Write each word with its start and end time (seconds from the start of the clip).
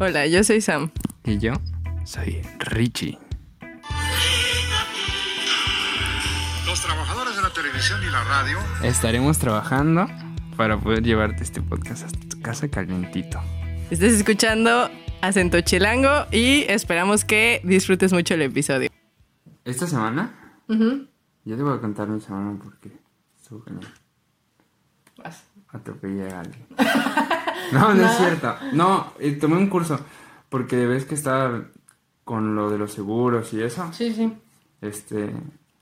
Hola, 0.00 0.28
yo 0.28 0.44
soy 0.44 0.60
Sam. 0.60 0.92
Y 1.24 1.38
yo 1.38 1.54
soy 2.04 2.40
Richie. 2.60 3.18
Los 6.64 6.80
trabajadores 6.80 7.34
de 7.34 7.42
la 7.42 7.52
televisión 7.52 8.00
y 8.04 8.10
la 8.12 8.22
radio 8.22 8.58
Estaremos 8.84 9.40
trabajando 9.40 10.06
para 10.56 10.78
poder 10.78 11.02
llevarte 11.02 11.42
este 11.42 11.60
podcast 11.62 12.04
hasta 12.04 12.28
tu 12.28 12.40
casa 12.40 12.68
calientito. 12.68 13.40
Estás 13.90 14.12
escuchando 14.12 14.88
Acento 15.20 15.60
Chilango 15.62 16.26
y 16.30 16.62
esperamos 16.68 17.24
que 17.24 17.60
disfrutes 17.64 18.12
mucho 18.12 18.34
el 18.34 18.42
episodio. 18.42 18.90
Esta 19.64 19.88
semana, 19.88 20.60
yo 20.68 21.56
te 21.56 21.62
voy 21.64 21.76
a 21.76 21.80
contar 21.80 22.06
mi 22.06 22.20
semana 22.20 22.56
porque 22.62 22.92
estuvo 23.36 23.62
genial. 23.62 23.92
Vas. 25.16 25.47
Atropellé 25.72 26.30
a 26.32 26.40
alguien. 26.40 26.66
No, 27.72 27.92
no 27.92 28.06
es 28.06 28.16
cierto. 28.16 28.54
No, 28.72 29.12
eh, 29.18 29.32
tomé 29.32 29.56
un 29.56 29.68
curso 29.68 30.00
porque 30.48 30.86
ves 30.86 31.04
que 31.04 31.14
estaba 31.14 31.64
con 32.24 32.54
lo 32.54 32.70
de 32.70 32.78
los 32.78 32.92
seguros 32.92 33.52
y 33.52 33.62
eso. 33.62 33.92
Sí, 33.92 34.12
sí. 34.12 34.32
Este, 34.80 35.30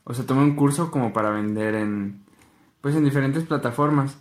o 0.05 0.15
sea, 0.15 0.27
tomé 0.27 0.43
un 0.43 0.57
curso 0.57 0.91
como 0.91 1.13
para 1.13 1.31
vender 1.31 1.75
en, 1.77 2.25
pues 2.81 2.97
en 2.97 3.05
diferentes 3.05 3.45
plataformas 3.45 4.19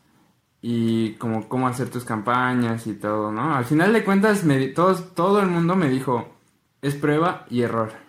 y 0.61 1.13
como 1.13 1.47
cómo 1.47 1.67
hacer 1.67 1.89
tus 1.89 2.03
campañas 2.03 2.87
y 2.87 2.93
todo, 2.93 3.31
¿no? 3.31 3.55
Al 3.55 3.65
final 3.65 3.93
de 3.93 4.03
cuentas, 4.03 4.43
me, 4.43 4.67
todos, 4.67 5.13
todo 5.13 5.39
el 5.39 5.47
mundo 5.47 5.75
me 5.75 5.89
dijo, 5.89 6.35
es 6.81 6.95
prueba 6.95 7.45
y 7.49 7.61
error. 7.61 8.04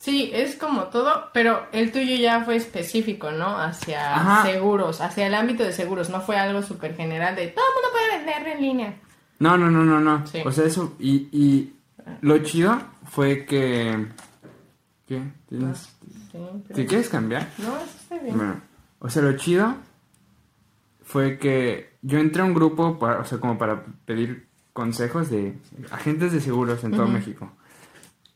Sí, 0.00 0.30
es 0.32 0.56
como 0.56 0.84
todo, 0.84 1.28
pero 1.34 1.66
el 1.72 1.92
tuyo 1.92 2.16
ya 2.16 2.42
fue 2.42 2.56
específico, 2.56 3.30
¿no? 3.32 3.58
Hacia 3.58 4.16
Ajá. 4.16 4.50
seguros, 4.50 5.02
hacia 5.02 5.26
el 5.26 5.34
ámbito 5.34 5.62
de 5.62 5.74
seguros, 5.74 6.08
no 6.08 6.22
fue 6.22 6.38
algo 6.38 6.62
súper 6.62 6.96
general 6.96 7.36
de 7.36 7.48
todo 7.48 7.64
el 7.66 7.74
mundo 7.74 7.88
puede 7.92 8.16
vender 8.24 8.56
en 8.56 8.62
línea. 8.62 8.94
No, 9.40 9.58
no, 9.58 9.70
no, 9.70 9.84
no, 9.84 10.00
no. 10.00 10.26
Sí. 10.26 10.38
O 10.44 10.50
sea, 10.52 10.64
eso, 10.64 10.94
y, 10.98 11.28
y 11.32 11.74
lo 12.22 12.38
chido 12.38 12.80
fue 13.10 13.44
que... 13.44 14.06
¿Qué? 15.06 15.22
¿Tienes? 15.50 15.78
Sí, 16.32 16.38
pero- 16.66 16.74
¿Te 16.74 16.86
quieres 16.86 17.10
cambiar? 17.10 17.46
No, 17.58 17.76
eso 17.76 17.84
está 18.00 18.18
bien. 18.20 18.36
Bueno, 18.38 18.60
o 19.00 19.10
sea, 19.10 19.20
lo 19.20 19.36
chido 19.36 19.74
fue 21.02 21.38
que 21.38 21.96
yo 22.00 22.18
entré 22.18 22.40
a 22.40 22.46
un 22.46 22.54
grupo, 22.54 22.98
para, 22.98 23.20
o 23.20 23.24
sea, 23.26 23.38
como 23.38 23.58
para 23.58 23.84
pedir 24.06 24.48
consejos 24.72 25.28
de 25.30 25.58
agentes 25.90 26.32
de 26.32 26.40
seguros 26.40 26.82
en 26.84 26.92
todo 26.92 27.06
México. 27.06 27.52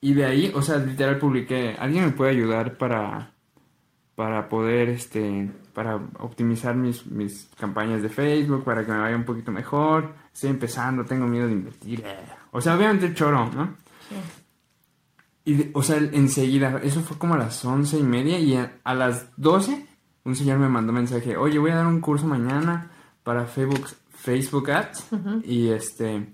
Y 0.05 0.13
de 0.13 0.25
ahí, 0.27 0.53
o 0.55 0.61
sea, 0.61 0.77
literal 0.77 1.19
publiqué, 1.19 1.77
¿alguien 1.79 2.05
me 2.05 2.11
puede 2.11 2.33
ayudar 2.33 2.77
para, 2.77 3.31
para 4.15 4.49
poder, 4.51 4.91
este, 4.91 5.51
para 5.73 5.97
optimizar 6.19 6.75
mis, 6.77 7.07
mis 7.07 7.49
campañas 7.59 8.03
de 8.03 8.11
Facebook, 8.11 8.65
para 8.65 8.85
que 8.85 8.93
me 8.93 8.99
vaya 8.99 9.17
un 9.17 9.25
poquito 9.25 9.51
mejor? 9.51 10.13
Estoy 10.33 10.51
empezando, 10.51 11.05
tengo 11.07 11.27
miedo 11.27 11.47
de 11.47 11.55
invertir. 11.55 12.05
O 12.53 12.61
sea, 12.61 12.77
obviamente 12.77 13.15
choro, 13.15 13.51
¿no? 13.55 13.75
Y, 15.47 15.55
de- 15.55 15.71
o 15.75 15.83
sea, 15.83 15.97
enseguida, 15.97 16.81
eso 16.83 17.01
fue 17.01 17.17
como 17.19 17.35
a 17.35 17.39
las 17.39 17.65
once 17.65 17.99
y 17.99 18.03
media 18.03 18.39
y 18.39 18.57
a, 18.57 18.73
a 18.85 18.95
las 18.95 19.29
doce 19.37 19.87
un 20.25 20.35
señor 20.37 20.59
me 20.59 20.69
mandó 20.71 20.91
mensaje, 20.93 21.37
oye, 21.37 21.59
voy 21.59 21.71
a 21.71 21.77
dar 21.77 21.87
un 21.87 22.01
curso 22.01 22.27
mañana 22.27 22.91
para 23.23 23.45
Facebook, 23.47 23.89
Facebook 24.11 24.71
Ads 24.71 25.07
y 25.45 25.69
este, 25.69 26.27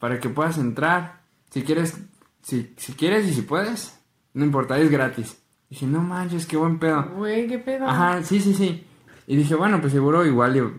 para 0.00 0.18
que 0.18 0.28
puedas 0.28 0.58
entrar, 0.58 1.20
si 1.50 1.62
quieres, 1.62 1.96
si, 2.42 2.74
si 2.76 2.92
quieres 2.94 3.26
y 3.26 3.34
si 3.34 3.42
puedes, 3.42 3.98
no 4.34 4.44
importa, 4.44 4.78
es 4.78 4.90
gratis. 4.90 5.36
dije, 5.70 5.86
no 5.86 6.00
manches, 6.02 6.46
qué 6.46 6.56
buen 6.56 6.78
pedo. 6.78 7.04
Güey, 7.16 7.46
qué 7.46 7.58
pedo. 7.58 7.86
Ajá, 7.88 8.22
sí, 8.22 8.40
sí, 8.40 8.54
sí. 8.54 8.86
Y 9.26 9.36
dije, 9.36 9.54
bueno, 9.54 9.80
pues 9.80 9.92
seguro 9.92 10.24
igual 10.24 10.74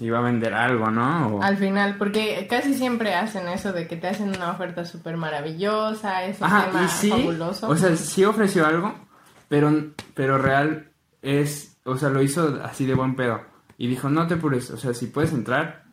iba 0.00 0.18
a 0.18 0.22
vender 0.22 0.52
algo, 0.54 0.90
¿no? 0.90 1.36
O- 1.38 1.42
Al 1.42 1.56
final, 1.56 1.96
porque 1.96 2.46
casi 2.48 2.74
siempre 2.74 3.14
hacen 3.14 3.48
eso 3.48 3.72
de 3.72 3.88
que 3.88 3.96
te 3.96 4.08
hacen 4.08 4.28
una 4.28 4.50
oferta 4.52 4.84
súper 4.84 5.16
maravillosa, 5.16 6.24
es 6.24 6.38
un 6.40 6.46
Ajá, 6.46 6.66
tema 6.70 6.84
y 6.84 6.88
sí, 6.88 7.10
fabuloso. 7.10 7.68
o 7.68 7.76
sea, 7.76 7.96
sí 7.96 8.24
ofreció 8.24 8.66
algo, 8.66 8.94
pero, 9.48 9.72
pero 10.14 10.36
real 10.38 10.90
es, 11.22 11.78
o 11.84 11.96
sea, 11.96 12.10
lo 12.10 12.22
hizo 12.22 12.60
así 12.62 12.84
de 12.86 12.94
buen 12.94 13.16
pedo. 13.16 13.40
Y 13.78 13.86
dijo, 13.88 14.08
no 14.10 14.26
te 14.26 14.34
apures, 14.34 14.70
o 14.70 14.76
sea, 14.76 14.92
si 14.92 15.06
puedes 15.06 15.32
entrar, 15.32 15.84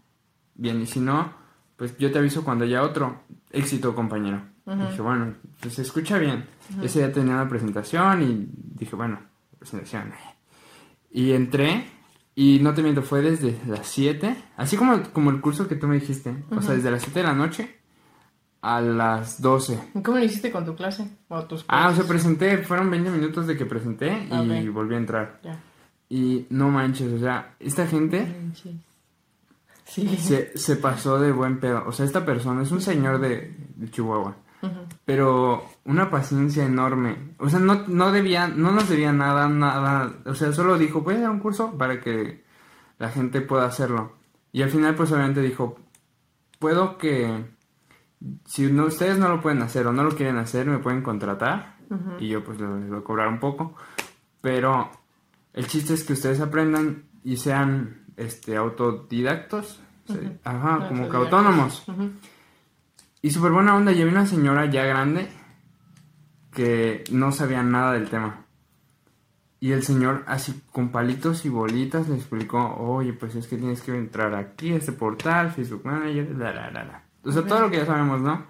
bien, 0.56 0.82
y 0.82 0.86
si 0.88 1.00
no, 1.00 1.34
pues 1.78 1.98
yo 1.98 2.12
te 2.12 2.20
aviso 2.20 2.44
cuando 2.44 2.66
haya 2.66 2.84
otro. 2.84 3.22
Éxito, 3.52 3.96
compañero. 3.96 4.42
Dije, 4.66 5.02
bueno, 5.02 5.34
pues 5.60 5.76
se 5.76 5.84
escucha 5.84 6.18
bien. 6.18 6.46
Ese 6.82 7.00
día 7.00 7.12
tenía 7.14 7.36
una 7.36 7.48
presentación 7.48 8.22
y 8.24 8.48
dije, 8.80 8.96
bueno, 8.96 9.20
presentación. 9.60 10.12
Y 11.12 11.34
entré, 11.34 11.86
y 12.34 12.60
no 12.60 12.74
te 12.74 12.82
miento, 12.82 13.02
fue 13.04 13.22
desde 13.22 13.58
las 13.68 13.88
7, 13.88 14.36
así 14.58 14.76
como, 14.76 15.04
como 15.14 15.30
el 15.30 15.40
curso 15.40 15.68
que 15.68 15.76
tú 15.76 15.88
me 15.88 15.96
dijiste, 16.00 16.36
o 16.50 16.62
sea, 16.62 16.74
desde 16.76 16.90
las 16.92 17.04
7 17.04 17.20
de 17.20 17.26
la 17.26 17.34
noche 17.34 17.76
a 18.62 18.82
las 18.82 19.40
12. 19.42 19.80
¿Y 19.94 20.02
¿Cómo 20.02 20.18
lo 20.18 20.26
hiciste 20.26 20.52
con 20.52 20.66
tu 20.66 20.76
clase? 20.76 21.08
O 21.28 21.44
tus 21.46 21.64
Ah, 21.68 21.90
o 21.90 21.96
sea, 21.96 22.04
presenté, 22.06 22.58
fueron 22.58 22.90
20 22.90 23.12
minutos 23.12 23.46
de 23.46 23.56
que 23.56 23.66
presenté 23.68 24.28
y 24.32 24.68
volví 24.70 24.96
a 24.96 24.98
entrar. 24.98 25.40
Ya. 25.44 25.60
Y 26.10 26.48
no 26.50 26.70
manches, 26.72 27.14
o 27.14 27.20
sea, 27.20 27.56
esta 27.60 27.86
gente 27.86 28.28
Sí. 29.86 30.08
se, 30.18 30.58
se 30.58 30.76
pasó 30.78 31.20
de 31.20 31.32
buen 31.32 31.60
pedo. 31.60 31.84
O 31.86 31.92
sea, 31.92 32.06
esta 32.08 32.26
persona 32.26 32.64
es 32.64 32.72
un 32.72 32.82
señor 32.82 33.20
de, 33.20 33.56
de 33.76 33.92
Chihuahua. 33.92 34.36
Pero 35.06 35.66
una 35.86 36.10
paciencia 36.10 36.66
enorme. 36.66 37.36
O 37.38 37.50
sea, 37.50 37.60
no, 37.60 37.84
no 37.88 38.12
debía, 38.12 38.48
no 38.48 38.72
nos 38.72 38.90
debía 38.90 39.12
nada, 39.12 39.48
nada. 39.48 40.14
O 40.26 40.34
sea, 40.34 40.52
solo 40.54 40.78
dijo, 40.78 41.02
voy 41.02 41.16
a 41.16 41.22
dar 41.22 41.30
un 41.30 41.40
curso 41.40 41.78
para 41.78 42.02
que 42.02 42.44
la 42.98 43.10
gente 43.10 43.42
pueda 43.42 43.66
hacerlo. 43.66 44.14
Y 44.52 44.62
al 44.62 44.70
final, 44.70 44.96
pues 44.96 45.12
obviamente 45.12 45.42
dijo, 45.42 45.78
puedo 46.60 46.98
que, 46.98 47.46
si 48.46 48.72
no, 48.72 48.86
ustedes 48.86 49.18
no 49.18 49.30
lo 49.30 49.42
pueden 49.42 49.62
hacer 49.62 49.86
o 49.88 49.94
no 49.94 50.04
lo 50.04 50.12
quieren 50.12 50.38
hacer, 50.38 50.66
me 50.66 50.80
pueden 50.80 51.02
contratar. 51.02 51.76
Y 52.20 52.30
yo 52.30 52.44
pues 52.44 52.60
les 52.60 52.90
voy 52.90 52.98
a 52.98 53.04
cobrar 53.04 53.28
un 53.28 53.40
poco. 53.40 53.76
Pero 54.42 54.90
el 55.54 55.68
chiste 55.68 55.94
es 55.94 56.04
que 56.04 56.14
ustedes 56.14 56.40
aprendan 56.40 57.04
y 57.24 57.38
sean 57.38 58.06
este 58.18 58.56
autodidactos. 58.56 59.82
Ajá, 60.44 60.88
como 60.88 61.10
que 61.10 61.18
autónomos. 61.18 61.84
Y 63.26 63.32
súper 63.32 63.54
buena 63.54 63.76
onda, 63.76 63.92
llevé 63.92 64.12
una 64.12 64.28
señora 64.28 64.68
ya 64.68 64.86
grande 64.86 65.28
que 66.52 67.04
no 67.10 67.32
sabía 67.32 67.64
nada 67.64 67.94
del 67.94 68.08
tema. 68.08 68.46
Y 69.60 69.72
el 69.72 69.82
señor, 69.82 70.24
así 70.28 70.62
con 70.72 70.90
palitos 70.90 71.44
y 71.44 71.50
bolitas, 71.50 72.08
le 72.08 72.18
explicó, 72.18 72.76
oye, 72.76 73.14
pues 73.14 73.34
es 73.34 73.48
que 73.48 73.58
tienes 73.58 73.82
que 73.82 73.98
entrar 73.98 74.36
aquí, 74.36 74.74
a 74.74 74.76
este 74.76 74.92
portal, 74.92 75.52
Facebook 75.52 75.82
Manager, 75.84 76.36
la, 76.38 76.54
la, 76.54 76.70
la, 76.70 76.84
la. 76.84 77.04
O 77.24 77.32
sea, 77.32 77.44
todo 77.44 77.62
lo 77.62 77.72
que 77.72 77.78
ya 77.78 77.88
sabemos, 77.88 78.22
¿no? 78.22 78.46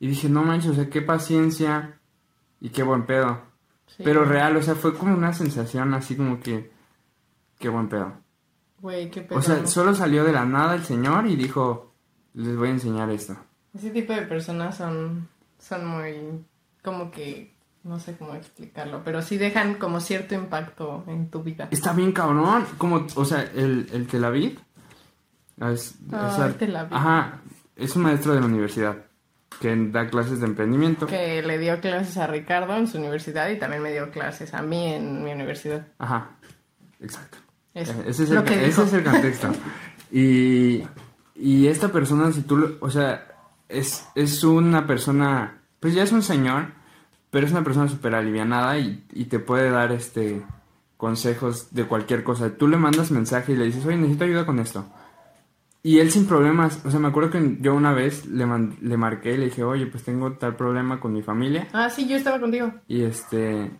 Y 0.00 0.08
dije, 0.08 0.28
no 0.28 0.42
manches, 0.42 0.72
o 0.72 0.74
sea, 0.74 0.90
qué 0.90 1.00
paciencia 1.00 2.00
y 2.60 2.70
qué 2.70 2.82
buen 2.82 3.06
pedo. 3.06 3.42
Sí. 3.86 4.02
Pero 4.02 4.24
real, 4.24 4.56
o 4.56 4.62
sea, 4.62 4.74
fue 4.74 4.94
como 4.94 5.14
una 5.14 5.32
sensación 5.32 5.94
así 5.94 6.16
como 6.16 6.40
que, 6.40 6.72
qué 7.60 7.68
buen 7.68 7.88
pedo. 7.88 8.12
Güey, 8.80 9.08
qué 9.12 9.20
pedo. 9.20 9.38
O 9.38 9.42
sea, 9.42 9.68
solo 9.68 9.94
salió 9.94 10.24
de 10.24 10.32
la 10.32 10.44
nada 10.44 10.74
el 10.74 10.82
señor 10.82 11.28
y 11.28 11.36
dijo, 11.36 11.94
les 12.32 12.56
voy 12.56 12.70
a 12.70 12.72
enseñar 12.72 13.08
esto. 13.10 13.36
Ese 13.74 13.90
tipo 13.90 14.12
de 14.12 14.22
personas 14.22 14.76
son, 14.76 15.28
son 15.58 15.86
muy, 15.86 16.14
como 16.82 17.10
que, 17.10 17.52
no 17.82 17.98
sé 17.98 18.16
cómo 18.16 18.34
explicarlo, 18.34 19.02
pero 19.04 19.20
sí 19.22 19.36
dejan 19.36 19.74
como 19.74 20.00
cierto 20.00 20.34
impacto 20.34 21.04
en 21.08 21.28
tu 21.28 21.42
vida. 21.42 21.68
Está 21.70 21.92
bien 21.92 22.12
cabrón, 22.12 22.64
como, 22.78 23.06
o 23.14 23.24
sea, 23.24 23.42
el, 23.54 23.88
el 23.92 24.06
Tel 24.06 24.24
Aviv. 24.24 24.58
Es, 25.60 25.94
Ah, 26.12 26.28
o 26.32 26.36
sea, 26.36 26.46
el 26.46 26.54
Tel 26.54 26.76
Aviv. 26.76 26.94
Ajá, 26.96 27.40
es 27.76 27.94
un 27.96 28.02
maestro 28.02 28.34
de 28.34 28.40
la 28.40 28.46
universidad 28.46 28.96
que 29.60 29.74
da 29.90 30.08
clases 30.08 30.40
de 30.40 30.46
emprendimiento. 30.46 31.06
Que 31.06 31.42
le 31.42 31.58
dio 31.58 31.80
clases 31.80 32.16
a 32.16 32.26
Ricardo 32.26 32.76
en 32.76 32.86
su 32.88 32.98
universidad 32.98 33.48
y 33.50 33.58
también 33.58 33.82
me 33.82 33.92
dio 33.92 34.10
clases 34.10 34.52
a 34.54 34.62
mí 34.62 34.92
en 34.94 35.22
mi 35.24 35.32
universidad. 35.32 35.86
Ajá, 35.98 36.30
exacto. 37.00 37.38
Eso, 37.72 37.92
Eh, 37.92 38.04
Ese 38.06 38.24
es, 38.24 38.30
el, 38.30 38.38
ese 38.48 38.82
es 38.84 38.92
el 38.92 39.04
contexto. 39.04 39.48
y, 40.12 40.82
y 41.36 41.66
esta 41.66 41.88
persona, 41.88 42.30
si 42.32 42.42
tú, 42.42 42.56
lo- 42.56 42.76
o 42.80 42.90
sea, 42.90 43.26
es, 43.68 44.06
es 44.14 44.44
una 44.44 44.86
persona, 44.86 45.60
pues 45.80 45.94
ya 45.94 46.02
es 46.02 46.12
un 46.12 46.22
señor, 46.22 46.66
pero 47.30 47.46
es 47.46 47.52
una 47.52 47.64
persona 47.64 47.88
súper 47.88 48.14
alivianada 48.14 48.78
y, 48.78 49.04
y 49.12 49.24
te 49.24 49.38
puede 49.38 49.70
dar 49.70 49.92
este 49.92 50.42
consejos 50.96 51.74
de 51.74 51.84
cualquier 51.84 52.22
cosa. 52.24 52.56
Tú 52.56 52.68
le 52.68 52.76
mandas 52.76 53.10
mensaje 53.10 53.52
y 53.52 53.56
le 53.56 53.64
dices, 53.66 53.84
oye, 53.84 53.96
necesito 53.96 54.24
ayuda 54.24 54.46
con 54.46 54.58
esto. 54.58 54.86
Y 55.82 55.98
él 55.98 56.10
sin 56.10 56.26
problemas, 56.26 56.80
o 56.86 56.90
sea, 56.90 56.98
me 56.98 57.08
acuerdo 57.08 57.30
que 57.30 57.58
yo 57.60 57.74
una 57.74 57.92
vez 57.92 58.24
le, 58.26 58.46
man- 58.46 58.76
le 58.80 58.96
marqué 58.96 59.34
y 59.34 59.36
le 59.36 59.44
dije, 59.46 59.64
oye, 59.64 59.86
pues 59.86 60.02
tengo 60.04 60.32
tal 60.32 60.56
problema 60.56 60.98
con 61.00 61.12
mi 61.12 61.20
familia. 61.22 61.68
Ah, 61.74 61.90
sí, 61.90 62.08
yo 62.08 62.16
estaba 62.16 62.40
contigo. 62.40 62.72
Y 62.88 63.02
este, 63.02 63.70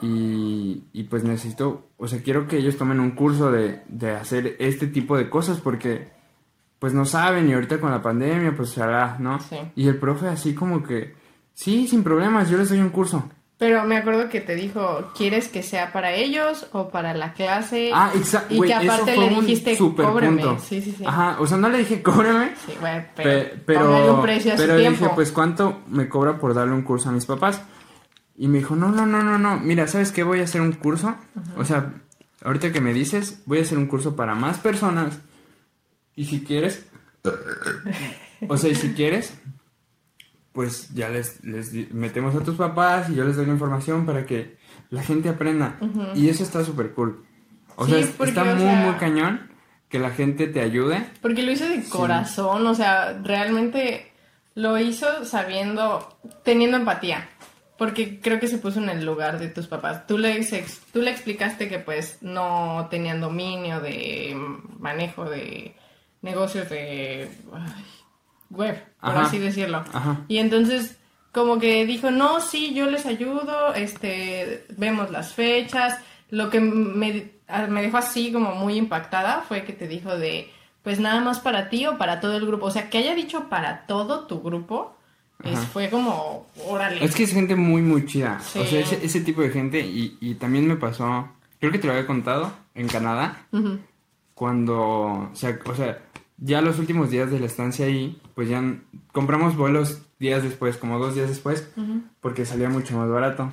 y, 0.00 0.84
y 0.94 1.02
pues 1.04 1.22
necesito, 1.24 1.90
o 1.98 2.08
sea, 2.08 2.22
quiero 2.22 2.46
que 2.48 2.56
ellos 2.56 2.78
tomen 2.78 2.98
un 3.00 3.10
curso 3.10 3.50
de, 3.52 3.82
de 3.88 4.12
hacer 4.12 4.56
este 4.58 4.86
tipo 4.86 5.18
de 5.18 5.28
cosas 5.28 5.60
porque 5.60 6.08
pues 6.80 6.92
no 6.94 7.04
saben 7.04 7.48
y 7.48 7.52
ahorita 7.52 7.78
con 7.78 7.92
la 7.92 8.02
pandemia 8.02 8.52
pues 8.56 8.70
se 8.70 8.82
hará, 8.82 9.16
¿no? 9.20 9.38
Sí. 9.38 9.56
Y 9.76 9.86
el 9.86 9.96
profe 9.98 10.26
así 10.26 10.54
como 10.54 10.82
que, 10.82 11.14
sí, 11.54 11.86
sin 11.86 12.02
problemas, 12.02 12.50
yo 12.50 12.58
les 12.58 12.68
doy 12.70 12.80
un 12.80 12.90
curso. 12.90 13.30
Pero 13.58 13.84
me 13.84 13.98
acuerdo 13.98 14.30
que 14.30 14.40
te 14.40 14.54
dijo, 14.54 15.12
¿quieres 15.14 15.48
que 15.48 15.62
sea 15.62 15.92
para 15.92 16.14
ellos 16.14 16.66
o 16.72 16.88
para 16.88 17.12
la 17.12 17.34
clase? 17.34 17.90
Ah, 17.94 18.10
exacto. 18.14 18.54
Y 18.54 18.60
que 18.62 18.72
aparte 18.72 19.14
le 19.18 19.28
dijiste, 19.28 19.76
cóbreme. 19.76 20.42
Sí, 20.60 20.80
sí, 20.80 20.94
sí. 20.96 21.04
Ajá, 21.06 21.36
o 21.38 21.46
sea, 21.46 21.58
no 21.58 21.68
le 21.68 21.76
dije, 21.76 22.02
cóbreme. 22.02 22.54
Sí, 22.66 22.72
güey, 22.80 23.00
Pe- 23.14 23.14
pero, 23.14 23.50
pero, 23.66 23.80
póngale 23.80 24.10
un 24.12 24.22
precio 24.22 24.54
a 24.54 24.56
su 24.56 24.62
pero 24.62 24.76
tiempo. 24.78 25.04
dije, 25.04 25.12
pues, 25.14 25.30
¿cuánto 25.32 25.80
me 25.88 26.08
cobra 26.08 26.38
por 26.38 26.54
darle 26.54 26.72
un 26.72 26.80
curso 26.82 27.10
a 27.10 27.12
mis 27.12 27.26
papás? 27.26 27.60
Y 28.38 28.48
me 28.48 28.58
dijo, 28.60 28.74
no, 28.74 28.88
no, 28.88 29.04
no, 29.04 29.22
no, 29.22 29.36
no, 29.36 29.58
mira, 29.60 29.86
¿sabes 29.86 30.10
qué? 30.12 30.22
Voy 30.22 30.40
a 30.40 30.44
hacer 30.44 30.62
un 30.62 30.72
curso. 30.72 31.14
O 31.58 31.64
sea, 31.66 31.92
ahorita 32.42 32.72
que 32.72 32.80
me 32.80 32.94
dices, 32.94 33.42
voy 33.44 33.58
a 33.58 33.62
hacer 33.62 33.76
un 33.76 33.88
curso 33.88 34.16
para 34.16 34.34
más 34.34 34.56
personas. 34.56 35.18
Y 36.16 36.24
si 36.26 36.42
quieres, 36.44 36.86
o 38.48 38.56
sea, 38.56 38.70
y 38.70 38.74
si 38.74 38.92
quieres, 38.94 39.34
pues 40.52 40.92
ya 40.94 41.08
les, 41.08 41.40
metemos 41.92 42.34
a 42.34 42.40
tus 42.44 42.56
papás 42.56 43.08
y 43.10 43.14
yo 43.14 43.24
les 43.24 43.36
doy 43.36 43.46
la 43.46 43.52
información 43.52 44.04
para 44.06 44.26
que 44.26 44.56
la 44.90 45.02
gente 45.02 45.28
aprenda. 45.28 45.78
Y 46.14 46.28
eso 46.28 46.42
está 46.42 46.64
súper 46.64 46.92
cool. 46.92 47.24
O 47.76 47.86
Sí, 47.86 47.92
sea, 47.92 48.12
porque, 48.16 48.30
está 48.30 48.42
o 48.42 48.46
muy, 48.46 48.58
sea- 48.58 48.84
muy 48.86 48.94
cañón 48.96 49.50
que 49.88 49.98
la 49.98 50.10
gente 50.10 50.46
te 50.48 50.60
ayude. 50.60 51.06
Porque 51.22 51.42
lo 51.42 51.52
hizo 51.52 51.68
de 51.68 51.82
corazón, 51.84 52.66
o 52.66 52.74
sea, 52.74 53.18
realmente 53.22 54.12
lo 54.54 54.78
hizo 54.78 55.24
sabiendo, 55.24 56.18
teniendo 56.44 56.76
empatía. 56.76 57.28
Porque 57.78 58.20
creo 58.20 58.38
que 58.38 58.46
se 58.48 58.58
puso 58.58 58.78
en 58.78 58.90
el 58.90 59.06
lugar 59.06 59.38
de 59.38 59.48
tus 59.48 59.66
papás. 59.66 60.06
Tú 60.06 60.18
le, 60.18 60.38
tú 60.92 61.00
le 61.00 61.10
explicaste 61.10 61.68
que 61.68 61.78
pues 61.78 62.18
no 62.20 62.86
tenían 62.90 63.20
dominio 63.22 63.80
de 63.80 64.36
manejo 64.78 65.24
de 65.30 65.74
negocios 66.22 66.68
de 66.68 67.30
ay, 67.52 67.84
web, 68.50 68.84
por 69.00 69.10
Ajá. 69.10 69.22
así 69.22 69.38
decirlo. 69.38 69.84
Ajá. 69.92 70.20
Y 70.28 70.38
entonces 70.38 70.96
como 71.32 71.58
que 71.58 71.86
dijo, 71.86 72.10
no, 72.10 72.40
sí, 72.40 72.74
yo 72.74 72.86
les 72.90 73.06
ayudo, 73.06 73.74
este, 73.74 74.64
vemos 74.76 75.10
las 75.10 75.32
fechas. 75.32 75.98
Lo 76.30 76.50
que 76.50 76.60
me, 76.60 77.30
me 77.68 77.82
dejó 77.82 77.98
así 77.98 78.32
como 78.32 78.54
muy 78.54 78.76
impactada 78.76 79.44
fue 79.46 79.64
que 79.64 79.72
te 79.72 79.86
dijo 79.86 80.16
de, 80.16 80.50
pues 80.82 80.98
nada 80.98 81.20
más 81.20 81.40
para 81.40 81.68
ti 81.68 81.86
o 81.86 81.98
para 81.98 82.20
todo 82.20 82.36
el 82.36 82.46
grupo. 82.46 82.66
O 82.66 82.70
sea, 82.70 82.90
que 82.90 82.98
haya 82.98 83.14
dicho 83.14 83.48
para 83.48 83.86
todo 83.86 84.26
tu 84.26 84.40
grupo, 84.42 84.96
es, 85.44 85.56
Ajá. 85.56 85.66
fue 85.68 85.88
como, 85.88 86.46
órale. 86.66 87.04
Es 87.04 87.14
que 87.14 87.22
es 87.22 87.32
gente 87.32 87.54
muy, 87.54 87.82
muy 87.82 88.06
chida. 88.06 88.40
Sí. 88.40 88.58
O 88.58 88.64
sea, 88.64 88.80
ese, 88.80 89.04
ese 89.04 89.20
tipo 89.20 89.40
de 89.40 89.50
gente. 89.50 89.80
Y, 89.80 90.18
y 90.20 90.34
también 90.34 90.66
me 90.66 90.76
pasó, 90.76 91.28
creo 91.60 91.70
que 91.70 91.78
te 91.78 91.86
lo 91.86 91.92
había 91.92 92.06
contado, 92.06 92.52
en 92.74 92.88
Canadá, 92.88 93.46
cuando, 94.34 94.78
o 94.78 95.30
sea, 95.34 95.58
o 95.64 95.74
sea, 95.74 95.98
ya 96.40 96.60
los 96.62 96.78
últimos 96.78 97.10
días 97.10 97.30
de 97.30 97.38
la 97.38 97.46
estancia 97.46 97.86
ahí, 97.86 98.20
pues 98.34 98.48
ya 98.48 98.62
compramos 99.12 99.56
vuelos 99.56 100.02
días 100.18 100.42
después, 100.42 100.76
como 100.76 100.98
dos 100.98 101.14
días 101.14 101.28
después, 101.28 101.70
porque 102.20 102.44
salía 102.46 102.68
mucho 102.68 102.96
más 102.96 103.08
barato. 103.08 103.52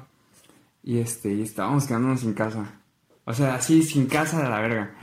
Y 0.83 0.99
este, 0.99 1.33
y 1.33 1.41
estábamos 1.41 1.85
quedándonos 1.85 2.21
sin 2.21 2.33
casa. 2.33 2.79
O 3.25 3.33
sea, 3.33 3.55
así, 3.55 3.83
sin 3.83 4.07
casa 4.07 4.41
de 4.41 4.49
la 4.49 4.59
verga. 4.61 4.95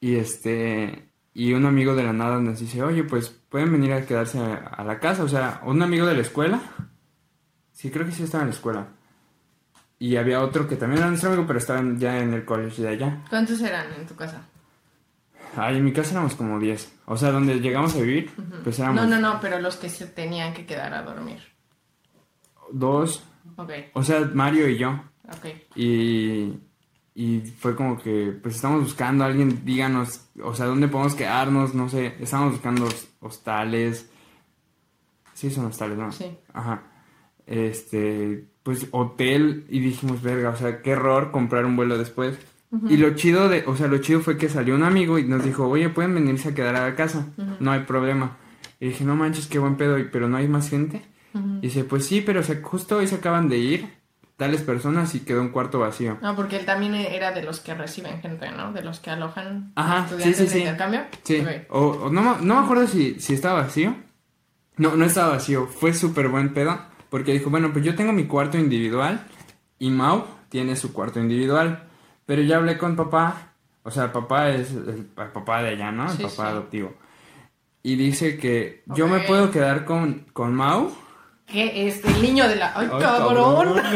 Y 0.00 0.16
este, 0.16 1.08
y 1.34 1.52
un 1.52 1.66
amigo 1.66 1.94
de 1.94 2.02
la 2.04 2.12
nada 2.14 2.40
nos 2.40 2.60
dice, 2.60 2.82
oye, 2.82 3.04
pues 3.04 3.28
pueden 3.50 3.70
venir 3.72 3.92
a 3.92 4.06
quedarse 4.06 4.38
a, 4.40 4.82
la 4.84 4.98
casa. 4.98 5.22
O 5.24 5.28
sea, 5.28 5.60
un 5.66 5.82
amigo 5.82 6.06
de 6.06 6.14
la 6.14 6.22
escuela. 6.22 6.60
Sí, 7.72 7.90
creo 7.90 8.06
que 8.06 8.12
sí 8.12 8.22
estaba 8.22 8.42
en 8.44 8.48
la 8.50 8.54
escuela. 8.54 8.88
Y 9.98 10.16
había 10.16 10.40
otro 10.40 10.66
que 10.68 10.76
también 10.76 11.00
era 11.00 11.08
nuestro 11.10 11.30
amigo, 11.30 11.46
pero 11.46 11.58
estaba 11.58 11.80
en- 11.80 11.98
ya 11.98 12.18
en 12.20 12.32
el 12.32 12.44
college 12.44 12.80
de 12.82 12.88
allá. 12.88 13.24
¿Cuántos 13.28 13.60
eran 13.60 13.92
en 14.00 14.06
tu 14.06 14.14
casa? 14.14 14.42
Ay, 15.58 15.76
en 15.78 15.84
mi 15.84 15.92
casa 15.92 16.12
éramos 16.12 16.34
como 16.34 16.58
10. 16.58 16.92
O 17.06 17.16
sea, 17.16 17.30
donde 17.30 17.60
llegamos 17.60 17.94
a 17.94 18.00
vivir, 18.00 18.30
pues 18.64 18.78
éramos 18.78 19.02
No, 19.02 19.06
no, 19.08 19.20
no, 19.20 19.40
pero 19.40 19.60
los 19.60 19.76
que 19.76 19.88
se 19.90 20.06
tenían 20.06 20.54
que 20.54 20.64
quedar 20.66 20.94
a 20.94 21.02
dormir. 21.02 21.40
dos. 22.72 23.22
Ok, 23.56 23.70
O 23.94 24.02
sea, 24.02 24.20
Mario 24.34 24.68
y 24.68 24.78
yo. 24.78 24.90
ok. 25.24 25.46
Y, 25.74 26.52
y 27.14 27.40
fue 27.58 27.74
como 27.74 27.98
que, 27.98 28.38
pues 28.42 28.54
estamos 28.56 28.82
buscando 28.82 29.24
a 29.24 29.26
alguien, 29.26 29.64
díganos, 29.64 30.26
o 30.42 30.54
sea, 30.54 30.66
¿dónde 30.66 30.86
podemos 30.88 31.14
quedarnos? 31.14 31.74
No 31.74 31.88
sé, 31.88 32.14
estamos 32.20 32.52
buscando 32.52 32.84
hos- 32.84 33.08
hostales. 33.20 34.08
Sí, 35.34 35.50
son 35.50 35.66
hostales, 35.66 35.98
¿no? 35.98 36.12
Sí. 36.12 36.36
Ajá. 36.52 36.82
Este, 37.46 38.44
pues 38.62 38.86
hotel 38.90 39.64
y 39.68 39.80
dijimos, 39.80 40.20
verga, 40.22 40.50
o 40.50 40.56
sea, 40.56 40.82
qué 40.82 40.90
error 40.90 41.30
comprar 41.30 41.64
un 41.64 41.74
vuelo 41.76 41.96
después. 41.96 42.38
Y 42.88 42.98
lo 42.98 43.14
chido 43.14 43.48
de, 43.48 43.64
o 43.66 43.76
sea, 43.76 43.86
lo 43.88 43.98
chido 43.98 44.20
fue 44.20 44.36
que 44.36 44.48
salió 44.50 44.74
un 44.74 44.82
amigo 44.82 45.18
y 45.18 45.24
nos 45.24 45.42
dijo, 45.42 45.66
oye, 45.68 45.88
pueden 45.88 46.14
venirse 46.14 46.50
a 46.50 46.54
quedar 46.54 46.76
a 46.76 46.88
la 46.88 46.94
casa, 46.94 47.26
no 47.60 47.72
hay 47.72 47.80
problema. 47.80 48.36
Y 48.78 48.88
dije, 48.88 49.04
no 49.04 49.16
manches, 49.16 49.46
qué 49.46 49.58
buen 49.58 49.76
pedo, 49.76 49.96
pero 50.12 50.28
no 50.28 50.36
hay 50.36 50.48
más 50.48 50.68
gente. 50.68 51.02
Y 51.34 51.66
dice, 51.68 51.84
pues 51.84 52.06
sí, 52.06 52.20
pero 52.20 52.40
o 52.40 52.42
sea, 52.42 52.60
justo 52.62 52.98
hoy 52.98 53.06
se 53.06 53.16
acaban 53.16 53.48
de 53.48 53.58
ir 53.58 53.98
tales 54.36 54.62
personas 54.62 55.14
y 55.14 55.20
quedó 55.20 55.40
un 55.40 55.48
cuarto 55.48 55.80
vacío. 55.80 56.16
No, 56.22 56.36
porque 56.36 56.56
él 56.56 56.64
también 56.64 56.94
era 56.94 57.32
de 57.32 57.42
los 57.42 57.58
que 57.60 57.74
reciben 57.74 58.20
gente, 58.20 58.50
¿no? 58.52 58.72
De 58.72 58.82
los 58.82 59.00
que 59.00 59.10
alojan 59.10 59.72
Ajá, 59.74 60.04
estudiantes 60.04 60.36
sí, 60.36 60.42
sí, 60.42 60.48
de 60.48 60.50
sí. 60.52 60.58
intercambio. 60.60 61.00
Sí, 61.24 61.44
o, 61.70 61.80
o 61.80 62.10
no, 62.10 62.38
no 62.40 62.54
me 62.54 62.60
acuerdo 62.60 62.86
si, 62.86 63.18
si 63.18 63.34
estaba 63.34 63.62
vacío. 63.62 63.96
No, 64.76 64.94
no 64.94 65.04
estaba 65.04 65.30
vacío, 65.30 65.66
fue 65.66 65.92
súper 65.92 66.28
buen 66.28 66.54
pedo, 66.54 66.78
porque 67.10 67.32
dijo, 67.32 67.50
bueno, 67.50 67.72
pues 67.72 67.84
yo 67.84 67.96
tengo 67.96 68.12
mi 68.12 68.26
cuarto 68.26 68.58
individual 68.58 69.26
y 69.80 69.90
Mau 69.90 70.24
tiene 70.50 70.76
su 70.76 70.92
cuarto 70.92 71.18
individual, 71.18 71.87
pero 72.28 72.42
ya 72.42 72.56
hablé 72.56 72.76
con 72.76 72.94
papá, 72.94 73.54
o 73.84 73.90
sea, 73.90 74.12
papá 74.12 74.50
es 74.50 74.70
el, 74.72 74.88
el 74.90 75.04
papá 75.32 75.62
de 75.62 75.70
allá, 75.70 75.90
¿no? 75.90 76.04
El 76.10 76.16
Sí, 76.18 76.22
papá 76.24 76.34
sí. 76.34 76.42
adoptivo. 76.42 76.92
Y 77.82 77.96
dice 77.96 78.36
que 78.36 78.82
yo 78.86 79.08
me 79.08 79.20
puedo 79.20 79.50
quedar 79.50 79.86
con, 79.86 80.26
con 80.34 80.52
Mau. 80.54 80.92
¿Qué 81.46 81.88
es 81.88 82.04
el 82.04 82.20
niño 82.20 82.46
de 82.46 82.56
la... 82.56 82.72
¡Ay, 82.76 82.90
Ay, 82.92 83.00
cabrón! 83.00 83.80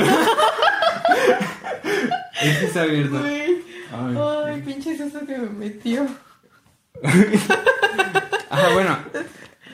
Es 2.43 2.59
que 2.59 2.65
está 2.67 2.83
abierto. 2.83 3.19
Ay. 3.23 3.63
Ay, 4.47 4.63
pinche 4.63 4.97
susto 4.97 5.21
que 5.27 5.37
me 5.39 5.49
metió. 5.51 6.07
Ajá, 8.51 8.69
bueno. 8.73 8.99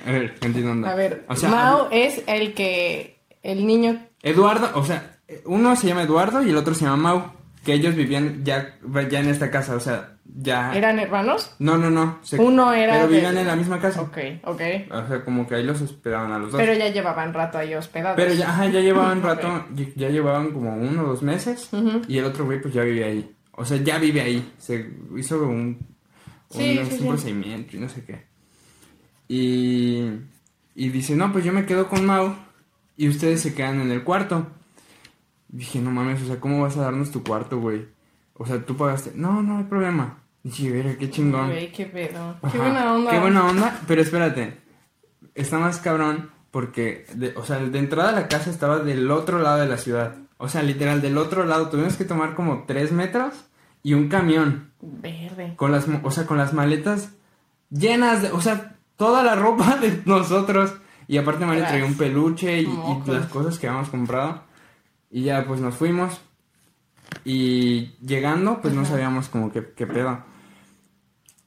A 0.07 0.11
ver, 0.11 0.39
continuando. 0.41 0.87
A 0.89 0.95
ver, 0.95 1.25
O 1.29 1.37
sea, 1.37 1.49
Mao 1.49 1.89
es 1.91 2.23
el 2.27 2.55
que... 2.55 3.21
El 3.43 3.67
niño... 3.67 4.05
Eduardo, 4.23 4.71
o 4.75 4.85
sea, 4.85 5.19
uno 5.45 5.77
se 5.77 5.87
llama 5.87 6.03
Eduardo 6.03 6.43
y 6.43 6.51
el 6.51 6.57
otro 6.57 6.75
se 6.75 6.85
llama 6.85 6.97
Mau, 6.97 7.33
que 7.69 7.75
ellos 7.75 7.95
vivían 7.95 8.45
ya, 8.47 8.79
ya 9.11 9.21
en 9.21 9.29
esta 9.29 9.51
casa, 9.51 9.77
o 9.77 9.81
sea, 9.81 10.17
ya... 10.25 10.75
¿Eran 10.75 10.99
hermanos? 10.99 11.55
No, 11.59 11.77
no, 11.77 11.91
no. 11.91 12.19
se- 12.23 12.39
Uno 12.39 12.73
era 12.73 12.95
Pero 12.95 13.09
de- 13.09 13.15
vivían 13.15 13.37
en 13.37 13.47
la 13.47 13.57
misma 13.57 13.79
casa. 13.79 14.01
Ok, 14.01 14.17
ok. 14.45 14.61
O 14.91 15.07
sea, 15.07 15.23
como 15.23 15.47
que 15.47 15.57
ahí 15.57 15.65
los 15.65 15.83
hospedaban 15.83 16.33
a 16.33 16.39
los 16.39 16.53
dos. 16.53 16.59
Pero 16.61 16.73
ya 16.73 16.89
llevaban 16.89 17.35
rato 17.35 17.59
ahí 17.59 17.75
hospedados. 17.75 18.17
Pero 18.17 18.33
ya, 18.33 18.49
ajá, 18.49 18.67
ya 18.69 18.81
llevaban 18.81 19.23
rato, 19.23 19.67
ya- 19.75 19.85
ya 19.97 20.09
llevaban 20.09 20.53
como 20.53 20.75
uno 20.75 21.03
o 21.05 21.07
dos 21.09 21.23
meses 21.23 21.69
y 22.09 22.17
el 22.17 22.25
otro 22.25 22.47
güey 22.47 22.59
pues 22.63 22.73
ya 22.73 22.83
vive 22.85 23.05
ahí. 23.05 23.35
O 23.53 23.65
sea, 23.67 23.77
ya 23.77 23.99
vive 23.99 24.23
ahí. 24.23 24.53
Se 24.57 24.91
hizo 25.17 25.43
un, 25.47 25.79
Sí, 26.49 26.79
un, 26.79 26.87
sí, 26.87 26.93
un 26.95 26.99
sí. 27.01 27.05
procedimiento 27.07 27.77
y 27.77 27.81
no 27.81 27.89
sé 27.91 28.03
qué. 28.05 28.25
Y, 29.29 30.05
y 30.75 30.89
dice, 30.89 31.15
no, 31.17 31.33
pues 31.33 31.45
yo 31.45 31.53
me 31.53 31.67
quedo 31.67 31.87
con 31.89 32.07
Mau 32.07 32.35
y 32.97 33.09
ustedes 33.09 33.43
se 33.43 33.55
quedan 33.55 33.81
en 33.83 33.91
el 33.91 34.03
cuarto. 34.05 34.47
Dije, 35.49 35.81
no 35.81 35.91
mames, 35.91 36.23
o 36.23 36.27
sea, 36.27 36.41
¿cómo 36.41 36.63
vas 36.63 36.77
a 36.77 36.83
darnos 36.83 37.11
tu 37.11 37.23
cuarto, 37.23 37.59
güey? 37.59 37.89
O 38.35 38.47
sea, 38.47 38.65
tú 38.65 38.77
pagaste. 38.77 39.13
No, 39.15 39.43
no 39.43 39.59
hay 39.59 39.65
problema. 39.65 40.19
Dije, 40.43 40.71
verga, 40.71 40.97
qué 40.99 41.11
chingón. 41.11 41.49
Güey, 41.49 41.73
qué 41.73 41.87
pedo. 41.87 42.37
Qué 42.53 42.59
buena 42.59 42.95
onda. 42.95 43.11
Qué 43.11 43.19
buena 43.19 43.47
onda, 43.47 43.81
pero 43.87 44.01
espérate. 44.03 44.59
Está 45.35 45.59
más 45.59 45.79
cabrón 45.79 46.31
porque, 46.51 47.07
de- 47.15 47.35
o 47.37 47.45
sea, 47.45 47.59
de 47.59 47.79
entrada 47.79 48.13
la 48.13 48.29
casa 48.29 48.51
estaba 48.51 48.79
del 48.79 49.11
otro 49.11 49.39
lado 49.41 49.59
de 49.59 49.69
la 49.69 49.79
ciudad. 49.79 50.17
O 50.37 50.49
sea, 50.49 50.63
literal, 50.63 51.03
del 51.03 51.19
otro 51.19 51.45
lado. 51.45 51.69
Tuvimos 51.69 51.97
que 51.97 52.05
tomar 52.05 52.35
como 52.35 52.65
tres 52.67 52.93
metros 52.93 53.35
y 53.83 53.95
un 53.95 54.09
camión. 54.09 54.71
Verde. 54.81 55.55
Con 55.57 55.73
las, 55.73 55.87
o 56.03 56.11
sea, 56.11 56.27
con 56.27 56.39
las 56.39 56.53
maletas 56.53 57.13
llenas 57.71 58.23
de, 58.23 58.31
o 58.31 58.41
sea, 58.41 58.77
toda 58.97 59.23
la 59.25 59.35
ropa 59.35 59.77
de 59.77 60.03
nosotros. 60.05 60.75
Y 61.09 61.17
aparte 61.17 61.47
Mario 61.47 61.65
traía 61.67 61.87
un 61.87 61.97
peluche 61.97 62.61
y, 62.61 62.69
las 63.07 63.27
cosas 63.27 63.59
que 63.59 63.67
habíamos 63.67 63.89
comprado. 63.89 64.43
Y 65.11 65.23
ya, 65.23 65.45
pues 65.47 65.61
nos 65.61 65.75
fuimos. 65.75 66.21
Y 67.25 67.97
llegando, 68.05 68.61
pues 68.61 68.75
no 68.75 68.85
sabíamos 68.85 69.29
como 69.29 69.51
que 69.53 69.73
qué 69.75 69.87
pedo. 69.87 70.23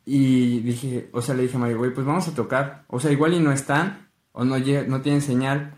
Y 0.06 0.60
dije, 0.62 1.10
o 1.14 1.22
sea, 1.22 1.36
le 1.36 1.44
dije 1.44 1.58
a 1.58 1.60
Mario, 1.60 1.78
güey, 1.78 1.94
pues 1.94 2.06
vamos 2.06 2.28
a 2.28 2.34
tocar. 2.34 2.86
O 2.88 3.00
sea, 3.00 3.12
igual 3.12 3.34
y 3.34 3.40
no 3.40 3.52
están, 3.52 4.10
o 4.32 4.44
no, 4.44 4.58
no 4.58 5.02
tienen 5.02 5.22
señal. 5.22 5.76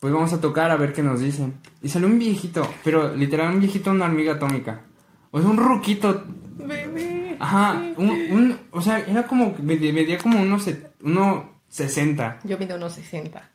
Pues 0.00 0.12
vamos 0.12 0.32
a 0.32 0.40
tocar 0.40 0.70
a 0.70 0.76
ver 0.76 0.92
qué 0.92 1.02
nos 1.02 1.20
dicen. 1.20 1.60
Y 1.82 1.88
salió 1.88 2.06
un 2.06 2.18
viejito, 2.18 2.68
pero 2.84 3.14
literal 3.16 3.52
un 3.52 3.60
viejito, 3.60 3.90
una 3.90 4.04
hormiga 4.04 4.34
atómica. 4.34 4.82
O 5.32 5.40
sea, 5.40 5.50
un 5.50 5.56
ruquito 5.56 6.24
Bebé. 6.58 7.36
Ajá, 7.38 7.80
un, 7.96 8.10
un, 8.10 8.58
o 8.72 8.80
sea, 8.80 8.98
era 9.00 9.26
como, 9.26 9.54
medía, 9.60 10.18
como 10.18 10.40
unos, 10.40 10.68
uno 11.02 11.62
60. 11.68 12.40
Yo 12.44 12.58
mido 12.58 12.76
unos 12.76 12.94
60. 12.94 13.50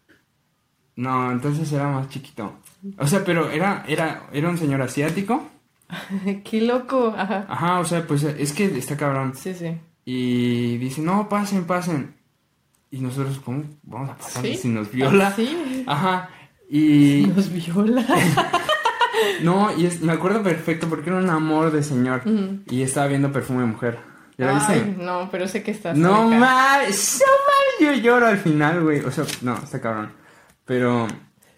No, 0.95 1.31
entonces 1.31 1.71
era 1.71 1.89
más 1.89 2.09
chiquito. 2.09 2.59
O 2.97 3.07
sea, 3.07 3.23
pero 3.23 3.49
era, 3.49 3.83
era, 3.87 4.27
era 4.33 4.49
un 4.49 4.57
señor 4.57 4.81
asiático. 4.81 5.47
qué 6.43 6.61
loco. 6.61 7.13
Ajá. 7.17 7.45
Ajá, 7.47 7.79
o 7.79 7.85
sea, 7.85 8.05
pues 8.05 8.23
es 8.23 8.51
que 8.53 8.65
está 8.77 8.97
cabrón. 8.97 9.33
Sí, 9.35 9.53
sí. 9.53 9.77
Y 10.05 10.77
dice, 10.77 11.01
no, 11.01 11.29
pasen, 11.29 11.65
pasen. 11.65 12.15
Y 12.91 12.99
nosotros, 12.99 13.39
¿cómo 13.43 13.63
vamos 13.83 14.09
a 14.11 14.15
pasar 14.17 14.43
¿Sí? 14.43 14.55
si 14.57 14.67
nos 14.67 14.91
viola? 14.91 15.31
Sí. 15.35 15.83
Ajá, 15.87 16.29
y... 16.69 17.25
Nos 17.35 17.51
viola. 17.51 18.05
No, 19.41 19.69
y 19.77 19.85
es- 19.85 20.01
me 20.01 20.11
acuerdo 20.11 20.43
perfecto 20.43 20.89
porque 20.89 21.09
era 21.09 21.17
un 21.19 21.29
amor 21.29 21.71
de 21.71 21.83
señor. 21.83 22.23
Y 22.69 22.81
estaba 22.81 23.07
viendo 23.07 23.31
perfume 23.31 23.61
de 23.61 23.67
mujer. 23.67 23.99
¿Ya 24.37 24.47
la 24.47 24.53
viste? 24.55 24.95
No, 24.97 25.29
pero 25.31 25.47
sé 25.47 25.63
que 25.63 25.71
estás. 25.71 25.95
No 25.97 26.23
mames, 26.29 27.21
no 27.21 27.31
mames, 27.87 27.97
yo 27.97 28.03
lloro 28.03 28.27
al 28.27 28.37
final, 28.39 28.81
güey. 28.83 28.99
O 29.01 29.11
sea, 29.11 29.23
no, 29.41 29.55
está 29.55 29.79
cabrón. 29.79 30.11
Pero 30.65 31.07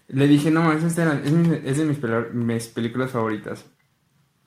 le 0.08 0.28
dije, 0.28 0.50
no, 0.50 0.72
es, 0.72 0.84
es, 0.84 0.96
es 0.98 1.78
de 1.78 1.84
mis, 1.84 1.98
mis 2.32 2.68
películas 2.68 3.10
favoritas. 3.10 3.66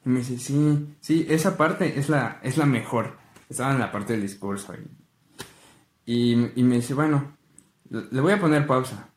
Y 0.05 0.09
me 0.09 0.19
dice, 0.19 0.37
sí, 0.37 0.95
sí, 0.99 1.25
esa 1.29 1.57
parte 1.57 1.99
es 1.99 2.09
la, 2.09 2.39
es 2.43 2.57
la 2.57 2.65
mejor. 2.65 3.17
Estaba 3.49 3.73
en 3.73 3.79
la 3.79 3.91
parte 3.91 4.13
del 4.13 4.21
discurso 4.21 4.71
ahí. 4.73 4.87
Y, 6.05 6.59
y 6.59 6.63
me 6.63 6.75
dice, 6.75 6.93
bueno, 6.93 7.37
le 7.89 8.21
voy 8.21 8.33
a 8.33 8.39
poner 8.39 8.65
pausa. 8.65 9.09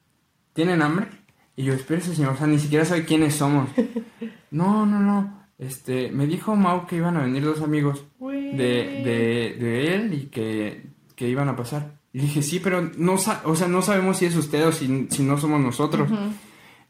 ¿Tienen 0.53 0.83
hambre? 0.83 1.09
Y 1.57 1.65
yo, 1.65 1.75
espérese, 1.75 2.15
señor, 2.15 2.33
o 2.33 2.37
sea, 2.37 2.47
ni 2.47 2.59
siquiera 2.59 2.85
sabe 2.85 3.05
quiénes 3.05 3.35
somos. 3.35 3.71
no, 4.51 4.85
no, 4.87 5.01
no. 5.01 5.43
Este, 5.59 6.11
me 6.11 6.27
dijo 6.27 6.57
Mau 6.57 6.87
que 6.87 6.97
iban 6.97 7.17
a 7.17 7.23
venir 7.23 7.45
dos 7.45 7.63
amigos 7.63 8.05
de, 8.21 8.57
de, 8.57 9.57
de 9.61 9.95
él 9.95 10.13
y 10.13 10.27
que, 10.27 10.91
que 11.15 11.29
iban 11.29 11.49
a 11.49 11.57
pasar. 11.57 12.02
Y 12.13 12.21
dije, 12.21 12.43
sí, 12.43 12.61
pero 12.61 12.91
no, 12.97 13.15
o 13.15 13.57
sea, 13.57 13.69
no 13.69 13.83
sabemos 13.83 14.19
si 14.19 14.27
es 14.27 14.37
usted 14.37 14.67
o 14.67 14.73
si, 14.73 15.07
si 15.11 15.23
no 15.23 15.39
somos 15.39 15.61
nosotros. 15.61 16.11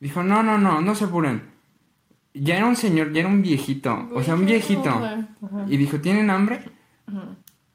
Dijo, 0.01 0.23
no, 0.23 0.43
no, 0.43 0.59
no, 0.59 0.81
no 0.81 0.95
se 0.95 1.05
apuren. 1.05 1.43
Ya 2.35 2.57
era 2.57 2.67
un 2.67 2.77
señor, 2.77 3.13
ya 3.13 3.21
era 3.21 3.29
un 3.29 3.43
viejito, 3.43 4.09
o 4.13 4.23
sea, 4.23 4.35
un 4.35 4.47
viejito. 4.47 4.89
Ajá. 4.89 5.29
Y 5.69 5.77
dijo, 5.77 6.01
¿tienen 6.01 6.31
hambre? 6.31 6.65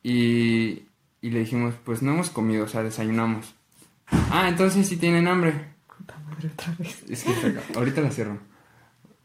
Y, 0.03 0.83
y 1.21 1.29
le 1.29 1.39
dijimos, 1.39 1.75
pues 1.85 2.01
no 2.01 2.13
hemos 2.13 2.29
comido, 2.29 2.65
o 2.65 2.67
sea, 2.67 2.83
desayunamos. 2.83 3.53
Ah, 4.09 4.47
entonces 4.49 4.87
sí 4.87 4.97
tienen 4.97 5.27
hambre. 5.27 5.53
Puta 5.97 6.17
madre, 6.29 6.49
otra 6.53 6.75
vez. 6.77 7.03
Es 7.09 7.23
que 7.23 7.31
acá. 7.31 7.61
ahorita 7.75 8.01
la 8.01 8.11
cierro. 8.11 8.39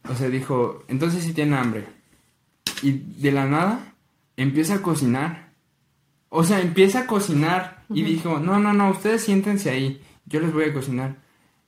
O 0.09 0.15
sea, 0.15 0.29
dijo, 0.29 0.83
entonces 0.87 1.23
sí 1.23 1.33
tiene 1.33 1.57
hambre. 1.57 1.87
Y 2.81 2.91
de 2.91 3.31
la 3.31 3.45
nada 3.45 3.93
empieza 4.35 4.75
a 4.75 4.81
cocinar. 4.81 5.42
O 6.35 6.43
sea, 6.43 6.61
empieza 6.61 7.01
a 7.01 7.07
cocinar. 7.07 7.83
Y 7.93 8.01
dijo, 8.01 8.39
no, 8.39 8.57
no, 8.57 8.73
no, 8.73 8.89
ustedes 8.89 9.23
siéntense 9.23 9.69
ahí. 9.69 10.01
Yo 10.25 10.39
les 10.39 10.51
voy 10.51 10.63
a 10.63 10.73
cocinar. 10.73 11.17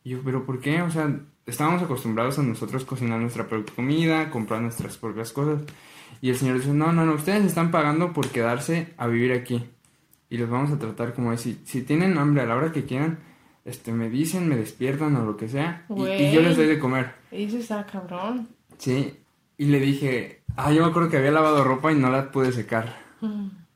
Y 0.04 0.10
yo, 0.10 0.22
pero 0.26 0.44
¿por 0.44 0.60
qué? 0.60 0.82
O 0.82 0.90
sea, 0.90 1.20
estábamos 1.46 1.84
acostumbrados 1.84 2.40
a 2.40 2.42
nosotros 2.42 2.84
cocinar 2.84 3.20
nuestra 3.20 3.48
propia 3.48 3.76
comida, 3.76 4.32
comprar 4.32 4.64
nuestras 4.64 4.98
propias 4.98 5.32
cosas. 5.32 5.62
Y 6.20 6.32
el 6.32 6.36
señor 6.36 6.58
dice, 6.58 6.74
no, 6.74 6.92
no, 6.92 7.06
no, 7.06 7.14
ustedes 7.14 7.46
están 7.46 7.70
pagando 7.70 8.12
por 8.12 8.30
quedarse 8.30 8.92
a 8.98 9.06
vivir 9.06 9.34
aquí. 9.34 9.64
Y 10.32 10.38
los 10.38 10.50
vamos 10.50 10.72
a 10.72 10.80
tratar 10.80 11.14
como 11.14 11.32
es. 11.32 11.42
Si, 11.42 11.62
si 11.64 11.84
tienen 11.84 12.18
hambre 12.18 12.42
a 12.42 12.48
la 12.48 12.56
hora 12.56 12.72
que 12.72 12.86
quieran, 12.86 13.20
este, 13.66 13.92
me 13.92 14.10
dicen, 14.10 14.50
me 14.50 14.56
despiertan 14.56 15.16
o 15.16 15.26
lo 15.26 15.38
que 15.38 15.48
sea. 15.48 15.86
Y, 15.96 16.02
y 16.10 16.32
yo 16.34 16.42
les 16.42 16.58
doy 16.58 16.66
de 16.66 16.80
comer. 16.80 17.14
Eso 17.30 17.60
está 17.60 17.86
cabrón. 17.86 18.48
Sí. 18.80 19.14
Y 19.60 19.66
le 19.66 19.80
dije, 19.80 20.42
ah, 20.56 20.72
yo 20.72 20.82
me 20.82 20.90
acuerdo 20.90 21.12
que 21.12 21.18
había 21.18 21.32
lavado 21.32 21.64
ropa 21.64 21.92
y 21.92 21.96
no 21.96 22.10
la 22.10 22.32
pude 22.32 22.52
secar. 22.52 23.06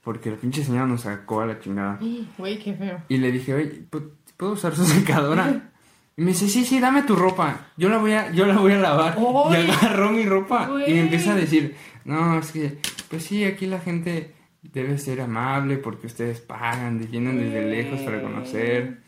Porque 0.09 0.29
el 0.29 0.37
pinche 0.37 0.63
señor 0.63 0.87
nos 0.87 1.01
sacó 1.01 1.41
a 1.41 1.45
la 1.45 1.59
chingada. 1.59 1.99
Güey, 2.39 2.57
qué 2.57 2.73
feo. 2.73 3.03
Y 3.09 3.17
le 3.17 3.31
dije, 3.31 3.53
oye, 3.53 3.83
¿pu- 3.91 4.09
¿puedo 4.37 4.53
usar 4.53 4.75
su 4.75 4.83
secadora? 4.83 5.69
Y 6.17 6.21
me 6.23 6.31
dice, 6.31 6.49
sí, 6.49 6.65
sí, 6.65 6.79
dame 6.79 7.03
tu 7.03 7.15
ropa. 7.15 7.67
Yo 7.77 7.89
la 7.89 7.97
voy 7.99 8.13
a, 8.13 8.31
yo 8.31 8.47
la 8.47 8.57
voy 8.57 8.73
a 8.73 8.77
lavar. 8.79 9.15
Y 9.51 9.69
agarró 9.71 10.11
mi 10.11 10.25
ropa. 10.25 10.67
Y 10.87 10.93
me 10.95 11.01
empieza 11.01 11.31
a 11.33 11.35
decir, 11.35 11.75
no, 12.05 12.39
es 12.39 12.51
que, 12.51 12.79
pues 13.09 13.23
sí, 13.23 13.45
aquí 13.45 13.67
la 13.67 13.79
gente 13.79 14.33
debe 14.63 14.97
ser 14.97 15.21
amable 15.21 15.77
porque 15.77 16.07
ustedes 16.07 16.41
pagan, 16.41 16.97
vienen 17.09 17.37
desde 17.37 17.69
lejos 17.69 18.01
para 18.01 18.19
conocer. 18.21 19.01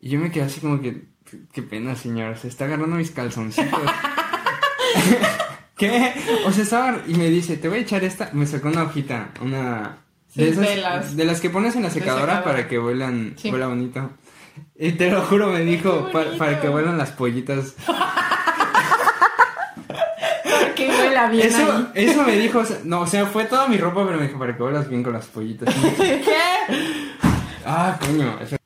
Y 0.00 0.10
yo 0.10 0.18
me 0.18 0.30
quedé 0.32 0.44
así 0.44 0.60
como 0.60 0.80
que, 0.82 1.04
qué 1.52 1.62
pena, 1.62 1.94
señor, 1.94 2.36
se 2.36 2.48
está 2.48 2.64
agarrando 2.66 2.96
mis 2.96 3.12
calzoncitos. 3.12 3.80
¿Qué? 5.76 6.12
O 6.46 6.52
sea, 6.52 6.62
estaba, 6.62 6.98
y 7.06 7.14
me 7.14 7.28
dice, 7.30 7.56
te 7.56 7.68
voy 7.68 7.78
a 7.78 7.80
echar 7.82 8.04
esta, 8.04 8.30
me 8.32 8.46
sacó 8.46 8.68
una 8.68 8.82
hojita, 8.84 9.30
una... 9.40 9.98
Sí, 10.32 10.42
De, 10.44 10.48
esas- 10.50 10.66
de 10.68 10.76
las- 10.76 11.16
de 11.16 11.24
las 11.24 11.40
que 11.40 11.50
pones 11.50 11.76
en 11.76 11.82
la 11.82 11.90
secadora 11.90 12.42
para 12.44 12.66
que 12.68 12.78
vuelan, 12.78 13.34
Sí. 13.36 13.50
vuela 13.50 13.66
bonito. 13.66 14.10
Y 14.78 14.92
te 14.92 15.10
lo 15.10 15.22
juro, 15.22 15.48
me 15.48 15.60
dijo, 15.60 16.10
para 16.38 16.60
que 16.60 16.68
vuelan 16.68 16.96
las 16.98 17.10
pollitas. 17.12 17.74
Que 20.74 20.88
huela 20.88 21.28
bien 21.28 21.46
Eso, 21.48 21.72
ahí. 21.94 22.04
eso 22.06 22.22
me 22.22 22.36
dijo, 22.36 22.60
o 22.60 22.64
sea, 22.64 22.78
no, 22.84 23.00
o 23.02 23.06
sea, 23.06 23.26
fue 23.26 23.44
toda 23.44 23.68
mi 23.68 23.76
ropa, 23.76 24.04
pero 24.06 24.18
me 24.18 24.26
dijo, 24.26 24.38
para 24.38 24.56
que 24.56 24.62
vuelas 24.62 24.88
bien 24.88 25.02
con 25.02 25.12
las 25.12 25.26
pollitas. 25.26 25.74
¿Qué? 25.96 26.24
ah, 27.66 27.98
coño. 28.00 28.38
eso- 28.40 28.56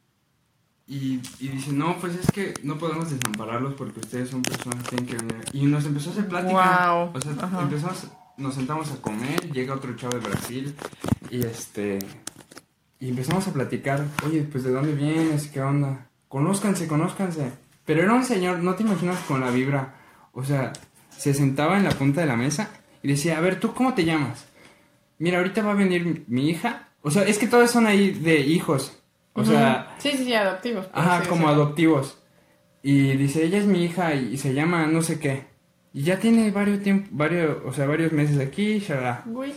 Y, 0.88 1.21
y 1.40 1.49
dice, 1.49 1.73
no, 1.73 1.97
pues 1.99 2.14
es 2.14 2.31
que 2.31 2.55
no 2.62 2.78
podemos 2.78 3.11
desampararlos 3.11 3.75
porque 3.75 4.00
ustedes 4.00 4.31
son 4.31 4.43
personas 4.43 4.85
que 4.85 4.97
tienen 4.97 5.07
que 5.07 5.16
venir. 5.16 5.45
Y 5.52 5.66
nos 5.66 5.85
empezó 5.85 6.11
a 6.11 6.12
hacer 6.12 6.28
plática. 6.28 6.52
Guau. 6.52 7.11
O 7.12 7.21
sea, 7.21 7.33
Ajá. 7.40 7.62
empezamos, 7.62 8.07
nos 8.37 8.55
sentamos 8.55 8.90
a 8.93 8.97
comer, 9.02 9.50
llega 9.52 9.75
otro 9.75 9.97
chavo 9.97 10.14
de 10.14 10.28
Brasil 10.28 10.75
y 11.31 11.40
este... 11.40 11.99
Y 12.99 13.11
empezamos 13.11 13.47
a 13.47 13.52
platicar, 13.52 14.07
oye, 14.25 14.43
pues 14.43 14.64
¿de 14.64 14.71
dónde 14.71 14.95
vienes? 14.95 15.49
¿Qué 15.49 15.61
onda? 15.61 16.07
Conózcanse, 16.28 16.87
conózcanse. 16.87 17.52
Pero 17.85 18.02
era 18.02 18.14
un 18.14 18.25
señor, 18.25 18.61
no 18.61 18.75
te 18.75 18.85
imaginas 18.85 19.19
con 19.28 19.40
la 19.40 19.50
vibra. 19.50 19.97
O 20.33 20.45
sea, 20.45 20.73
se 21.11 21.35
sentaba 21.35 21.76
en 21.76 21.85
la 21.85 21.90
punta 21.90 22.21
de 22.21 22.26
la 22.26 22.37
mesa 22.37 22.71
y 23.02 23.09
decía, 23.09 23.37
a 23.37 23.40
ver, 23.40 23.61
¿tú 23.61 23.75
cómo 23.75 23.93
te 23.93 24.05
llamas? 24.05 24.47
Mira, 25.19 25.38
ahorita 25.38 25.62
va 25.62 25.73
a 25.73 25.76
venir 25.76 26.25
mi 26.28 26.49
hija. 26.49 26.88
O 27.02 27.11
sea, 27.11 27.25
es 27.25 27.38
que 27.38 27.47
todos 27.49 27.71
son 27.71 27.87
ahí 27.87 28.11
de 28.12 28.40
hijos. 28.40 28.99
O 29.37 29.45
sea, 29.45 29.95
Sí, 29.99 30.12
sí, 30.16 30.35
adoptivos. 30.35 30.87
por 30.87 30.99
Ajá, 30.99 31.28
como 31.28 31.49
adoptivos. 31.49 32.19
Y 32.83 33.16
dice, 33.16 33.45
ella 33.45 33.59
es 33.59 33.66
mi 33.66 33.85
hija 33.85 34.14
y 34.14 34.37
se 34.37 34.55
llama 34.55 34.87
no 34.87 35.02
sé 35.02 35.19
qué. 35.19 35.45
Y 35.93 36.02
ya 36.02 36.19
tiene 36.19 36.50
varios 36.50 36.83
tiempo, 36.83 37.09
varios, 37.12 37.59
o 37.64 37.73
sea, 37.73 37.87
varios 37.87 38.12
meses 38.12 38.38
aquí, 38.38 38.85
güey. 39.26 39.55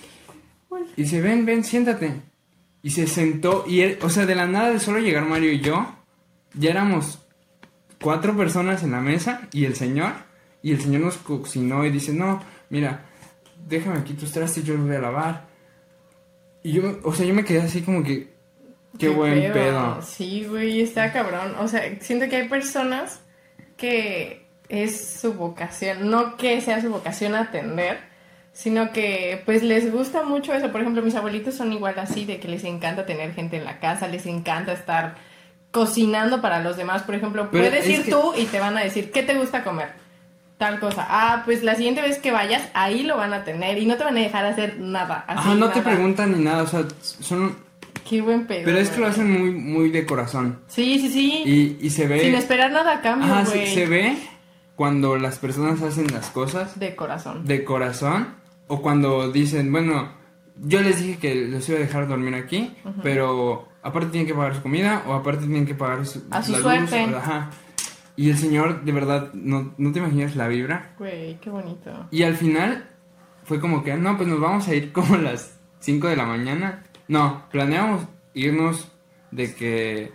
Y 0.96 1.04
dice, 1.04 1.22
ven, 1.22 1.46
ven, 1.46 1.64
siéntate. 1.64 2.22
Y 2.82 2.92
se 2.92 3.08
sentó 3.08 3.66
y 3.68 3.82
él, 3.82 4.00
o 4.02 4.10
sea, 4.10 4.26
de 4.26 4.36
la 4.36 4.48
nada 4.48 4.72
de 4.72 4.80
solo 4.80 5.00
llegar 5.00 5.26
Mario 5.26 5.52
y 5.52 5.60
yo, 5.60 5.96
ya 6.54 6.70
éramos 6.70 7.20
cuatro 8.02 8.38
personas 8.38 8.84
en 8.84 8.92
la 8.92 9.02
mesa 9.02 9.50
y 9.52 9.66
el 9.66 9.76
señor, 9.76 10.14
y 10.64 10.72
el 10.72 10.82
señor 10.82 11.02
nos 11.02 11.18
cocinó 11.18 11.86
y 11.86 11.92
dice, 11.92 12.14
no, 12.14 12.42
mira, 12.70 13.06
déjame 13.68 14.00
aquí 14.00 14.14
tus 14.14 14.32
trastes, 14.32 14.64
yo 14.64 14.76
los 14.76 14.88
voy 14.88 14.96
a 14.96 15.02
lavar. 15.02 15.48
Y 16.64 16.72
yo, 16.74 17.00
o 17.04 17.14
sea, 17.14 17.26
yo 17.26 17.34
me 17.34 17.46
quedé 17.46 17.62
así 17.62 17.82
como 17.82 18.04
que, 18.04 18.34
qué, 18.98 19.10
buen 19.10 19.52
pedo. 19.54 20.02
Sí, 20.02 20.46
güey, 20.46 20.82
está 20.82 21.12
cabrón. 21.12 21.56
O 21.60 21.68
sea, 21.68 21.84
siento 22.02 22.28
que 22.30 22.38
hay 22.38 22.48
personas 22.50 23.22
que 23.78 24.48
es 24.70 25.20
su 25.20 25.34
vocación, 25.34 26.10
no 26.10 26.38
que 26.38 26.60
sea 26.62 26.82
su 26.82 26.90
vocación 26.90 27.36
atender, 27.36 28.00
sino 28.54 28.92
que 28.92 29.42
pues 29.46 29.64
les 29.64 29.92
gusta 29.92 30.24
mucho 30.24 30.54
eso. 30.54 30.72
Por 30.72 30.82
ejemplo, 30.82 31.02
mis 31.02 31.16
abuelitos 31.16 31.56
son 31.56 31.72
igual 31.74 31.96
así, 31.98 32.26
de 32.26 32.40
que 32.40 32.48
les 32.48 32.64
encanta 32.64 33.06
tener 33.06 33.34
gente 33.34 33.58
en 33.58 33.66
la 33.66 33.80
casa, 33.80 34.08
les 34.08 34.26
encanta 34.26 34.74
estar 34.74 35.16
cocinando 35.72 36.42
para 36.42 36.62
los 36.62 36.78
demás. 36.78 37.04
Por 37.04 37.16
ejemplo, 37.16 37.50
Pero 37.52 37.64
puedes 37.64 37.86
es 37.86 38.00
ir 38.00 38.06
que- 38.06 38.12
tú 38.12 38.34
y 38.36 38.46
te 38.46 38.60
van 38.60 38.78
a 38.78 38.82
decir, 38.82 39.12
¿qué 39.12 39.24
te 39.24 39.36
gusta 39.36 39.64
comer? 39.64 39.90
Tal 40.58 40.80
cosa. 40.82 41.06
Ah, 41.10 41.44
pues 41.46 41.64
la 41.64 41.76
siguiente 41.76 42.02
vez 42.02 42.18
que 42.20 42.32
vayas, 42.32 42.62
ahí 42.74 43.04
lo 43.04 43.16
van 43.16 43.34
a 43.34 43.46
tener 43.46 43.78
y 43.78 43.86
no 43.86 43.96
te 43.96 44.04
van 44.04 44.18
a 44.18 44.20
dejar 44.20 44.46
hacer 44.46 44.78
nada. 44.78 45.24
Así, 45.26 45.40
Ajá, 45.52 45.56
no 45.56 45.70
te 45.70 45.82
preguntan 45.82 46.34
ni 46.38 46.44
nada, 46.44 46.64
o 46.64 46.68
sea, 46.68 46.84
son... 47.02 47.56
Qué 48.10 48.22
buen 48.22 48.48
pedo. 48.48 48.64
Pero 48.66 48.80
es 48.80 48.90
que 48.90 49.00
lo 49.02 49.08
hacen 49.08 49.30
muy, 49.32 49.52
muy 49.52 49.92
de 49.92 50.06
corazón. 50.06 50.62
Sí, 50.68 50.98
sí, 51.00 51.10
sí. 51.10 51.44
Y, 51.46 51.86
y 51.86 51.90
se 51.92 52.08
ve... 52.08 52.22
Sin 52.22 52.34
esperar 52.34 52.72
nada 52.72 52.94
a 52.96 53.02
cambio, 53.02 53.32
Ajá, 53.32 53.46
se, 53.46 53.86
ve 53.86 54.18
cuando 54.76 55.16
las 55.18 55.38
personas 55.38 55.82
hacen 55.84 56.08
las 56.12 56.30
cosas 56.32 56.80
De 56.80 56.96
corazón. 56.96 57.46
de 57.46 57.64
corazón 57.64 58.30
o 58.68 58.82
cuando 58.82 59.32
dicen, 59.32 59.72
bueno, 59.72 60.12
yo 60.58 60.82
les 60.82 61.02
dije 61.04 61.20
que 61.20 61.36
los 61.36 61.68
iba 61.70 61.78
a 61.78 61.82
dejar 61.82 62.08
dormir 62.08 62.34
aquí, 62.36 62.74
pero 63.04 63.68
aparte 63.84 64.10
tienen 64.10 64.28
que 64.28 64.34
pagar 64.34 64.56
su 64.56 64.62
comida 64.64 65.04
o 65.08 65.14
aparte 65.14 65.46
tienen 65.46 65.66
que 65.68 65.76
pagar 65.76 66.06
su, 66.06 66.24
A 66.32 66.42
su 66.42 66.56
suerte. 66.56 67.06
o- 67.14 67.18
ajá. 67.18 67.50
Y 68.16 68.30
el 68.32 68.38
señor, 68.38 68.84
de 68.84 68.92
verdad, 68.92 69.32
no, 69.34 69.74
no 69.78 69.92
te 69.94 70.00
imaginas 70.00 70.36
la 70.36 70.48
vibra. 70.48 70.94
Güey, 70.98 71.40
qué 71.40 71.50
bonito. 71.50 72.08
Y 72.12 72.24
al 72.24 72.36
final 72.36 72.90
fue 73.46 73.60
como 73.62 73.84
que, 73.84 73.94
no, 73.96 74.18
pues 74.18 74.28
nos 74.28 74.40
vamos 74.42 74.68
a 74.68 74.76
ir 74.76 74.92
como 74.92 75.16
a 75.16 75.20
las 75.20 75.58
5 75.80 76.08
de 76.08 76.16
la 76.18 76.26
mañana. 76.26 76.84
No, 77.10 77.44
planeamos 77.52 78.04
irnos 78.34 78.88
de 79.32 79.54
que 79.54 80.14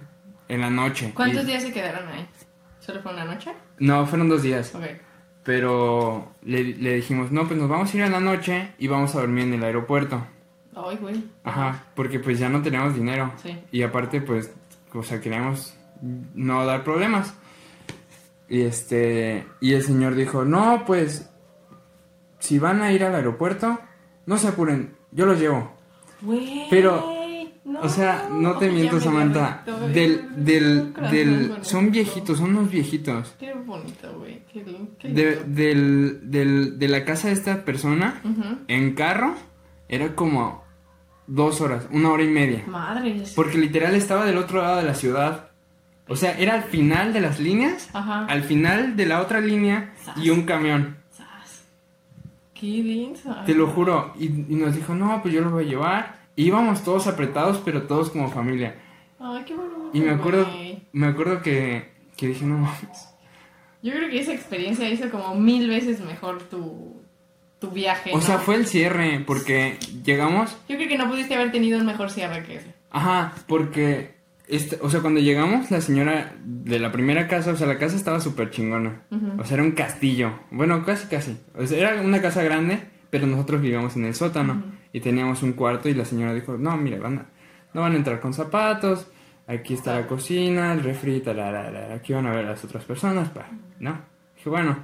en 0.48 0.60
la 0.62 0.70
noche. 0.70 1.12
¿Cuántos 1.14 1.42
Y- 1.44 1.46
días 1.48 1.62
se 1.64 1.72
quedaron 1.72 2.08
ahí? 2.08 2.26
¿Solo 2.80 3.02
fue 3.02 3.12
una 3.12 3.24
noche? 3.26 3.52
No, 3.78 4.06
fueron 4.06 4.28
dos 4.30 4.42
días. 4.42 4.74
Ok. 4.74 4.84
Pero 5.44 6.32
le, 6.42 6.64
le 6.64 6.94
dijimos, 6.94 7.30
no, 7.30 7.46
pues 7.46 7.60
nos 7.60 7.68
vamos 7.68 7.92
a 7.92 7.96
ir 7.96 8.02
en 8.04 8.12
la 8.12 8.20
noche 8.20 8.72
y 8.78 8.86
vamos 8.88 9.14
a 9.14 9.20
dormir 9.20 9.44
en 9.44 9.54
el 9.54 9.64
aeropuerto. 9.64 10.26
Ay, 10.74 10.96
güey. 11.00 11.22
Ajá, 11.44 11.84
porque 11.94 12.18
pues 12.18 12.38
ya 12.38 12.48
no 12.48 12.62
teníamos 12.62 12.94
dinero. 12.94 13.32
Sí. 13.42 13.58
Y 13.70 13.82
aparte, 13.82 14.20
pues, 14.22 14.52
o 14.92 15.02
sea, 15.02 15.20
queríamos 15.20 15.76
no 16.34 16.64
dar 16.64 16.82
problemas. 16.84 17.34
Y 18.48 18.62
este, 18.62 19.46
y 19.60 19.74
el 19.74 19.82
señor 19.82 20.14
dijo, 20.14 20.44
no, 20.44 20.84
pues, 20.86 21.30
si 22.38 22.58
van 22.58 22.82
a 22.82 22.92
ir 22.92 23.04
al 23.04 23.14
aeropuerto, 23.14 23.78
no 24.26 24.38
se 24.38 24.48
apuren, 24.48 24.94
yo 25.12 25.26
los 25.26 25.38
llevo. 25.40 25.73
Pero- 26.70 27.12
No, 27.66 27.80
O 27.80 27.88
sea, 27.88 28.28
no 28.30 28.58
te 28.58 28.68
miento, 28.70 29.00
Samantha. 29.00 29.62
bonito, 29.66 29.88
Del, 29.88 30.44
del, 30.44 30.92
del, 31.10 31.52
son 31.62 31.90
viejitos, 31.90 32.36
son 32.36 32.50
unos 32.54 32.70
viejitos. 32.70 33.34
Qué 33.40 33.54
bonito, 33.54 34.12
güey. 34.18 34.42
Qué, 34.52 34.62
qué 34.98 35.08
De, 35.08 35.36
del, 35.46 36.30
del, 36.30 36.78
de 36.78 36.88
la 36.88 37.06
casa 37.06 37.28
de 37.28 37.32
esta 37.34 37.64
persona, 37.64 38.20
en 38.68 38.94
carro, 38.94 39.34
era 39.88 40.14
como 40.14 40.62
dos 41.26 41.62
horas, 41.62 41.86
una 41.90 42.10
hora 42.10 42.22
y 42.22 42.28
media. 42.28 42.64
Madres. 42.66 43.32
Porque 43.34 43.56
literal 43.56 43.94
estaba 43.94 44.26
del 44.26 44.36
otro 44.36 44.60
lado 44.60 44.76
de 44.76 44.82
la 44.84 44.94
ciudad. 44.94 45.48
O 46.06 46.16
sea, 46.16 46.38
era 46.38 46.52
al 46.52 46.64
final 46.64 47.14
de 47.14 47.22
las 47.22 47.40
líneas, 47.40 47.88
Ajá. 47.94 48.26
al 48.26 48.42
final 48.42 48.94
de 48.94 49.06
la 49.06 49.22
otra 49.22 49.40
línea 49.40 49.94
y 50.16 50.28
un 50.28 50.42
camión. 50.42 50.98
Qué. 52.54 53.12
Te 53.46 53.54
lo 53.54 53.66
juro. 53.68 54.12
Y, 54.18 54.26
y 54.26 54.56
nos 54.56 54.74
dijo, 54.74 54.94
no, 54.94 55.20
pues 55.22 55.34
yo 55.34 55.40
lo 55.42 55.50
voy 55.50 55.64
a 55.64 55.68
llevar. 55.68 56.24
Y 56.36 56.46
íbamos 56.46 56.82
todos 56.84 57.06
apretados, 57.06 57.60
pero 57.64 57.82
todos 57.82 58.10
como 58.10 58.30
familia. 58.30 58.76
Ay, 59.20 59.42
qué 59.46 59.54
bonito. 59.54 59.90
Y 59.92 60.00
me 60.00 60.10
acuerdo, 60.10 60.46
me 60.92 61.06
acuerdo 61.06 61.42
que, 61.42 61.90
que 62.16 62.28
dije, 62.28 62.44
no 62.44 62.58
mames. 62.58 63.08
Yo 63.82 63.92
creo 63.92 64.08
que 64.08 64.18
esa 64.20 64.32
experiencia 64.32 64.88
hizo 64.88 65.10
como 65.10 65.34
mil 65.34 65.68
veces 65.68 66.00
mejor 66.00 66.42
tu, 66.44 67.00
tu 67.58 67.70
viaje. 67.70 68.12
O 68.12 68.16
¿no? 68.16 68.22
sea, 68.22 68.38
fue 68.38 68.54
el 68.56 68.66
cierre, 68.66 69.22
porque 69.26 69.78
llegamos, 70.04 70.56
Yo 70.68 70.76
creo 70.76 70.88
que 70.88 70.98
no 70.98 71.08
pudiste 71.08 71.34
haber 71.34 71.52
tenido 71.52 71.78
un 71.78 71.86
mejor 71.86 72.10
cierre 72.10 72.42
que 72.44 72.56
ese. 72.56 72.74
ajá, 72.90 73.34
porque, 73.46 74.13
este, 74.46 74.78
o 74.82 74.90
sea, 74.90 75.00
cuando 75.00 75.20
llegamos, 75.20 75.70
la 75.70 75.80
señora 75.80 76.34
de 76.44 76.78
la 76.78 76.92
primera 76.92 77.28
casa, 77.28 77.52
o 77.52 77.56
sea, 77.56 77.66
la 77.66 77.78
casa 77.78 77.96
estaba 77.96 78.20
súper 78.20 78.50
chingona. 78.50 79.02
O 79.38 79.44
sea, 79.44 79.54
era 79.54 79.62
un 79.64 79.72
castillo. 79.72 80.40
Bueno, 80.50 80.84
casi, 80.84 81.06
casi. 81.08 81.38
O 81.56 81.66
sea, 81.66 81.78
era 81.92 82.02
una 82.02 82.20
casa 82.20 82.42
grande, 82.42 82.80
pero 83.10 83.26
nosotros 83.26 83.60
vivíamos 83.62 83.96
en 83.96 84.04
el 84.04 84.14
sótano 84.14 84.62
y 84.92 85.00
teníamos 85.00 85.42
un 85.42 85.52
cuarto 85.54 85.88
y 85.88 85.94
la 85.94 86.04
señora 86.04 86.34
dijo, 86.34 86.56
no, 86.58 86.76
mire, 86.76 86.98
van 86.98 87.18
a- 87.18 87.26
no 87.72 87.80
van 87.80 87.92
a 87.92 87.96
entrar 87.96 88.20
con 88.20 88.32
zapatos, 88.34 89.08
aquí 89.46 89.74
está 89.74 89.94
la 90.00 90.06
cocina, 90.06 90.72
el 90.72 90.82
refri, 90.82 91.22
aquí 91.94 92.12
van 92.12 92.26
a 92.26 92.30
ver 92.30 92.44
las 92.44 92.62
otras 92.64 92.84
personas, 92.84 93.30
pa, 93.30 93.48
¿no? 93.80 94.00
Dije, 94.36 94.48
bueno. 94.50 94.76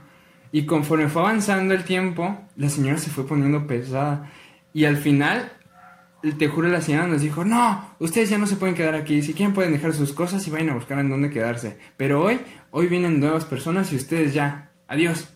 Y 0.53 0.67
conforme 0.67 1.09
fue 1.09 1.23
avanzando 1.23 1.75
el 1.75 1.85
tiempo, 1.85 2.41
la 2.57 2.69
señora 2.69 2.99
se 2.99 3.11
fue 3.11 3.25
poniendo 3.27 3.67
pesada. 3.69 4.29
Y 4.73 4.85
al 4.85 4.97
final, 4.97 5.53
te 6.39 6.49
juro, 6.49 6.69
la 6.69 6.81
señora 6.81 7.07
nos 7.07 7.23
dijo, 7.23 7.45
no, 7.45 7.95
ustedes 7.99 8.29
ya 8.31 8.39
no 8.39 8.47
se 8.47 8.57
pueden 8.57 8.75
quedar 8.75 8.95
aquí. 8.95 9.23
Si 9.23 9.33
quieren 9.33 9.55
pueden 9.55 9.73
dejar 9.73 9.95
sus 9.95 10.13
cosas 10.13 10.47
y 10.47 10.51
vayan 10.51 10.71
a 10.71 10.75
buscar 10.75 10.99
en 10.99 11.09
dónde 11.09 11.31
quedarse. 11.31 11.79
Pero 11.97 12.23
hoy, 12.23 12.41
hoy 12.71 12.89
vienen 12.89 13.21
nuevas 13.21 13.45
personas 13.45 13.93
y 13.93 13.97
ustedes 13.97 14.35
ya. 14.35 14.71
Adiós. 14.87 15.29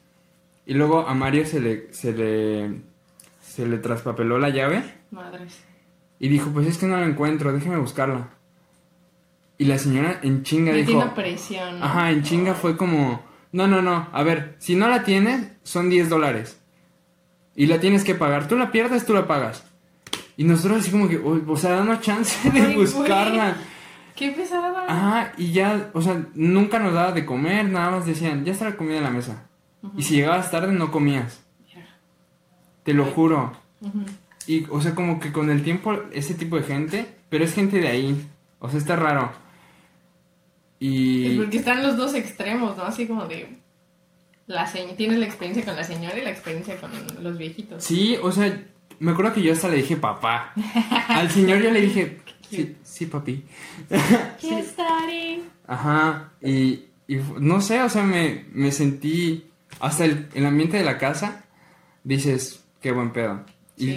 Y 0.66 0.74
luego 0.74 1.06
a 1.06 1.14
Mario 1.14 1.46
se 1.46 1.60
le, 1.60 1.92
se 1.92 2.12
le, 2.12 2.80
se 3.42 3.66
le 3.66 3.78
traspapeló 3.78 4.38
la 4.38 4.50
llave 4.50 4.82
Madres. 5.10 5.62
y 6.18 6.28
dijo, 6.28 6.50
pues 6.50 6.66
es 6.66 6.78
que 6.78 6.86
no 6.86 6.96
la 6.96 7.06
encuentro, 7.06 7.52
déjeme 7.52 7.76
buscarla. 7.78 8.30
Y 9.56 9.66
la 9.66 9.78
señora 9.78 10.18
en 10.22 10.42
chinga 10.42 10.72
Metiendo 10.72 11.04
dijo, 11.04 11.14
presión. 11.14 11.78
¿no? 11.78 11.84
ajá, 11.84 12.10
en 12.10 12.22
chinga 12.22 12.54
fue 12.54 12.76
como, 12.76 13.22
no, 13.52 13.68
no, 13.68 13.82
no, 13.82 14.08
a 14.12 14.22
ver, 14.22 14.56
si 14.58 14.74
no 14.74 14.88
la 14.88 15.04
tienes, 15.04 15.52
son 15.62 15.88
10 15.88 16.08
dólares. 16.08 16.60
Y 17.54 17.66
la 17.66 17.78
tienes 17.78 18.02
que 18.02 18.16
pagar, 18.16 18.48
tú 18.48 18.56
la 18.56 18.72
pierdes, 18.72 19.06
tú 19.06 19.14
la 19.14 19.28
pagas. 19.28 19.64
Y 20.36 20.44
nosotros 20.44 20.80
así 20.80 20.90
como 20.90 21.08
que, 21.08 21.16
"Uy, 21.18 21.42
o 21.46 21.56
sea, 21.56 21.70
danos 21.72 22.00
chance 22.00 22.50
de 22.50 22.60
Ay, 22.60 22.74
güey. 22.74 22.86
buscarla. 22.86 23.56
Qué 24.16 24.30
pesada. 24.30 24.84
Ajá, 24.88 25.32
y 25.36 25.52
ya, 25.52 25.90
o 25.92 26.00
sea, 26.00 26.24
nunca 26.34 26.78
nos 26.78 26.92
daba 26.94 27.12
de 27.12 27.24
comer, 27.26 27.64
nada 27.68 27.90
más 27.90 28.06
decían, 28.06 28.44
ya 28.44 28.52
está 28.52 28.64
la 28.70 28.76
comida 28.76 28.98
en 28.98 29.04
la 29.04 29.10
mesa. 29.10 29.46
Y 29.96 30.02
si 30.02 30.14
llegabas 30.16 30.50
tarde 30.50 30.72
no 30.72 30.90
comías. 30.90 31.40
Te 32.84 32.94
lo 32.94 33.04
juro. 33.06 33.52
Y, 34.46 34.66
o 34.70 34.80
sea, 34.80 34.94
como 34.94 35.18
que 35.20 35.32
con 35.32 35.50
el 35.50 35.62
tiempo, 35.62 35.94
ese 36.12 36.34
tipo 36.34 36.56
de 36.56 36.62
gente, 36.62 37.06
pero 37.28 37.44
es 37.44 37.54
gente 37.54 37.78
de 37.78 37.88
ahí. 37.88 38.26
O 38.60 38.68
sea, 38.68 38.78
está 38.78 38.94
raro. 38.96 39.32
Y... 40.78 41.36
porque 41.38 41.56
están 41.58 41.82
los 41.82 41.96
dos 41.96 42.14
extremos, 42.14 42.76
¿no? 42.76 42.84
Así 42.84 43.06
como 43.06 43.26
de. 43.26 43.58
La 44.46 44.66
señ- 44.70 44.96
Tienes 44.96 45.18
la 45.18 45.24
experiencia 45.24 45.64
con 45.64 45.76
la 45.76 45.84
señora 45.84 46.18
y 46.18 46.22
la 46.22 46.30
experiencia 46.30 46.76
con 46.78 46.90
los 47.22 47.38
viejitos. 47.38 47.82
Sí, 47.82 48.16
o 48.22 48.30
sea, 48.30 48.62
me 49.00 49.12
acuerdo 49.12 49.32
que 49.34 49.42
yo 49.42 49.52
hasta 49.52 49.68
le 49.68 49.76
dije 49.78 49.96
papá. 49.96 50.52
Al 51.08 51.30
señor 51.30 51.60
yo 51.62 51.70
le 51.70 51.80
dije, 51.82 52.18
sí, 52.50 52.76
sí, 52.82 53.06
papi. 53.06 53.44
Daddy. 54.76 55.42
Ajá, 55.66 56.30
y, 56.42 56.84
y 57.08 57.16
no 57.40 57.60
sé, 57.60 57.82
o 57.82 57.88
sea, 57.88 58.02
me, 58.02 58.44
me 58.52 58.70
sentí, 58.72 59.44
hasta 59.80 60.04
el, 60.04 60.28
el 60.34 60.46
ambiente 60.46 60.76
de 60.76 60.84
la 60.84 60.98
casa, 60.98 61.44
dices, 62.02 62.62
qué 62.80 62.92
buen 62.92 63.12
pedo. 63.12 63.44
Y, 63.76 63.86
Sí, 63.86 63.90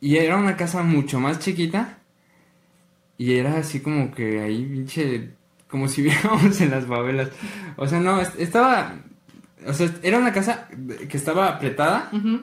y- 0.00 0.12
y 0.12 0.16
era 0.16 0.36
una 0.36 0.56
casa 0.56 0.82
mucho 0.82 1.20
más 1.20 1.38
chiquita, 1.40 1.98
y 3.18 3.34
era 3.34 3.58
así 3.58 3.80
como 3.80 4.12
que 4.12 4.40
ahí, 4.40 4.64
pinche, 4.64 5.30
como 5.68 5.88
si 5.88 6.02
viéramos 6.02 6.60
en 6.60 6.70
las 6.70 6.86
favelas. 6.86 7.30
O 7.76 7.86
sea, 7.86 8.00
no, 8.00 8.20
est- 8.20 8.38
estaba, 8.38 8.94
o 9.66 9.72
sea, 9.74 9.90
era 10.02 10.18
una 10.18 10.32
casa 10.32 10.68
que 11.08 11.16
estaba 11.16 11.48
apretada, 11.48 12.08
Ujú. 12.12 12.42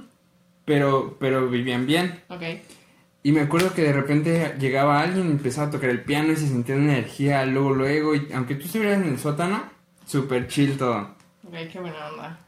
Pero, 0.67 1.15
pero 1.17 1.49
vivían 1.49 1.85
bien. 1.87 2.23
Ok. 2.27 2.41
Y 3.23 3.31
me 3.31 3.39
acuerdo 3.39 3.73
que 3.73 3.83
de 3.83 3.93
repente 3.93 4.53
llegaba 4.59 4.99
alguien 4.99 5.27
y 5.27 5.31
empezaba 5.31 5.67
a 5.67 5.71
tocar 5.71 5.89
el 5.89 6.03
piano 6.03 6.33
y 6.33 6.35
se 6.35 6.49
sentía 6.49 6.75
una 6.75 6.97
energía 6.97 7.45
luego, 7.45 7.73
luego. 7.73 8.15
Y 8.15 8.27
aunque 8.33 8.55
tú 8.55 8.65
estuvieras 8.65 9.01
en 9.01 9.07
el 9.07 9.17
sótano, 9.17 9.63
súper 10.05 10.47
chill 10.47 10.77
todo. 10.77 11.15
Qué 11.71 11.79
buena 11.79 12.09
onda. 12.09 12.39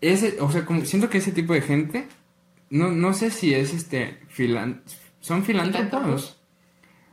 Ese, 0.00 0.38
o 0.40 0.50
sea, 0.50 0.64
como 0.64 0.82
siento 0.86 1.10
que 1.10 1.18
ese 1.18 1.30
tipo 1.30 1.52
de 1.52 1.60
gente, 1.60 2.08
no, 2.70 2.90
no 2.90 3.12
sé 3.12 3.30
si 3.30 3.52
es 3.52 3.74
este, 3.74 4.18
filan, 4.28 4.82
son. 5.20 5.44
¿Filántropos? 5.44 6.40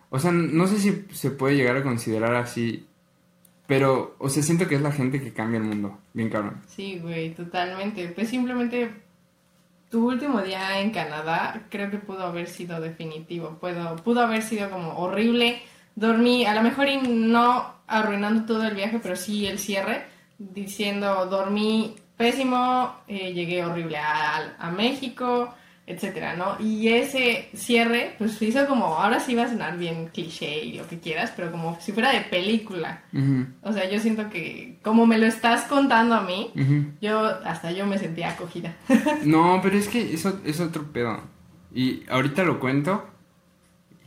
O 0.10 0.20
sea, 0.20 0.32
no 0.32 0.68
sé 0.68 0.80
si 0.80 1.06
se 1.12 1.32
puede 1.32 1.58
llegar 1.58 1.76
a 1.76 1.84
considerar 1.84 2.36
así, 2.36 2.88
pero, 3.68 4.16
o 4.20 4.30
sea, 4.30 4.42
siento 4.42 4.70
que 4.70 4.76
es 4.76 4.82
la 4.82 4.92
gente 4.94 5.20
que 5.22 5.34
cambia 5.34 5.58
el 5.58 5.66
mundo, 5.66 6.00
bien 6.14 6.30
cabrón. 6.30 6.62
Sí, 6.68 7.00
güey, 7.00 7.34
totalmente. 7.34 8.08
Pues 8.10 8.30
simplemente 8.30 9.03
tu 9.94 10.08
último 10.08 10.42
día 10.42 10.80
en 10.80 10.90
Canadá 10.90 11.68
creo 11.70 11.92
que 11.92 12.00
pudo 12.00 12.24
haber 12.24 12.48
sido 12.48 12.82
definitivo. 12.82 13.60
Pudo, 13.62 13.96
pudo 13.98 14.22
haber 14.22 14.42
sido 14.42 14.72
como 14.72 14.98
horrible. 14.98 15.62
Dormí, 15.94 16.48
a 16.48 16.56
lo 16.56 16.64
mejor 16.64 16.90
y 16.90 16.98
no 16.98 17.76
arruinando 17.86 18.44
todo 18.48 18.64
el 18.64 18.74
viaje, 18.74 18.98
pero 18.98 19.16
sí 19.16 19.46
el 19.46 19.60
cierre, 19.60 20.08
diciendo 20.40 21.28
dormí 21.28 21.94
pésimo, 22.18 23.02
eh, 23.08 23.34
llegué 23.34 23.64
horrible 23.64 23.98
a, 23.98 24.56
a 24.58 24.72
México, 24.72 25.54
etcétera, 25.86 26.36
¿no? 26.38 26.56
Y 26.60 26.88
ese 26.90 27.50
cierre, 27.54 28.16
pues 28.18 28.42
hizo 28.42 28.66
como, 28.68 28.86
ahora 28.86 29.20
sí 29.20 29.36
va 29.36 29.44
a 29.44 29.50
sonar 29.50 29.78
bien 29.78 30.08
cliché 30.14 30.64
y 30.64 30.78
lo 30.78 30.88
que 30.88 31.00
quieras, 31.00 31.34
pero 31.36 31.52
como 31.52 31.78
si 31.82 31.92
fuera 31.92 32.12
de 32.14 32.22
película. 32.22 33.02
O 33.62 33.74
sea, 33.74 33.90
yo 33.90 34.00
siento 34.00 34.30
que 34.30 34.80
como 34.82 35.06
me 35.06 35.18
lo 35.18 35.26
estás 35.26 35.64
contando 35.66 36.16
a 36.16 36.22
mí, 36.22 36.52
yo 37.02 37.20
hasta 37.46 37.72
yo 37.72 37.86
me 37.86 37.98
sentía 37.98 38.30
acogida. 38.32 38.74
No, 39.26 39.60
pero 39.62 39.78
es 39.78 39.88
que 39.90 40.14
eso 40.14 40.40
es 40.46 40.60
otro 40.60 40.84
pedo. 40.92 41.20
Y 41.74 42.04
ahorita 42.10 42.44
lo 42.44 42.60
cuento 42.60 43.06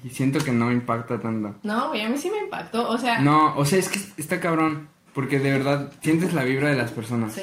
y 0.05 0.11
siento 0.11 0.39
que 0.39 0.53
no 0.53 0.67
me 0.67 0.73
impacta 0.75 1.21
tanto. 1.21 1.57
no, 1.63 1.91
a 1.93 1.93
mí 1.93 2.17
sí 2.17 2.31
me 2.31 2.39
impactó. 2.39 2.89
O 2.89 2.97
sea, 2.97 3.19
No, 3.21 3.57
o 3.57 3.65
sea, 3.65 3.79
es 3.79 3.89
que 3.89 3.99
está 4.17 4.41
cabrón. 4.41 4.89
Porque 5.13 5.39
de 5.39 5.51
verdad 5.51 5.93
sientes 6.03 6.35
la 6.35 6.45
vibra 6.45 6.69
de 6.69 6.77
las 6.77 6.91
personas. 6.91 7.33
sí. 7.33 7.43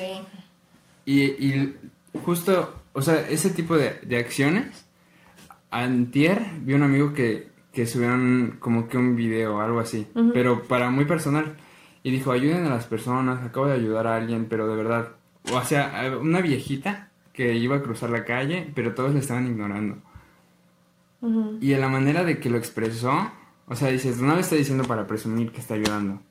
Y, 1.06 1.22
y 1.24 1.76
justo, 2.24 2.83
o 2.94 3.02
sea, 3.02 3.28
ese 3.30 3.50
tipo 3.50 3.76
de, 3.76 4.00
de 4.04 4.18
acciones. 4.18 4.86
Antier 5.72 6.46
vi 6.62 6.74
un 6.74 6.84
amigo 6.84 7.14
que, 7.14 7.50
que 7.72 7.88
subieron 7.88 8.58
como 8.60 8.88
que 8.88 8.98
un 8.98 9.16
video 9.16 9.58
o 9.58 9.62
algo 9.62 9.80
así. 9.80 10.08
Pero 10.34 10.64
para 10.64 10.90
muy 10.92 11.06
personal. 11.06 11.58
Y 12.04 12.12
dijo, 12.12 12.32
ayuden 12.32 12.66
a 12.66 12.70
las 12.70 12.86
personas, 12.86 13.44
acabo 13.44 13.68
de 13.68 13.74
ayudar 13.74 14.08
a 14.08 14.16
alguien, 14.16 14.46
pero 14.50 14.68
de 14.68 14.76
verdad. 14.76 15.10
O 15.52 15.62
sea, 15.64 16.12
una 16.22 16.42
viejita 16.42 17.10
que 17.34 17.56
iba 17.56 17.78
a 17.78 17.82
cruzar 17.82 18.12
la 18.12 18.26
calle, 18.26 18.72
pero 18.76 18.94
todos 18.94 19.14
le 19.14 19.20
estaban 19.20 19.48
ignorando. 19.48 19.98
Ujú. 21.22 21.58
Y 21.62 21.74
en 21.74 21.82
la 21.82 21.90
manera 21.90 22.24
de 22.24 22.40
que 22.40 22.50
lo 22.50 22.58
expresó, 22.58 23.32
o 23.68 23.76
sea, 23.76 23.90
dices, 23.90 24.22
no 24.22 24.36
lo 24.36 24.42
está 24.42 24.56
diciendo 24.56 24.84
para 24.84 25.08
presumir 25.08 25.52
que 25.52 25.62
está 25.62 25.74
ayudando. 25.74 26.22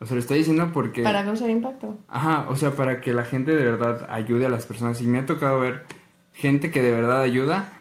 O 0.00 0.06
sea, 0.06 0.14
lo 0.14 0.20
está 0.20 0.34
diciendo 0.34 0.70
porque... 0.72 1.02
Para 1.02 1.24
causar 1.24 1.50
impacto. 1.50 1.98
Ajá, 2.08 2.46
o 2.48 2.56
sea, 2.56 2.70
para 2.72 3.00
que 3.02 3.12
la 3.12 3.24
gente 3.24 3.54
de 3.54 3.64
verdad 3.64 4.06
ayude 4.10 4.46
a 4.46 4.48
las 4.48 4.64
personas. 4.66 5.00
Y 5.02 5.06
me 5.06 5.18
ha 5.18 5.26
tocado 5.26 5.60
ver 5.60 5.84
gente 6.32 6.70
que 6.70 6.80
de 6.82 6.90
verdad 6.90 7.20
ayuda. 7.20 7.72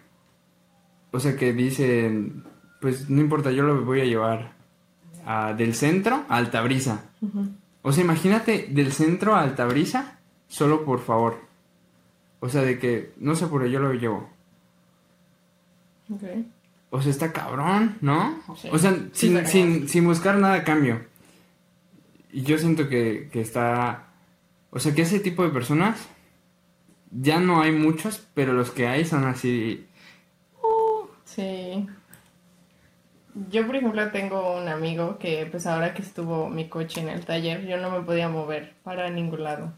O 1.12 1.20
sea, 1.20 1.36
que 1.38 1.54
dicen, 1.54 2.44
pues 2.82 3.10
no 3.10 3.22
importa, 3.22 3.52
yo 3.52 3.64
lo 3.64 3.84
voy 3.86 4.02
a 4.02 4.06
llevar 4.06 4.52
a- 5.26 5.54
del 5.54 5.74
centro 5.74 6.26
a 6.28 6.36
Altabrisa. 6.38 7.06
O 7.82 7.92
sea, 7.94 8.04
imagínate 8.04 8.68
del 8.70 8.92
centro 8.92 9.34
a 9.36 9.42
Altabrisa, 9.42 10.20
solo 10.50 10.84
por 10.84 11.00
favor. 11.00 11.38
O 12.42 12.50
sea, 12.50 12.62
de 12.64 12.80
que, 12.80 13.14
no 13.18 13.36
sé, 13.36 13.48
por 13.48 13.66
yo 13.66 13.80
lo 13.80 13.94
llevo. 13.94 14.30
Ok. 16.14 16.24
O 16.92 17.02
sea, 17.02 17.12
está 17.12 17.32
cabrón, 17.32 17.98
¿no? 18.02 18.40
Sí. 18.58 18.68
O 18.72 18.78
sea, 18.78 18.96
sin, 19.14 19.46
sin, 19.46 19.88
sin 19.88 20.06
buscar 20.06 20.36
nada 20.38 20.56
a 20.56 20.64
cambio. 20.64 21.02
Y 22.32 22.44
yo 22.44 22.58
siento 22.58 22.88
que, 22.90 23.30
que 23.32 23.42
está... 23.42 24.08
O 24.72 24.80
sea, 24.80 24.94
que 24.94 25.02
ese 25.02 25.20
tipo 25.20 25.44
de 25.44 25.50
personas 25.50 26.08
ya 27.12 27.40
no 27.40 27.62
hay 27.62 27.72
muchos, 27.72 28.26
pero 28.34 28.54
los 28.54 28.72
que 28.72 28.88
hay 28.88 29.06
son 29.06 29.26
así... 29.26 29.86
Sí. 31.26 31.88
Yo, 33.50 33.66
por 33.66 33.76
ejemplo, 33.76 34.12
tengo 34.12 34.58
un 34.58 34.68
amigo 34.68 35.18
que, 35.18 35.48
pues 35.50 35.66
ahora 35.68 35.94
que 35.94 36.02
estuvo 36.02 36.50
mi 36.50 36.68
coche 36.68 37.02
en 37.02 37.10
el 37.10 37.26
taller, 37.26 37.66
yo 37.66 37.78
no 37.78 37.92
me 37.92 38.02
podía 38.02 38.28
mover 38.28 38.74
para 38.84 39.10
ningún 39.10 39.44
lado. 39.44 39.74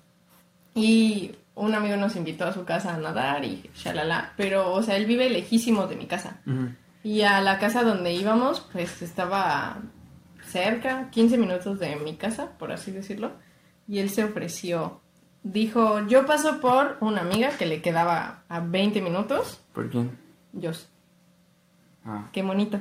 Y 0.74 1.36
un 1.56 1.76
amigo 1.76 1.98
nos 1.98 2.16
invitó 2.16 2.46
a 2.46 2.54
su 2.54 2.64
casa 2.64 2.96
a 2.96 2.98
nadar 2.98 3.44
y 3.44 3.70
shalala, 3.76 4.34
pero, 4.38 4.72
o 4.74 4.82
sea, 4.82 4.96
él 4.96 5.06
vive 5.06 5.30
lejísimo 5.30 5.88
de 5.88 5.98
mi 5.98 6.08
casa. 6.08 6.40
Y 7.04 7.22
a 7.22 7.42
la 7.42 7.60
casa 7.60 7.84
donde 7.84 8.14
íbamos, 8.14 8.62
pues 8.72 9.02
estaba 9.02 9.78
cerca, 10.52 11.10
15 11.12 11.38
minutos 11.38 11.80
de 11.80 11.96
mi 11.96 12.16
casa, 12.16 12.58
por 12.58 12.72
así 12.72 12.92
decirlo. 12.92 13.32
Y 13.88 14.00
él 14.00 14.10
se 14.10 14.24
ofreció. 14.24 15.02
Dijo, 15.44 16.06
yo 16.08 16.26
paso 16.26 16.60
por 16.62 16.98
una 17.02 17.22
amiga 17.22 17.50
que 17.58 17.66
le 17.66 17.82
quedaba 17.82 18.44
a 18.48 18.60
20 18.60 19.02
minutos. 19.02 19.60
¿Por 19.74 19.90
quién? 19.90 20.18
Yo, 20.54 20.72
Ah, 22.06 22.30
qué 22.32 22.42
bonito. 22.42 22.80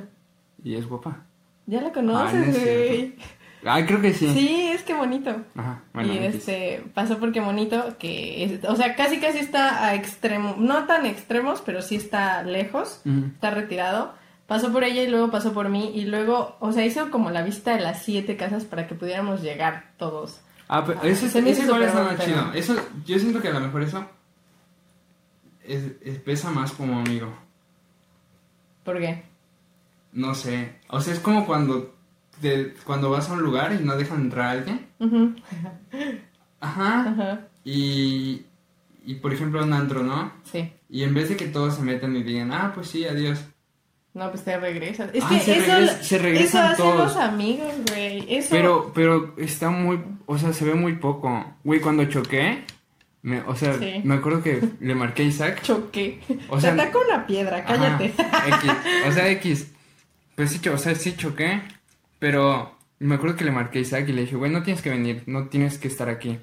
¿y 0.63 0.75
es 0.75 0.87
guapa? 0.87 1.25
Ya 1.65 1.81
la 1.81 1.87
Ah, 1.87 1.89
no 1.89 1.93
conoces, 1.93 2.47
es 2.55 2.59
güey. 2.59 3.15
Ah, 3.63 3.85
creo 3.85 4.01
que 4.01 4.13
sí. 4.13 4.27
Sí, 4.33 4.69
es 4.73 4.81
que 4.83 4.93
bonito. 4.95 5.35
Ajá, 5.55 5.83
bueno. 5.93 6.13
y 6.13 6.17
este 6.17 6.83
pasó 6.95 7.19
por 7.19 7.31
Qué 7.31 7.39
bonito, 7.39 7.95
que 7.99 8.43
es, 8.43 8.63
o 8.65 8.75
sea, 8.75 8.95
casi 8.95 9.19
casi 9.19 9.37
está 9.39 9.85
a 9.85 9.93
extremo, 9.95 10.55
no 10.57 10.85
tan 10.85 11.05
extremos, 11.05 11.61
pero 11.63 11.81
sí 11.83 11.95
está 11.95 12.41
lejos, 12.43 13.01
está 13.05 13.51
retirado. 13.51 14.13
Pasó 14.51 14.69
por 14.73 14.83
ella 14.83 15.01
y 15.01 15.07
luego 15.07 15.31
pasó 15.31 15.53
por 15.53 15.69
mí 15.69 15.93
y 15.95 16.03
luego, 16.03 16.57
o 16.59 16.73
sea, 16.73 16.85
hizo 16.85 17.09
como 17.09 17.29
la 17.31 17.41
vista 17.41 17.73
de 17.73 17.79
las 17.79 18.03
siete 18.03 18.35
casas 18.35 18.65
para 18.65 18.85
que 18.85 18.95
pudiéramos 18.95 19.41
llegar 19.41 19.93
todos. 19.97 20.41
Ah, 20.67 20.83
pero 20.85 20.99
me 21.01 21.09
ese 21.09 21.25
hizo 21.27 21.39
igual 21.39 22.17
chido. 22.19 22.51
Eso, 22.53 22.75
yo 23.05 23.17
siento 23.17 23.41
que 23.41 23.47
a 23.47 23.53
lo 23.53 23.61
mejor 23.61 23.81
eso 23.83 24.05
es, 25.63 25.83
es- 26.03 26.19
pesa 26.19 26.49
más 26.51 26.73
como 26.73 26.99
amigo. 26.99 27.33
¿Por 28.83 28.99
qué? 28.99 29.23
No 30.11 30.35
sé. 30.35 30.75
O 30.89 30.99
sea, 30.99 31.13
es 31.13 31.21
como 31.21 31.45
cuando, 31.45 31.95
te- 32.41 32.73
cuando 32.83 33.09
vas 33.09 33.29
a 33.29 33.33
un 33.33 33.41
lugar 33.43 33.71
y 33.73 33.81
no 33.83 33.95
dejan 33.95 34.19
entrar 34.23 34.45
a 34.47 34.51
alguien. 34.51 34.87
Ajá. 36.59 37.05
Ajá, 37.07 37.39
Y, 37.63 38.41
y 39.05 39.15
por 39.15 39.33
ejemplo, 39.33 39.63
un 39.63 39.71
antro, 39.71 40.03
¿no? 40.03 40.33
sí. 40.43 40.73
Y 40.89 41.03
en 41.03 41.13
vez 41.13 41.29
de 41.29 41.37
que 41.37 41.47
todos 41.47 41.75
se 41.75 41.83
metan 41.83 42.13
y 42.17 42.23
digan, 42.23 42.51
ah, 42.51 42.73
pues 42.75 42.87
sí, 42.89 43.05
adiós. 43.05 43.39
No, 44.13 44.29
pues 44.29 44.43
te 44.43 44.57
regresas. 44.57 45.09
Es 45.13 45.23
Ah, 45.23 45.29
que 45.29 45.39
se 45.39 45.57
eso, 45.57 45.71
regres- 45.71 46.01
se 46.01 46.17
regresan 46.17 46.45
eso 46.47 46.59
hacen 46.73 46.85
todos. 46.85 46.97
los 47.13 47.15
amigos, 47.17 47.71
güey. 47.89 48.25
Eso. 48.35 48.49
Pero, 48.51 48.91
pero 48.93 49.33
está 49.37 49.69
muy, 49.69 50.01
o 50.25 50.37
sea, 50.37 50.51
se 50.51 50.65
ve 50.65 50.73
muy 50.73 50.93
poco. 50.97 51.45
Güey, 51.63 51.79
cuando 51.79 52.03
choqué, 52.05 52.63
me, 53.21 53.39
o 53.41 53.55
sea, 53.55 53.73
Sí. 53.79 54.01
me 54.03 54.15
acuerdo 54.15 54.43
que 54.43 54.61
le 54.81 54.95
marqué 54.95 55.23
a 55.23 55.25
Isaac. 55.25 55.61
choqué. 55.63 56.19
O 56.49 56.59
sea, 56.59 56.75
Te 56.75 56.81
ataca 56.81 56.97
una 57.07 57.25
piedra, 57.25 57.63
cállate. 57.63 58.13
Ajá, 58.17 58.47
X, 58.57 58.71
o 59.07 59.11
sea, 59.13 59.29
X. 59.29 59.71
Pues 60.35 60.51
sí, 60.51 60.69
o 60.69 60.77
sea, 60.77 60.93
sí 60.95 61.15
choqué, 61.15 61.61
pero 62.19 62.77
me 62.99 63.15
acuerdo 63.15 63.35
que 63.37 63.45
le 63.45 63.51
marqué 63.51 63.79
a 63.79 63.81
Isaac 63.81 64.09
y 64.09 64.11
le 64.13 64.21
dije, 64.21 64.35
güey, 64.35 64.51
no 64.51 64.63
tienes 64.63 64.81
que 64.81 64.89
venir, 64.89 65.23
no 65.25 65.47
tienes 65.47 65.77
que 65.77 65.87
estar 65.87 66.09
aquí. 66.09 66.37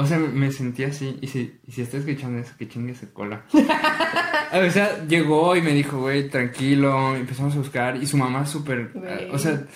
O 0.00 0.06
sea, 0.06 0.18
me, 0.18 0.50
sentí 0.50 0.84
así, 0.84 1.18
y 1.20 1.26
si, 1.26 1.58
y 1.66 1.72
si 1.72 1.82
está 1.82 1.98
escuchando 1.98 2.38
eso, 2.38 2.54
que 2.58 2.66
chingue 2.68 2.94
su 2.94 3.12
cola. 3.12 3.44
o 3.52 4.70
sea, 4.70 5.04
llegó 5.06 5.54
y 5.56 5.62
me 5.62 5.72
dijo, 5.72 5.98
güey, 6.00 6.28
tranquilo, 6.28 7.14
empezamos 7.14 7.54
a 7.54 7.58
buscar, 7.58 7.96
y 7.96 8.06
su 8.06 8.16
mamá 8.16 8.46
súper, 8.46 8.92
o 9.30 9.38
sea, 9.38 9.66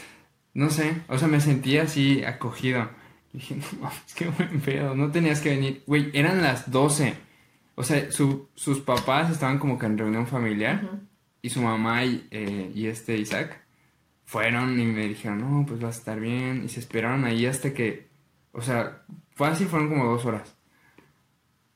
no 0.55 0.71
sé, 0.71 1.03
o 1.09 1.19
sea, 1.19 1.29
me 1.29 1.41
sentí 1.41 1.77
así 1.79 2.25
acogido. 2.25 2.89
Y 3.33 3.39
dije, 3.39 3.57
no 3.73 3.81
mames, 3.83 4.15
qué 4.15 4.29
buen 4.29 4.61
pedo, 4.61 4.95
no 4.95 5.11
tenías 5.11 5.41
que 5.41 5.51
venir. 5.51 5.83
Güey, 5.87 6.11
eran 6.15 6.41
las 6.43 6.71
12. 6.71 7.15
O 7.75 7.83
sea, 7.83 8.11
su- 8.11 8.49
sus 8.55 8.79
papás 8.81 9.31
estaban 9.31 9.59
como 9.59 9.79
que 9.79 9.87
en 9.87 9.99
reunión 9.99 10.27
familiar 10.27 10.89
y 11.43 11.51
su 11.51 11.61
mamá 11.61 12.05
y, 12.05 12.27
eh, 12.31 12.71
y 12.75 12.87
este 12.87 13.19
Isaac 13.19 13.61
fueron 14.25 14.79
y 14.81 14.85
me 14.87 15.07
dijeron, 15.09 15.41
no, 15.41 15.67
pues 15.67 15.81
vas 15.81 15.97
a 15.97 15.99
estar 15.99 16.21
bien. 16.21 16.63
Y 16.65 16.69
se 16.69 16.81
esperaron 16.81 17.25
ahí 17.25 17.47
hasta 17.47 17.75
que, 17.75 18.07
o 18.55 18.63
sea, 18.63 19.03
fácil 19.35 19.67
fueron 19.67 19.89
como 19.89 20.05
dos 20.07 20.25
horas. 20.25 20.55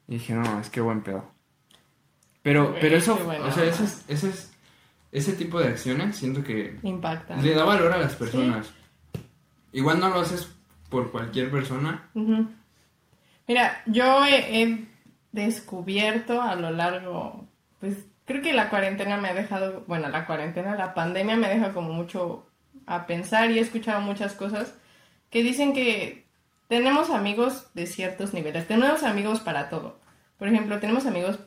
Y 0.06 0.14
dije, 0.14 0.32
no, 0.32 0.60
es 0.60 0.70
que 0.70 0.80
buen 0.80 1.02
pedo. 1.02 1.30
Pero, 2.42 2.74
pero 2.80 2.96
eso, 2.96 3.14
o 3.14 3.52
sea, 3.52 3.64
eso 3.64 3.84
es, 3.84 4.04
eso 4.08 4.28
es, 4.28 4.52
ese 5.12 5.32
tipo 5.34 5.60
de 5.60 5.68
acciones 5.68 6.16
siento 6.16 6.42
que 6.42 6.78
Impacta. 6.82 7.36
le 7.36 7.54
da 7.54 7.64
valor 7.64 7.92
a 7.92 7.98
las 7.98 8.14
personas. 8.14 8.72
Igual 9.72 10.00
no 10.00 10.08
lo 10.08 10.20
haces 10.20 10.48
por 10.88 11.10
cualquier 11.10 11.50
persona. 11.50 12.08
Mira, 13.46 13.82
yo 13.86 14.24
he, 14.24 14.62
he 14.62 14.84
descubierto 15.32 16.40
a 16.40 16.54
lo 16.54 16.70
largo, 16.70 17.46
pues 17.80 17.96
creo 18.24 18.40
que 18.40 18.52
la 18.52 18.70
cuarentena 18.70 19.16
me 19.18 19.28
ha 19.28 19.34
dejado, 19.34 19.84
bueno, 19.86 20.08
la 20.08 20.26
cuarentena, 20.26 20.74
la 20.74 20.94
pandemia 20.94 21.36
me 21.36 21.48
deja 21.48 21.72
como 21.72 21.92
mucho 21.92 22.46
a 22.86 23.06
pensar 23.06 23.50
y 23.50 23.58
he 23.58 23.62
escuchado 23.62 24.00
muchas 24.00 24.34
cosas 24.34 24.74
que 25.30 25.42
dicen 25.42 25.74
que 25.74 26.27
tenemos 26.68 27.10
amigos 27.10 27.66
de 27.74 27.86
ciertos 27.86 28.34
niveles, 28.34 28.68
tenemos 28.68 29.02
amigos 29.02 29.40
para 29.40 29.68
todo. 29.70 29.98
Por 30.38 30.48
ejemplo, 30.48 30.78
tenemos 30.78 31.06
amigos 31.06 31.38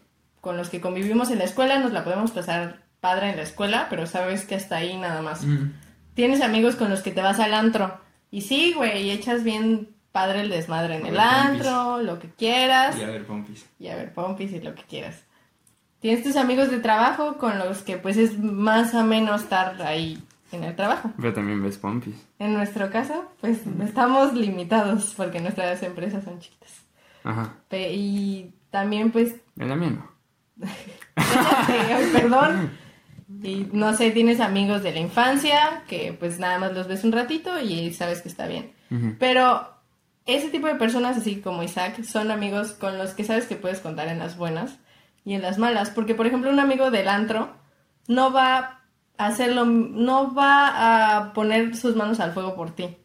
con 0.41 0.57
los 0.57 0.69
que 0.69 0.81
convivimos 0.81 1.29
en 1.29 1.37
la 1.37 1.45
escuela, 1.45 1.79
nos 1.79 1.93
la 1.93 2.03
podemos 2.03 2.31
pasar 2.31 2.81
padre 2.99 3.29
en 3.29 3.37
la 3.37 3.43
escuela, 3.43 3.87
pero 3.89 4.07
sabes 4.07 4.45
que 4.45 4.55
hasta 4.55 4.77
ahí 4.77 4.97
nada 4.97 5.21
más. 5.21 5.45
Mm. 5.45 5.73
Tienes 6.15 6.41
amigos 6.41 6.75
con 6.75 6.89
los 6.89 7.01
que 7.01 7.11
te 7.11 7.21
vas 7.21 7.39
al 7.39 7.53
antro. 7.53 7.99
Y 8.31 8.41
sí, 8.41 8.73
güey, 8.73 9.03
y 9.03 9.11
echas 9.11 9.43
bien 9.43 9.89
padre 10.11 10.41
el 10.41 10.49
desmadre 10.49 10.95
en 10.95 11.05
A 11.05 11.07
el 11.07 11.15
pompis. 11.15 11.67
antro, 11.67 12.01
lo 12.01 12.19
que 12.19 12.29
quieras. 12.29 12.97
Y 12.97 13.03
a 13.03 13.07
ver, 13.07 13.25
pompis. 13.25 13.65
Y 13.79 13.87
a 13.87 13.95
ver, 13.95 14.13
pompis 14.13 14.51
y 14.51 14.59
lo 14.59 14.75
que 14.75 14.83
quieras. 14.83 15.23
Tienes 15.99 16.23
tus 16.23 16.35
amigos 16.35 16.71
de 16.71 16.79
trabajo 16.79 17.37
con 17.37 17.59
los 17.59 17.83
que 17.83 17.97
pues 17.97 18.17
es 18.17 18.39
más 18.39 18.93
o 18.95 19.03
menos 19.03 19.43
estar 19.43 19.79
ahí 19.83 20.21
en 20.51 20.63
el 20.63 20.75
trabajo. 20.75 21.11
Pero 21.17 21.33
también 21.33 21.61
ves 21.63 21.77
pompis. 21.77 22.15
En 22.39 22.53
nuestro 22.53 22.89
caso, 22.91 23.31
pues 23.41 23.59
estamos 23.83 24.33
limitados 24.33 25.13
porque 25.15 25.39
nuestras 25.39 25.81
empresas 25.83 26.23
son 26.23 26.39
chicas. 26.39 26.81
Ajá. 27.23 27.55
Pe- 27.69 27.93
Y 27.93 28.53
también 28.69 29.11
pues 29.11 29.35
En 29.57 29.69
la 29.69 29.75
mía 29.75 29.89
no. 29.91 30.11
Perdón. 32.13 32.71
Y 33.43 33.67
no 33.71 33.93
sé, 33.95 34.11
tienes 34.11 34.39
amigos 34.39 34.83
de 34.83 34.91
la 34.91 34.99
infancia 34.99 35.83
que 35.87 36.13
pues 36.13 36.37
nada 36.39 36.59
más 36.59 36.73
los 36.73 36.87
ves 36.87 37.03
un 37.03 37.11
ratito 37.11 37.59
y 37.59 37.93
sabes 37.93 38.21
que 38.21 38.29
está 38.29 38.45
bien. 38.47 38.73
Pero 39.19 39.69
ese 40.25 40.49
tipo 40.49 40.67
de 40.67 40.75
personas, 40.75 41.17
así 41.17 41.37
como 41.39 41.63
Isaac, 41.63 42.03
son 42.03 42.29
amigos 42.29 42.73
con 42.73 42.97
los 42.97 43.11
que 43.13 43.23
sabes 43.23 43.45
que 43.45 43.55
puedes 43.55 43.79
contar 43.79 44.09
en 44.09 44.19
las 44.19 44.35
buenas 44.37 44.77
y 45.23 45.33
en 45.33 45.41
las 45.41 45.57
malas. 45.57 45.89
Porque, 45.91 46.13
por 46.13 46.27
ejemplo, 46.27 46.49
un 46.51 46.59
amigo 46.59 46.91
del 46.91 47.07
antro 47.07 47.53
no 48.07 48.33
va 48.33 48.80
hacerlo, 49.27 49.65
no 49.65 50.33
va 50.33 51.17
a 51.17 51.33
poner 51.33 51.75
sus 51.75 51.95
manos 51.95 52.19
al 52.19 52.33
fuego 52.33 52.55
por 52.55 52.71
ti. 52.75 52.97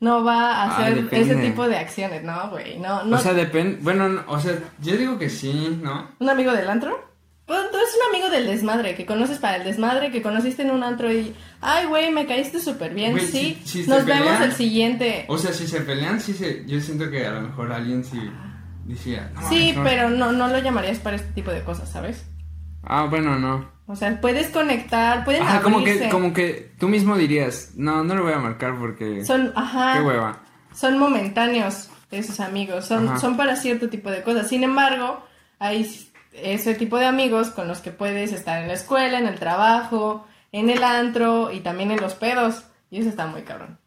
No 0.00 0.24
va 0.24 0.52
a 0.52 0.62
Ah, 0.64 0.76
hacer 0.78 0.94
depende. 1.02 1.34
ese 1.34 1.42
tipo 1.48 1.68
de 1.68 1.76
acciones, 1.76 2.22
¿no, 2.22 2.48
güey? 2.50 2.78
No, 2.78 3.04
no. 3.04 3.16
O 3.16 3.18
sea, 3.20 3.34
depende. 3.34 3.78
Bueno, 3.82 4.08
no, 4.08 4.22
o 4.28 4.40
sea, 4.40 4.54
yo 4.80 4.96
digo 4.96 5.18
que 5.18 5.28
sí, 5.28 5.78
¿no? 5.82 6.08
¿Un 6.18 6.30
amigo 6.30 6.52
del 6.52 6.70
antro? 6.70 7.08
Pues 7.44 7.58
tú 7.70 7.76
eres 7.76 7.90
un 7.96 8.14
amigo 8.14 8.30
del 8.30 8.46
desmadre, 8.46 8.94
que 8.94 9.04
conoces 9.04 9.38
para 9.38 9.56
el 9.56 9.64
desmadre, 9.64 10.10
que 10.12 10.22
conociste 10.22 10.62
en 10.62 10.70
un 10.70 10.84
antro 10.84 11.12
y... 11.12 11.34
Ay, 11.60 11.84
güey, 11.86 12.10
me 12.12 12.24
caíste 12.24 12.60
súper 12.60 12.94
bien, 12.94 13.10
Güey, 13.12 13.26
sí. 13.26 13.58
si- 13.64 13.82
si 13.82 13.90
Nos 13.90 13.98
se 14.00 14.04
vemos 14.04 14.28
pelean- 14.28 14.42
el 14.44 14.52
siguiente. 14.52 15.24
O 15.28 15.36
sea, 15.36 15.52
si 15.52 15.66
se 15.66 15.80
pelean, 15.80 16.20
sí 16.20 16.32
se. 16.32 16.64
Yo 16.66 16.80
siento 16.80 17.10
que 17.10 17.26
a 17.26 17.32
lo 17.32 17.40
mejor 17.42 17.72
alguien 17.72 18.04
sí 18.04 18.20
decía. 18.84 19.30
"No 19.34 19.48
Sí, 19.48 19.72
mames, 19.74 19.76
no". 19.76 19.82
pero 19.84 20.10
no, 20.10 20.32
no 20.32 20.46
lo 20.48 20.58
llamarías 20.60 20.98
para 21.00 21.16
este 21.16 21.32
tipo 21.32 21.50
de 21.50 21.62
cosas, 21.64 21.90
¿sabes? 21.90 22.24
Ah, 22.82 23.06
bueno, 23.08 23.38
no. 23.38 23.68
O 23.86 23.96
sea, 23.96 24.20
puedes 24.20 24.48
conectar, 24.50 25.24
pueden 25.24 25.42
Ajá, 25.42 25.62
como 25.62 25.78
abrirse. 25.78 26.04
que, 26.04 26.08
como 26.10 26.32
que 26.32 26.72
tú 26.78 26.88
mismo 26.88 27.16
dirías, 27.16 27.72
no, 27.76 28.04
no 28.04 28.14
lo 28.14 28.22
voy 28.22 28.32
a 28.32 28.38
marcar 28.38 28.78
porque. 28.78 29.24
Son, 29.24 29.52
ajá, 29.56 29.94
Qué 29.98 30.00
hueva. 30.06 30.40
son 30.72 30.98
momentáneos 30.98 31.90
esos 32.10 32.40
amigos, 32.40 32.86
son, 32.86 33.08
Ajá. 33.08 33.18
son 33.18 33.36
para 33.36 33.56
cierto 33.56 33.88
tipo 33.88 34.10
de 34.10 34.22
cosas. 34.22 34.48
Sin 34.48 34.62
embargo, 34.64 35.24
hay 35.58 35.88
ese 36.32 36.74
tipo 36.74 36.98
de 36.98 37.06
amigos 37.06 37.50
con 37.50 37.66
los 37.68 37.80
que 37.80 37.90
puedes 37.90 38.32
estar 38.32 38.60
en 38.62 38.68
la 38.68 38.74
escuela, 38.74 39.18
en 39.18 39.26
el 39.26 39.38
trabajo, 39.38 40.26
en 40.52 40.70
el 40.70 40.82
antro 40.84 41.50
y 41.52 41.60
también 41.60 41.90
en 41.90 42.00
los 42.00 42.14
pedos. 42.14 42.64
Y 42.90 43.00
eso 43.00 43.08
está 43.08 43.26
muy 43.26 43.42
cabrón. 43.42 43.78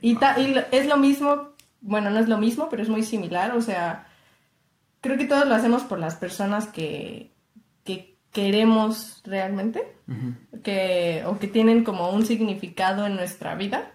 Y, 0.00 0.16
ta- 0.16 0.38
y 0.38 0.54
lo- 0.54 0.62
es 0.72 0.86
lo 0.86 0.96
mismo, 0.96 1.50
bueno, 1.80 2.10
no 2.10 2.18
es 2.18 2.28
lo 2.28 2.38
mismo, 2.38 2.68
pero 2.68 2.82
es 2.82 2.88
muy 2.88 3.02
similar. 3.04 3.52
O 3.56 3.60
sea, 3.62 4.06
creo 5.00 5.16
que 5.16 5.24
todos 5.26 5.46
lo 5.46 5.54
hacemos 5.54 5.82
por 5.82 5.98
las 5.98 6.14
personas 6.16 6.66
que, 6.68 7.31
que 7.84 8.16
queremos 8.32 9.22
realmente, 9.24 9.96
que, 10.62 11.22
o 11.26 11.38
que 11.38 11.48
tienen 11.48 11.84
como 11.84 12.10
un 12.10 12.24
significado 12.26 13.06
en 13.06 13.16
nuestra 13.16 13.54
vida, 13.54 13.92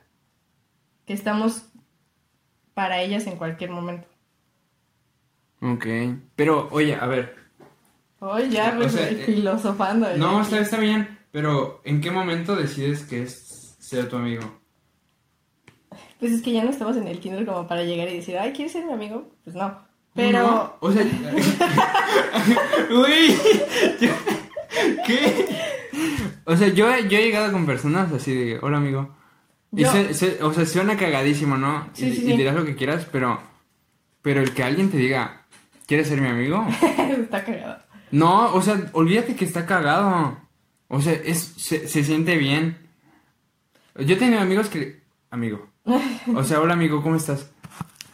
que 1.05 1.13
estamos 1.13 1.65
para 2.73 3.01
ellas 3.01 3.25
en 3.27 3.37
cualquier 3.37 3.71
momento. 3.71 4.07
Ok. 5.61 5.85
Pero, 6.35 6.67
oye, 6.71 6.95
a 6.95 7.07
ver. 7.07 7.35
Hoy 8.19 8.49
ya 8.49 8.77
O 8.79 8.89
sea, 8.89 9.05
re- 9.09 9.21
eh, 9.21 9.25
filosofando. 9.25 10.07
No, 10.17 10.37
ya. 10.37 10.41
está, 10.43 10.59
está 10.59 10.77
bien. 10.79 11.17
Pero, 11.31 11.81
¿en 11.83 12.01
qué 12.01 12.11
momento 12.11 12.55
decides 12.55 13.03
que 13.03 13.23
es 13.23 13.75
ser 13.79 14.09
tu 14.09 14.17
amigo? 14.17 14.59
Pues 16.19 16.31
es 16.31 16.41
que 16.41 16.51
ya 16.51 16.63
no 16.63 16.69
estamos 16.71 16.97
en 16.97 17.07
el 17.07 17.19
kinder 17.19 17.45
como 17.45 17.67
para 17.67 17.83
llegar 17.83 18.07
y 18.09 18.17
decir, 18.17 18.37
ay, 18.37 18.51
¿quieres 18.53 18.71
ser 18.73 18.85
mi 18.85 18.93
amigo? 18.93 19.31
Pues 19.43 19.55
no. 19.55 19.86
Pero... 20.17 20.39
No, 20.41 20.73
O 20.81 20.91
sea. 20.91 21.03
Uy. 22.91 23.37
¿Qué? 25.05 25.47
O 26.45 26.55
sea, 26.57 26.67
yo, 26.69 26.91
he- 26.93 27.07
yo 27.07 27.17
he 27.17 27.23
llegado 27.23 27.51
con 27.51 27.65
personas 27.65 28.11
así 28.11 28.33
de, 28.33 28.59
hola 28.61 28.77
amigo. 28.77 29.15
Y 29.71 29.83
Yo- 29.83 29.91
se- 29.91 30.13
se- 30.13 30.43
o 30.43 30.53
sea, 30.53 30.65
suena 30.65 30.97
cagadísimo, 30.97 31.57
¿no? 31.57 31.89
Sí, 31.93 32.07
y, 32.07 32.15
sí, 32.15 32.21
y 32.23 32.31
sí. 32.31 32.37
dirás 32.37 32.55
lo 32.55 32.65
que 32.65 32.75
quieras, 32.75 33.05
pero, 33.11 33.39
pero 34.21 34.41
el 34.41 34.53
que 34.53 34.63
alguien 34.63 34.89
te 34.89 34.97
diga, 34.97 35.45
¿quieres 35.85 36.07
ser 36.07 36.19
mi 36.21 36.29
amigo? 36.29 36.65
Está 37.21 37.43
cagado. 37.45 37.79
No, 38.11 38.53
o 38.53 38.61
sea, 38.61 38.89
olvídate 38.93 39.35
que 39.35 39.43
está 39.45 39.65
cagado. 39.65 40.37
O 40.87 41.01
sea, 41.01 41.13
es, 41.13 41.39
se, 41.57 41.87
se 41.89 42.03
siente 42.05 42.37
bien. 42.37 42.77
Yo 43.99 44.15
he 44.15 44.17
tenido 44.17 44.39
amigos 44.39 44.69
que... 44.69 45.01
Amigo. 45.29 45.67
O 46.33 46.43
sea, 46.45 46.61
hola 46.61 46.73
amigo, 46.73 47.03
¿cómo 47.03 47.17
estás? 47.17 47.49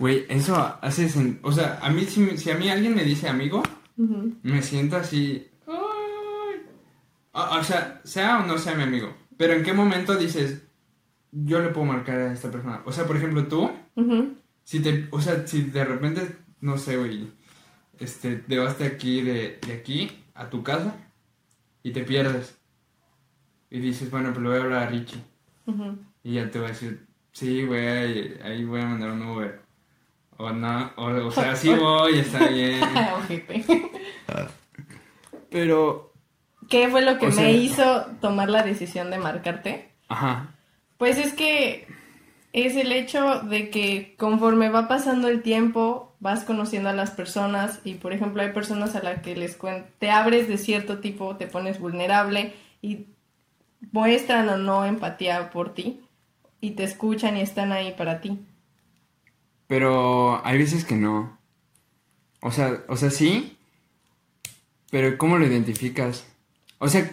Güey, 0.04 0.26
eso 0.28 0.56
hace... 0.82 1.08
sen- 1.08 1.40
O 1.44 1.52
sea, 1.54 1.80
a 1.82 1.90
mí, 1.90 2.04
si, 2.04 2.52
a 2.52 2.58
mí 2.58 2.68
alguien 2.70 2.94
me 2.94 3.04
dice 3.06 3.30
amigo, 3.30 3.64
me 4.44 4.62
siento 4.62 4.98
así... 4.98 5.48
"Ay". 5.66 6.60
O, 7.32 7.42
o 7.60 7.64
sea, 7.64 8.02
sea 8.04 8.40
o 8.44 8.46
no 8.46 8.58
sea 8.58 8.76
mi 8.76 8.84
amigo. 8.84 9.16
Pero 9.38 9.54
¿en 9.54 9.64
qué 9.64 9.72
momento 9.72 10.16
dices, 10.18 10.62
yo 11.32 11.60
le 11.62 11.70
puedo 11.70 11.86
marcar 11.88 12.18
a 12.20 12.34
esta 12.34 12.52
persona? 12.52 12.82
O 12.86 12.92
sea, 12.92 13.06
por 13.06 13.16
ejemplo, 13.16 13.48
tú, 13.48 13.72
si 14.66 14.82
te... 14.82 15.08
O 15.12 15.22
sea, 15.22 15.48
si 15.48 15.62
de 15.62 15.86
repente, 15.86 16.36
no 16.60 16.78
sé, 16.78 16.98
güey, 16.98 17.32
este, 17.98 18.36
te 18.38 18.60
vas 18.60 18.78
de 18.80 18.88
aquí, 18.88 19.22
de, 19.22 19.60
de 19.66 19.74
aquí 19.74 20.12
a 20.36 20.50
tu 20.50 20.64
casa 20.64 20.96
y 21.82 21.92
te 21.92 22.04
pierdes. 22.04 22.58
Y 23.70 23.80
dices, 23.80 24.12
bueno, 24.12 24.32
pues 24.34 24.44
le 24.44 24.50
voy 24.50 24.58
a 24.60 24.64
hablar 24.64 24.84
a 24.84 24.90
Richie. 24.90 25.22
Y 26.24 26.34
ya 26.34 26.50
te 26.52 26.60
va 26.60 26.66
a 26.68 26.70
decir, 26.76 27.06
sí, 27.32 27.64
güey, 27.66 28.42
ahí 28.42 28.66
voy 28.66 28.82
a 28.82 28.86
mandar 28.88 29.12
un 29.12 29.22
Uber. 29.24 29.63
O 30.46 30.50
no, 30.52 30.92
o, 30.98 31.28
o 31.28 31.32
sea, 31.32 31.56
sí 31.62 31.74
voy, 31.74 32.20
está 32.20 32.48
bien. 32.48 32.82
Pero, 35.50 36.12
¿Qué 36.70 36.88
fue 36.90 37.02
lo 37.02 37.18
que 37.20 37.28
O 37.28 37.30
me 37.30 37.36
sea- 37.36 37.52
hizo 37.52 38.06
tomar 38.22 38.50
la 38.50 38.64
decisión 38.64 39.10
de 39.12 39.18
marcarte? 39.20 39.90
ajá, 40.10 40.56
Pues 40.98 41.18
es 41.18 41.34
que 41.34 41.88
es 42.54 42.76
el 42.76 42.92
hecho 42.92 43.40
de 43.42 43.70
que 43.70 44.16
conforme 44.18 44.70
va 44.70 44.88
pasando 44.88 45.28
el 45.28 45.42
tiempo, 45.42 46.14
vas 46.20 46.44
conociendo 46.44 46.90
a 46.90 46.94
las 46.94 47.12
personas 47.12 47.80
y, 47.84 47.96
por 47.96 48.14
ejemplo, 48.14 48.42
hay 48.42 48.52
personas 48.52 48.96
a 48.96 49.04
las 49.04 49.22
que 49.22 49.36
les 49.36 49.58
cuen- 49.60 49.86
te 50.00 50.10
abres 50.12 50.48
de 50.48 50.58
cierto 50.58 51.00
tipo, 51.00 51.36
te 51.36 51.48
pones 51.48 51.80
vulnerable 51.80 52.54
y 52.82 53.08
muestran 53.92 54.50
o 54.50 54.58
no 54.58 54.86
empatía 54.86 55.50
por 55.52 55.74
ti 55.74 56.02
y 56.62 56.72
te 56.72 56.84
escuchan 56.84 57.38
y 57.38 57.42
están 57.42 57.72
ahí 57.72 57.94
para 57.98 58.22
ti. 58.22 58.40
Pero 59.74 60.40
hay 60.46 60.60
veces 60.60 60.86
que 60.86 60.96
no. 60.96 61.36
O 62.42 62.52
sea, 62.52 62.84
o 62.88 62.96
sea, 62.96 63.10
sí, 63.10 63.58
pero 64.92 65.18
¿cómo 65.18 65.40
lo 65.40 65.48
identificas? 65.48 66.28
O 66.78 66.88
sea, 66.88 67.10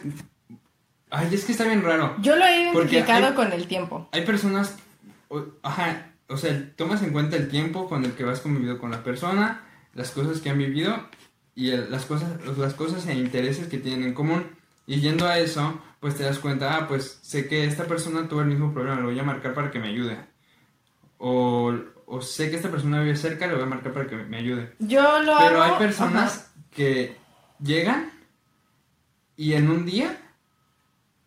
ay, 1.08 1.28
es 1.32 1.46
que 1.46 1.52
está 1.52 1.64
bien 1.64 1.82
raro. 1.82 2.16
Yo 2.20 2.36
lo 2.36 2.44
he 2.44 2.64
identificado 2.64 3.28
hay- 3.28 3.34
con 3.34 3.50
el 3.54 3.66
tiempo. 3.66 4.10
Hay 4.12 4.26
personas, 4.26 4.76
o- 5.28 5.46
ajá, 5.62 6.12
o 6.28 6.36
sea, 6.36 6.70
tomas 6.76 7.02
en 7.02 7.12
cuenta 7.12 7.36
el 7.38 7.48
tiempo 7.48 7.88
con 7.88 8.04
el 8.04 8.12
que 8.12 8.24
vas 8.24 8.40
convivido 8.40 8.78
con 8.78 8.90
la 8.90 9.02
persona, 9.02 9.62
las 9.94 10.10
cosas 10.10 10.42
que 10.42 10.50
han 10.50 10.58
vivido 10.58 11.08
y 11.54 11.70
el- 11.70 11.90
las 11.90 12.04
cosas, 12.04 12.28
las 12.58 12.74
cosas 12.74 13.06
e 13.06 13.14
intereses 13.14 13.68
que 13.68 13.78
tienen 13.78 14.04
en 14.04 14.12
común. 14.12 14.44
Y 14.86 15.00
yendo 15.00 15.26
a 15.26 15.38
eso, 15.38 15.80
pues 15.98 16.14
te 16.14 16.24
das 16.24 16.40
cuenta, 16.40 16.76
ah, 16.76 16.88
pues 16.88 17.20
sé 17.22 17.48
que 17.48 17.64
esta 17.64 17.84
persona 17.86 18.28
tuvo 18.28 18.42
el 18.42 18.48
mismo 18.48 18.74
problema, 18.74 19.00
lo 19.00 19.06
voy 19.06 19.18
a 19.18 19.22
marcar 19.22 19.54
para 19.54 19.70
que 19.70 19.78
me 19.78 19.88
ayude. 19.88 20.18
O, 21.16 21.72
o 22.12 22.20
sé 22.22 22.50
que 22.50 22.56
esta 22.56 22.70
persona 22.70 23.00
vive 23.00 23.16
cerca, 23.16 23.46
lo 23.46 23.54
voy 23.54 23.62
a 23.64 23.66
marcar 23.66 23.92
para 23.92 24.06
que 24.06 24.16
me 24.16 24.38
ayude. 24.38 24.74
Yo 24.78 25.00
lo 25.22 25.36
Pero 25.38 25.62
hago- 25.62 25.74
hay 25.74 25.78
personas 25.78 26.52
que 26.70 27.16
llegan 27.62 28.10
y 29.36 29.52
en 29.54 29.70
un 29.70 29.86
día 29.86 30.16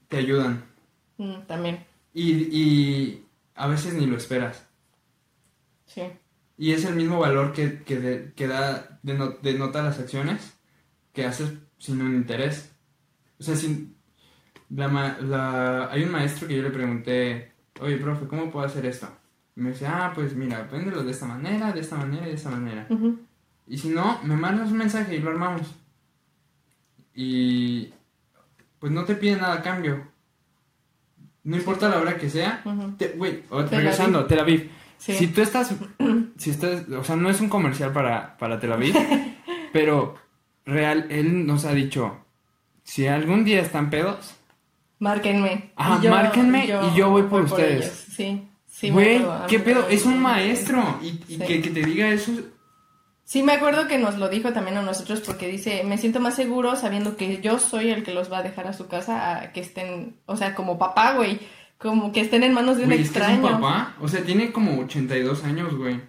te 0.10 0.17
ayudan. 0.17 0.63
Mm, 1.17 1.41
también, 1.48 1.86
Y, 2.13 2.32
y 2.62 3.26
a 3.56 3.67
veces 3.67 3.93
ni 3.93 4.06
lo 4.06 4.17
esperas. 4.17 4.65
sí. 5.86 6.04
Y 6.56 6.72
es 6.74 6.86
el 6.86 6.96
mismo 6.96 7.17
valor 7.19 7.52
que, 7.52 7.82
que, 7.84 8.00
de- 8.00 8.34
que 8.36 8.48
da, 8.48 9.00
deno- 9.04 9.39
denota 9.41 9.82
las 9.82 10.00
acciones 10.00 10.54
que 11.12 11.26
haces 11.26 11.52
sin 11.80 12.00
un 12.02 12.13
interés. 12.15 12.72
O 13.39 13.43
sea, 13.43 13.56
sin... 13.56 13.96
La, 14.69 14.88
la- 15.19 15.89
hay 15.91 16.04
un 16.04 16.12
maestro 16.12 16.48
que 16.48 16.56
yo 16.56 16.62
le 16.62 16.69
pregunté, 16.69 17.52
oye, 17.82 17.98
profe, 17.98 18.28
¿cómo 18.28 18.52
puedo 18.52 18.65
hacer 18.67 18.86
esto? 18.86 19.08
Me 19.55 19.69
dice, 19.69 19.85
ah, 19.85 20.11
pues 20.15 20.35
mira, 20.35 20.67
véndelo 20.71 21.03
de 21.03 21.11
esta 21.11 21.25
manera, 21.25 21.71
de 21.71 21.81
esta 21.81 21.95
manera 21.95 22.25
y 22.25 22.29
de 22.29 22.35
esta 22.35 22.49
manera. 22.49 22.87
Y 23.67 23.77
si 23.77 23.89
no, 23.89 24.19
me 24.23 24.35
mandas 24.35 24.71
un 24.71 24.77
mensaje 24.77 25.15
y 25.15 25.19
lo 25.19 25.29
armamos. 25.29 25.73
Y 27.13 27.93
pues 28.79 28.91
no 28.91 29.05
te 29.05 29.15
pide 29.15 29.35
nada 29.35 29.55
a 29.55 29.61
cambio. 29.61 30.07
No 31.43 31.55
importa 31.55 31.89
la 31.89 31.99
hora 31.99 32.17
que 32.17 32.29
sea. 32.29 32.61
Güey, 33.15 33.43
Tel 33.43 33.69
regresando, 33.69 34.25
Tel 34.25 34.39
Aviv. 34.39 34.71
Sí. 34.97 35.13
Si 35.13 35.27
tú 35.27 35.41
estás, 35.41 35.75
si 36.37 36.49
estás, 36.49 36.87
o 36.89 37.03
sea, 37.03 37.15
no 37.15 37.29
es 37.29 37.41
un 37.41 37.49
comercial 37.49 37.91
para, 37.91 38.37
para 38.37 38.59
Tel 38.59 38.71
Aviv, 38.71 38.95
pero 39.73 40.15
real, 40.65 41.07
él 41.09 41.45
nos 41.45 41.65
ha 41.65 41.73
dicho, 41.73 42.25
si 42.83 43.07
algún 43.07 43.43
día 43.43 43.61
están 43.61 43.89
pedos, 43.89 44.35
Márquenme. 44.99 45.71
Ajá, 45.75 46.09
márquenme 46.09 46.65
y 46.65 46.97
yo 46.97 47.09
voy 47.09 47.23
por 47.23 47.43
ustedes. 47.43 47.85
ellos. 47.85 48.05
Sí, 48.15 48.47
sí. 48.88 48.91
güey, 48.91 49.22
qué 49.48 49.60
pedo, 49.60 49.88
es 49.89 50.06
un 50.06 50.19
maestro. 50.22 51.00
Y, 51.02 51.08
y 51.28 51.38
Sí. 51.38 51.39
que, 51.39 51.62
que 51.62 51.69
te 51.69 51.84
diga 51.84 52.10
eso, 52.10 52.32
Sí, 53.26 53.41
me 53.41 53.54
acuerdo 53.54 53.88
que 53.88 53.98
nos 53.98 54.17
lo 54.17 54.28
dijo 54.30 54.52
también 54.52 54.78
a 54.78 54.82
nosotros 54.82 55.22
porque 55.22 55.48
dice, 55.48 55.84
me 55.86 55.98
siento 55.98 56.19
más 56.19 56.36
seguro 56.36 56.76
sabiendo 56.76 57.15
que 57.15 57.41
yo 57.41 57.58
soy 57.58 57.89
el 57.89 58.04
que 58.04 58.13
los 58.13 58.32
va 58.32 58.39
a 58.39 58.43
dejar 58.43 58.67
a 58.67 58.74
su 58.74 58.88
casa 58.88 59.39
a 59.39 59.52
que 59.54 59.62
estén, 59.62 60.17
o 60.26 60.36
sea, 60.36 60.54
como 60.54 60.78
papá, 60.78 61.13
güey, 61.13 61.39
como 61.78 62.12
que 62.12 62.19
estén 62.22 62.43
en 62.43 62.54
manos 62.54 62.76
de 62.78 62.84
un 62.84 62.89
güey, 62.89 63.02
es 63.02 63.10
que 63.12 63.17
extraño. 63.19 63.41
papá, 63.41 63.96
o 64.02 64.08
sea, 64.10 64.24
tiene 64.24 64.52
como 64.52 64.82
82 64.82 65.43
años, 65.46 65.74
güey. 65.76 66.02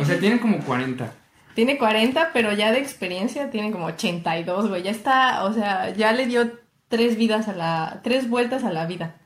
O 0.00 0.04
sea, 0.06 0.18
tiene 0.18 0.40
como 0.40 0.58
40. 0.60 1.12
Tiene 1.54 1.78
40, 1.78 2.32
pero 2.34 2.52
ya 2.52 2.70
de 2.70 2.80
experiencia 2.80 3.50
tiene 3.50 3.70
como 3.70 3.86
82, 3.86 4.68
güey. 4.68 4.82
Ya 4.82 4.90
está, 4.90 5.44
o 5.44 5.54
sea, 5.54 5.88
ya 5.90 6.12
le 6.12 6.26
dio 6.26 6.50
tres 6.88 7.16
vidas 7.16 7.48
a 7.48 7.54
la, 7.54 8.00
tres 8.04 8.28
vueltas 8.28 8.62
a 8.64 8.72
la 8.72 8.84
vida. 8.86 9.16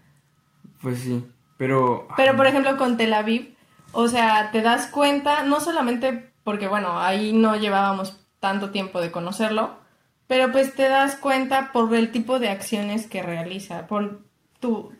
Pues 0.80 1.00
sí, 1.00 1.24
pero... 1.60 2.08
Pero 2.16 2.34
por 2.36 2.46
ejemplo 2.46 2.78
con 2.78 2.96
Tel 2.96 3.12
Aviv, 3.12 3.54
o 3.92 4.08
sea, 4.08 4.50
te 4.50 4.62
das 4.62 4.86
cuenta, 4.86 5.42
no 5.42 5.60
solamente 5.60 6.32
porque 6.42 6.68
bueno, 6.68 6.98
ahí 6.98 7.34
no 7.34 7.54
llevábamos 7.54 8.16
tanto 8.38 8.70
tiempo 8.70 8.98
de 8.98 9.10
conocerlo, 9.10 9.74
pero 10.26 10.50
pues 10.52 10.74
te 10.74 10.88
das 10.88 11.16
cuenta 11.16 11.70
por 11.70 11.94
el 11.94 12.12
tipo 12.12 12.38
de 12.38 12.48
acciones 12.48 13.06
que 13.06 13.22
realiza. 13.22 13.86
Por 13.86 14.22
tú, 14.58 14.90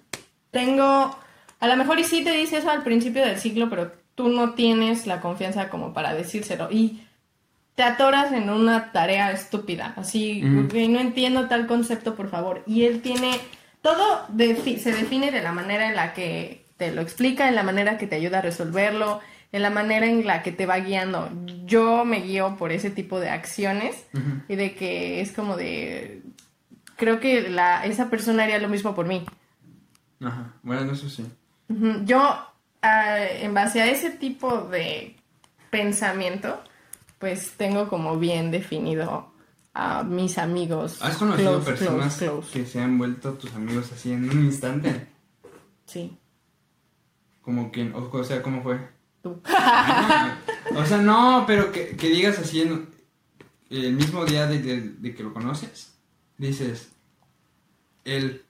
tengo, 0.51 1.17
a 1.61 1.67
lo 1.67 1.77
mejor 1.77 1.99
y 1.99 2.05
sí 2.05 2.23
te 2.23 2.33
dice 2.33 2.59
eso 2.59 2.71
al 2.71 2.83
principio 2.83 3.25
del 3.25 3.39
ciclo, 3.39 3.71
pero 3.71 3.93
tú 4.15 4.29
no 4.29 4.53
tienes 4.53 5.07
la 5.07 5.23
confianza 5.23 5.71
como 5.71 5.95
para 5.95 6.13
decírselo. 6.13 6.69
Y 6.71 7.07
te 7.75 7.85
atoras 7.85 8.33
en 8.33 8.51
una 8.51 8.93
tarea 8.93 9.31
estúpida, 9.33 9.95
así. 9.97 10.43
"Güey, 10.71 10.89
no 10.89 11.01
entiendo 11.01 11.49
tal 11.49 11.67
concepto, 11.67 12.15
por 12.17 12.29
favor. 12.29 12.63
Y 12.67 12.85
él 12.85 13.01
tiene, 13.01 13.31
todo 13.83 14.27
defi- 14.29 14.79
se 14.79 14.93
define 14.93 15.31
de 15.31 15.43
la 15.43 15.53
manera 15.53 15.89
en 15.89 15.97
la 15.97 16.13
que 16.15 16.65
te 16.77 16.93
lo 16.93 17.01
explica, 17.03 17.49
en 17.49 17.55
la 17.55 17.63
manera 17.63 17.99
que 17.99 18.07
te 18.07 18.17
ayuda 18.17 18.39
a 18.39 18.43
resolverlo, 18.43 19.21
en 19.53 19.63
la 19.63 19.71
manera 19.71 20.07
en 20.07 20.27
la 20.27 20.43
que 20.43 20.53
te 20.53 20.67
va 20.67 20.79
guiando. 20.79 21.29
Yo 21.65 22.05
me 22.05 22.21
guío 22.21 22.57
por 22.57 22.73
ese 22.73 22.91
tipo 22.91 23.19
de 23.21 23.31
acciones 23.31 24.07
y 24.49 24.57
de 24.57 24.75
que 24.75 25.21
es 25.21 25.33
como 25.33 25.57
de, 25.57 26.23
creo 26.97 27.21
que 27.21 27.49
la, 27.51 27.85
esa 27.85 28.09
persona 28.11 28.45
haría 28.45 28.59
lo 28.59 28.69
mismo 28.69 28.95
por 28.95 29.07
mí. 29.07 29.25
Ajá, 30.23 30.53
bueno, 30.63 30.93
eso 30.93 31.09
sí. 31.09 31.27
Yo, 32.05 32.21
ah, 32.83 33.19
en 33.21 33.55
base 33.55 33.81
a 33.83 33.87
ese 33.91 34.11
tipo 34.11 34.63
de 34.63 35.17
pensamiento, 35.71 36.63
pues 37.19 37.53
tengo 37.57 37.89
como 37.89 38.19
bien 38.19 38.51
definido 38.51 39.33
a 39.75 40.03
mis 40.03 40.37
amigos. 40.39 41.01
¿Has 41.03 41.17
conocido 41.17 41.53
close, 41.63 41.71
personas 41.71 42.17
close, 42.17 42.27
close. 42.27 42.51
que 42.53 42.67
se 42.67 42.81
han 42.81 42.99
vuelto 42.99 43.35
tus 43.35 43.53
amigos 43.55 43.91
así 43.93 44.13
en 44.13 44.29
un 44.29 44.45
instante? 44.45 45.07
Sí, 45.87 46.17
Como 47.43 47.71
que, 47.73 47.91
o, 47.93 48.11
o 48.13 48.25
sea, 48.25 48.43
¿cómo 48.43 48.63
fue? 48.63 48.79
tú. 49.23 49.41
Ah, 49.47 50.39
o 50.75 50.85
sea, 50.87 50.99
no, 50.99 51.45
pero 51.47 51.71
que, 51.73 51.97
que 51.97 52.09
digas 52.09 52.39
así 52.39 52.63
en 52.63 52.89
el 53.71 53.93
mismo 53.95 54.25
día 54.25 54.47
de, 54.47 54.61
de- 54.61 54.81
de 54.91 55.15
que 55.15 55.23
lo 55.23 55.33
conoces, 55.33 55.93
dices, 56.39 56.91
él, 58.05 58.43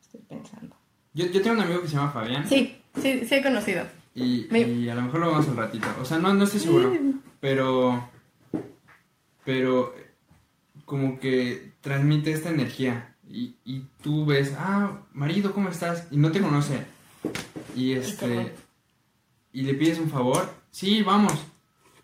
Estoy 0.00 0.20
pensando. 0.28 0.76
yo, 1.12 1.26
yo 1.26 1.42
tengo 1.42 1.56
un 1.56 1.62
amigo 1.62 1.82
que 1.82 1.88
se 1.88 1.96
llama 1.96 2.10
Fabián 2.10 2.48
Sí, 2.48 2.76
sí, 3.00 3.24
sí 3.26 3.34
he 3.34 3.42
conocido. 3.42 3.84
y, 4.14 4.46
Me- 4.50 4.60
y 4.60 4.88
a 4.88 4.94
lo 4.94 5.02
mejor 5.02 5.20
lo 5.20 5.30
vamos 5.32 5.48
al 5.48 5.56
ratito, 5.56 5.88
o 6.00 6.04
sea, 6.04 6.18
no, 6.18 6.32
no 6.34 6.44
estoy 6.44 6.60
seguro, 6.60 6.92
pero, 7.44 8.08
pero 9.44 9.94
como 10.86 11.20
que 11.20 11.74
transmite 11.82 12.32
esta 12.32 12.48
energía 12.48 13.16
y, 13.28 13.56
y 13.66 13.84
tú 14.02 14.24
ves, 14.24 14.54
ah, 14.56 15.02
marido, 15.12 15.52
¿cómo 15.52 15.68
estás? 15.68 16.08
Y 16.10 16.16
no 16.16 16.32
te 16.32 16.40
conoce 16.40 16.86
y 17.76 17.92
este 17.92 18.54
y 19.52 19.60
le 19.60 19.74
pides 19.74 19.98
un 19.98 20.08
favor, 20.08 20.54
sí, 20.70 21.02
vamos. 21.02 21.34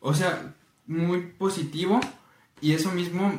O 0.01 0.13
sea, 0.13 0.55
muy 0.87 1.23
positivo 1.23 2.01
y 2.61 2.75
eso 2.75 2.93
mismo 2.93 3.33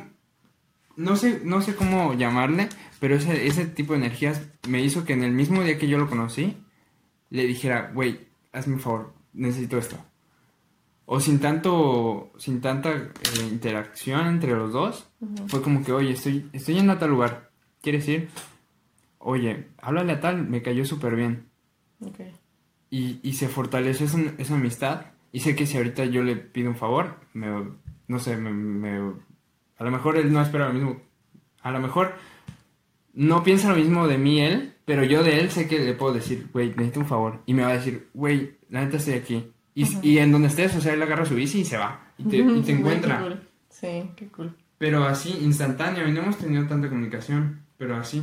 no 0.96 1.14
sé, 1.14 1.40
no 1.44 1.62
sé 1.62 1.76
cómo 1.76 2.14
llamarle, 2.14 2.68
pero 2.98 3.14
ese, 3.14 3.46
ese 3.46 3.64
tipo 3.64 3.92
de 3.92 4.00
energías 4.00 4.42
me 4.66 4.82
hizo 4.82 5.04
que 5.04 5.12
en 5.12 5.22
el 5.22 5.30
mismo 5.30 5.62
día 5.62 5.78
que 5.78 5.86
yo 5.86 5.98
lo 5.98 6.10
conocí, 6.10 6.56
le 7.30 7.46
dijera, 7.46 7.92
güey, 7.94 8.26
hazme 8.50 8.74
un 8.74 8.80
favor, 8.80 9.14
necesito 9.32 9.78
esto. 9.78 10.04
O 11.04 11.20
sin 11.20 11.40
tanto, 11.40 12.32
sin 12.38 12.60
tanta 12.60 12.92
eh, 12.94 13.10
interacción 13.50 14.26
entre 14.26 14.52
los 14.52 14.72
dos, 14.72 15.08
fue 15.48 15.60
como 15.62 15.84
que, 15.84 15.92
oye, 15.92 16.12
estoy, 16.12 16.48
estoy 16.52 16.78
a 16.78 16.98
tal 16.98 17.10
lugar, 17.10 17.50
¿quieres 17.82 18.06
ir? 18.08 18.28
Oye, 19.18 19.68
háblale 19.80 20.12
a 20.12 20.20
tal, 20.20 20.48
me 20.48 20.62
cayó 20.62 20.84
súper 20.84 21.16
bien. 21.16 21.46
Ok. 22.00 22.20
Y, 22.90 23.20
y 23.22 23.32
se 23.34 23.48
fortaleció 23.48 24.06
esa, 24.06 24.18
esa 24.38 24.54
amistad. 24.54 25.06
Y 25.32 25.40
sé 25.40 25.54
que 25.56 25.66
si 25.66 25.76
ahorita 25.76 26.04
yo 26.06 26.22
le 26.22 26.36
pido 26.36 26.68
un 26.70 26.76
favor, 26.76 27.16
me, 27.32 27.46
no 28.08 28.18
sé, 28.18 28.36
me, 28.36 28.50
me- 28.52 29.12
a 29.78 29.84
lo 29.84 29.90
mejor 29.90 30.16
él 30.16 30.32
no 30.32 30.42
espera 30.42 30.68
lo 30.68 30.74
mismo. 30.74 31.00
A 31.62 31.70
lo 31.70 31.80
mejor 31.80 32.14
no 33.14 33.42
piensa 33.42 33.68
lo 33.70 33.76
mismo 33.76 34.06
de 34.08 34.18
mí 34.18 34.40
él, 34.40 34.74
pero 34.84 35.04
yo 35.04 35.22
de 35.22 35.40
él 35.40 35.50
sé 35.50 35.68
que 35.68 35.78
le 35.78 35.94
puedo 35.94 36.12
decir, 36.14 36.48
güey, 36.52 36.68
necesito 36.70 37.00
un 37.00 37.06
favor. 37.06 37.40
Y 37.46 37.54
me 37.54 37.62
va 37.62 37.68
a 37.70 37.74
decir, 37.74 38.08
güey, 38.14 38.56
la 38.68 38.84
neta 38.84 38.96
estoy 38.98 39.14
aquí. 39.14 39.50
Y, 39.74 39.86
y 40.06 40.18
en 40.18 40.32
donde 40.32 40.48
estés, 40.48 40.74
o 40.76 40.80
sea, 40.80 40.92
él 40.92 41.02
agarra 41.02 41.24
su 41.24 41.34
bici 41.34 41.60
y 41.60 41.64
se 41.64 41.76
va. 41.78 42.00
Y 42.18 42.24
te, 42.24 42.36
y 42.38 42.42
te 42.62 42.66
qué 42.66 42.72
encuentra. 42.72 43.20
cool. 43.20 43.48
Sí, 43.70 44.10
qué 44.16 44.28
cool. 44.28 44.56
Pero 44.78 45.04
así, 45.04 45.30
instantáneo. 45.42 46.06
Y 46.08 46.12
no 46.12 46.22
hemos 46.22 46.38
tenido 46.38 46.66
tanta 46.66 46.88
comunicación, 46.88 47.62
pero 47.78 47.96
así. 47.96 48.22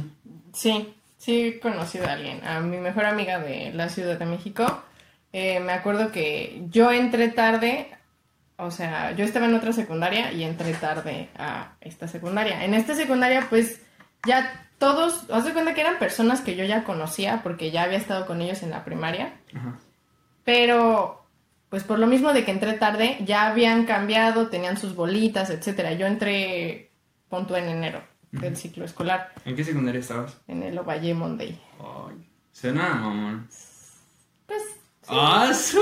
Sí, 0.53 0.93
sí 1.17 1.41
he 1.41 1.59
conocido 1.59 2.05
a 2.07 2.13
alguien. 2.13 2.45
A 2.45 2.59
mi 2.59 2.77
mejor 2.77 3.05
amiga 3.05 3.39
de 3.39 3.71
la 3.73 3.89
Ciudad 3.89 4.17
de 4.19 4.25
México. 4.25 4.83
eh, 5.31 5.59
me 5.59 5.71
acuerdo 5.73 6.11
que 6.11 6.63
yo 6.69 6.91
entré 6.91 7.29
tarde, 7.29 7.87
o 8.57 8.71
sea, 8.71 9.11
yo 9.13 9.23
estaba 9.23 9.45
en 9.45 9.55
otra 9.55 9.71
secundaria 9.73 10.31
y 10.33 10.43
entré 10.43 10.73
tarde 10.73 11.29
a 11.37 11.73
esta 11.81 12.07
secundaria. 12.07 12.65
En 12.65 12.73
esta 12.73 12.93
secundaria, 12.95 13.47
pues, 13.49 13.81
ya 14.27 14.67
todos, 14.79 15.29
haz 15.31 15.45
de 15.45 15.53
cuenta 15.53 15.73
que 15.73 15.81
eran 15.81 15.97
personas 15.99 16.41
que 16.41 16.55
yo 16.55 16.63
ya 16.65 16.83
conocía 16.83 17.41
porque 17.43 17.71
ya 17.71 17.83
había 17.83 17.97
estado 17.97 18.25
con 18.25 18.41
ellos 18.41 18.63
en 18.63 18.71
la 18.71 18.83
primaria. 18.83 19.33
Ajá. 19.55 19.77
Pero, 20.43 21.18
pues 21.69 21.83
por 21.83 21.99
lo 21.99 22.07
mismo 22.07 22.33
de 22.33 22.43
que 22.45 22.51
entré 22.51 22.73
tarde, 22.73 23.17
ya 23.25 23.47
habían 23.47 23.85
cambiado, 23.85 24.47
tenían 24.47 24.77
sus 24.77 24.95
bolitas, 24.95 25.49
etcétera. 25.49 25.93
Yo 25.93 26.07
entré, 26.07 26.91
punto 27.29 27.55
en 27.55 27.69
enero 27.69 28.01
del 28.31 28.55
ciclo 28.57 28.85
escolar, 28.85 29.31
¿En 29.45 29.55
qué 29.55 29.63
secundaria 29.63 29.99
estabas? 29.99 30.37
en 30.47 30.61
el 30.63 30.77
Ovalle 30.77 31.13
Monday. 31.13 31.59
Ay, 31.79 32.27
suena 32.51 32.93
mamón. 32.95 33.47
Pues, 34.45 34.61
¡Ah, 35.07 35.51
su! 35.55 35.79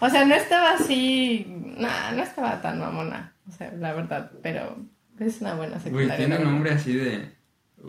o 0.00 0.10
sea, 0.10 0.24
no 0.24 0.34
estaba 0.34 0.72
así, 0.72 1.46
nah, 1.48 2.10
no 2.12 2.22
estaba 2.22 2.60
tan 2.60 2.78
mamona, 2.80 3.32
o 3.48 3.52
sea, 3.52 3.72
la 3.78 3.92
verdad, 3.92 4.30
pero 4.42 4.76
es 5.20 5.40
una 5.40 5.54
buena 5.54 5.74
Güey, 5.78 5.82
secundaria. 5.84 6.16
tiene 6.16 6.34
la 6.34 6.40
un 6.46 6.52
nombre 6.52 6.72
así 6.72 6.94
de... 6.94 7.32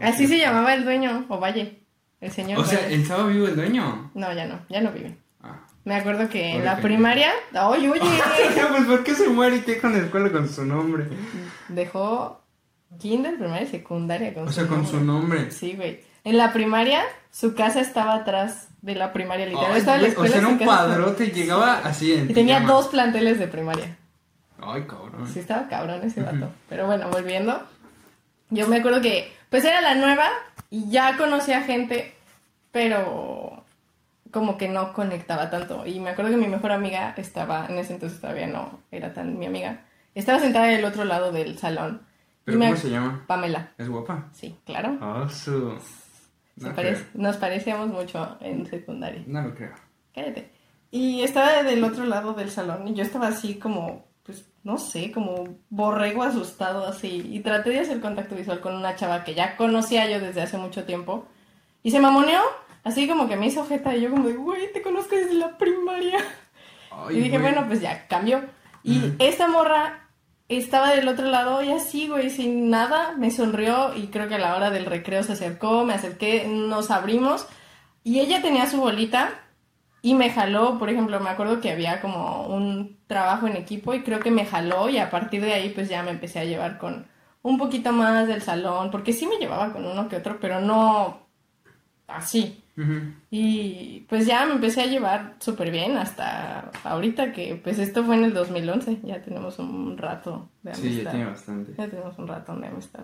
Así 0.02 0.28
se 0.28 0.38
llamaba 0.38 0.74
el 0.76 0.84
dueño, 0.84 1.26
Ovalle, 1.30 1.82
el 2.22 2.32
señor. 2.32 2.60
O 2.60 2.66
sea. 2.66 2.88
¿el 2.88 3.02
estaba 3.02 3.26
vivo 3.28 3.48
el 3.48 3.56
dueño? 3.56 4.12
No, 4.14 4.32
ya 4.34 4.46
no, 4.46 4.60
ya 4.70 4.82
no 4.82 4.92
vive. 4.92 5.18
Ah. 5.88 5.90
Me 5.90 5.96
acuerdo 5.96 6.28
que 6.28 6.56
en 6.56 6.66
la 6.66 6.78
primaria, 6.78 7.32
oye, 7.66 7.90
oye, 7.90 8.02
pues 8.70 8.86
¿por 8.86 9.04
qué 9.06 9.16
se 9.16 9.30
muere 9.30 9.58
y 9.58 9.62
qué 9.62 9.80
con 9.80 9.94
la 9.94 10.00
escuela 10.00 10.30
con 10.32 10.50
su 10.50 10.66
nombre? 10.66 11.06
dejó 11.70 12.42
kinder, 13.00 13.38
primaria 13.38 13.64
y 13.64 13.72
secundaria 13.72 14.34
con 14.34 14.50
O 14.50 14.52
sea, 14.52 14.68
con 14.68 14.86
su 14.86 15.00
nombre. 15.00 15.50
Sí, 15.52 15.76
güey. 15.76 16.02
En 16.26 16.38
la 16.38 16.52
primaria, 16.52 17.04
su 17.32 17.56
casa 17.56 17.80
estaba 17.80 18.16
atrás 18.16 18.68
de 18.82 18.96
la 18.96 19.14
primaria, 19.14 19.46
literal. 19.46 19.72
Ay, 19.72 19.80
estaba 19.80 19.98
en 19.98 20.04
la 20.04 20.10
güey, 20.10 20.28
o 20.28 20.32
sea, 20.32 20.40
era 20.40 20.48
un 20.50 20.60
padrote, 20.60 21.28
llegaba 21.28 21.80
así 21.86 22.14
en 22.14 22.30
Y 22.30 22.34
tenía 22.34 22.60
dos 22.62 22.88
planteles 22.88 23.40
de 23.40 23.48
primaria. 23.48 23.98
Ay, 24.62 24.84
cabrón. 24.88 25.26
Sí, 25.32 25.40
estaba 25.40 25.70
cabrón 25.70 26.02
ese 26.04 26.22
vato. 26.22 26.50
Pero 26.68 26.86
bueno, 26.86 27.10
volviendo. 27.10 27.62
Yo 28.50 28.68
me 28.68 28.78
acuerdo 28.78 29.02
que, 29.02 29.32
pues 29.50 29.64
era 29.64 29.80
la 29.80 29.96
nueva 29.96 30.28
y 30.70 30.90
ya 30.90 31.16
conocía 31.16 31.62
gente, 31.62 32.14
pero 32.72 33.47
como 34.32 34.58
que 34.58 34.68
no 34.70 34.94
conectaba 34.94 35.50
tanto. 35.50 35.86
Y 35.86 36.00
me 36.00 36.10
acuerdo 36.12 36.32
que 36.32 36.38
mi 36.38 36.48
mejor 36.48 36.72
amiga 36.72 37.14
estaba, 37.18 37.66
en 37.68 37.78
ese 37.78 37.94
entonces 37.94 38.20
todavía 38.20 38.48
no 38.48 38.80
era 38.92 39.14
tan 39.14 39.38
mi 39.38 39.46
amiga, 39.46 39.86
estaba 40.16 40.40
sentada 40.40 40.66
del 40.68 40.86
otro 40.86 41.04
lado 41.06 41.32
del 41.32 41.58
salón. 41.58 42.02
¿Pero 42.44 42.58
me- 42.60 42.66
cómo 42.68 42.78
se 42.78 42.90
llama? 42.90 43.24
Pamela. 43.28 43.72
¿Es 43.78 43.90
guapa? 43.90 44.30
Sí, 44.34 44.56
claro. 44.66 44.98
Ah, 45.02 45.28
su... 45.30 45.78
No 46.56 46.74
nos 47.14 47.38
parecíamos 47.38 47.88
mucho 47.90 48.38
en 48.42 48.66
secundaria. 48.66 49.22
No 49.28 49.42
lo 49.44 49.54
creo. 49.54 49.74
Cállate. 50.14 50.50
Y 50.90 51.22
estaba 51.22 51.62
del 51.64 51.84
otro 51.84 52.06
lado 52.06 52.34
del 52.34 52.50
salón 52.50 52.88
y 52.88 52.94
yo 52.96 53.04
estaba 53.04 53.28
así 53.28 53.56
como, 53.60 54.08
pues, 54.24 54.50
no 54.64 54.78
sé, 54.80 55.12
como 55.12 55.60
borrego 55.70 56.24
asustado 56.24 56.88
así. 56.88 57.28
Y 57.32 57.42
traté 57.42 57.72
de 57.72 57.82
hacer 57.82 58.00
contacto 58.00 58.34
visual 58.36 58.60
con 58.60 58.76
una 58.76 58.96
chava 58.96 59.24
que 59.24 59.36
ya 59.36 59.56
conocía 59.56 60.10
yo 60.10 60.20
desde 60.20 60.42
hace 60.42 60.58
mucho 60.58 60.84
tiempo. 60.86 61.28
Y 61.84 61.92
se 61.92 62.00
mamoneó, 62.00 62.42
así 62.84 63.08
como 63.08 63.28
que 63.28 63.36
me 63.36 63.48
hizo 63.48 63.66
jeta 63.66 63.96
y 63.96 64.02
yo 64.02 64.10
como 64.10 64.28
de, 64.28 64.36
güey, 64.36 64.72
te 64.74 64.82
conozco 64.82 65.16
desde 65.16 65.34
la 65.34 65.58
primaria. 65.58 66.20
Ay, 66.92 67.18
y 67.18 67.20
dije, 67.22 67.38
güey. 67.38 67.42
bueno, 67.42 67.68
pues 67.68 67.82
ya, 67.82 68.08
cambió. 68.08 68.42
Y 68.84 69.14
esta 69.20 69.48
morra 69.48 70.08
estaba 70.50 70.92
del 70.92 71.08
otro 71.08 71.26
lado 71.26 71.62
y 71.62 71.72
así, 71.72 72.08
güey, 72.08 72.30
sin 72.30 72.70
nada, 72.70 73.14
me 73.18 73.32
sonrió 73.32 73.94
y 73.96 74.08
creo 74.08 74.30
que 74.30 74.36
a 74.36 74.40
la 74.40 74.56
hora 74.56 74.70
del 74.70 74.86
recreo 74.86 75.24
se 75.24 75.34
acercó, 75.34 75.84
me 75.84 75.94
acerqué, 75.94 76.48
nos 76.48 76.90
abrimos 76.90 77.48
y 78.04 78.20
ella 78.20 78.42
tenía 78.42 78.66
su 78.68 78.78
bolita 78.78 79.42
y 80.02 80.14
me 80.14 80.30
jaló, 80.30 80.80
por 80.80 80.90
ejemplo, 80.90 81.20
me 81.20 81.30
acuerdo 81.30 81.60
que 81.60 81.72
había 81.72 82.00
como 82.00 82.48
un 82.48 82.98
trabajo 83.08 83.48
en 83.48 83.58
equipo 83.58 83.94
y 83.94 84.04
creo 84.04 84.22
que 84.22 84.32
me 84.32 84.46
jaló 84.46 84.90
y 84.90 85.00
a 85.00 85.10
partir 85.10 85.42
de 85.42 85.54
ahí 85.54 85.70
pues 85.70 85.90
ya 85.90 86.04
me 86.04 86.12
empecé 86.12 86.40
a 86.40 86.46
llevar 86.46 86.78
con 86.78 87.08
un 87.42 87.58
poquito 87.58 87.92
más 87.92 88.28
del 88.28 88.42
salón, 88.42 88.90
porque 88.92 89.12
sí 89.12 89.28
me 89.28 89.38
llevaba 89.38 89.74
con 89.74 89.86
uno 89.86 90.08
que 90.08 90.16
otro, 90.16 90.40
pero 90.40 90.62
no 90.62 91.27
así. 92.08 92.64
Y 93.32 94.06
pues 94.08 94.26
ya 94.28 94.46
me 94.46 94.54
empecé 94.54 94.82
a 94.82 94.86
llevar 94.86 95.36
súper 95.40 95.72
bien 95.72 95.98
hasta 95.98 96.72
ahorita 96.84 97.32
que 97.34 97.60
pues 97.62 97.80
esto 97.80 98.04
fue 98.06 98.16
en 98.18 98.24
el 98.26 98.34
2011, 98.34 99.00
ya 99.04 99.22
tenemos 99.22 99.58
un 99.60 99.98
rato 99.98 100.50
de 100.62 100.72
amistad. 100.72 100.90
Sí, 100.92 101.04
ya 101.04 101.10
tiene 101.12 101.26
bastante. 101.26 101.74
Ya 101.78 101.88
tenemos 101.88 102.18
un 102.20 102.28
rato 102.28 102.56
de 102.56 102.68
amistad. 102.68 103.04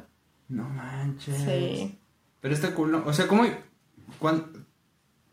No 0.50 0.70
manches. 0.70 1.38
Sí. 1.42 1.98
Pero 2.40 2.54
está 2.54 2.74
cool, 2.76 2.92
¿no? 2.92 3.04
O 3.06 3.14
sea, 3.14 3.28
¿cómo... 3.28 3.46
cuán- 4.20 4.66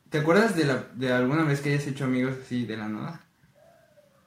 ¿Te 0.09 0.18
acuerdas 0.18 0.56
de, 0.56 0.64
la, 0.64 0.85
de 0.94 1.12
alguna 1.12 1.44
vez 1.44 1.61
que 1.61 1.68
hayas 1.72 1.87
hecho 1.87 2.04
amigos 2.04 2.35
así 2.42 2.64
de 2.64 2.76
la 2.76 2.88
nada? 2.88 3.20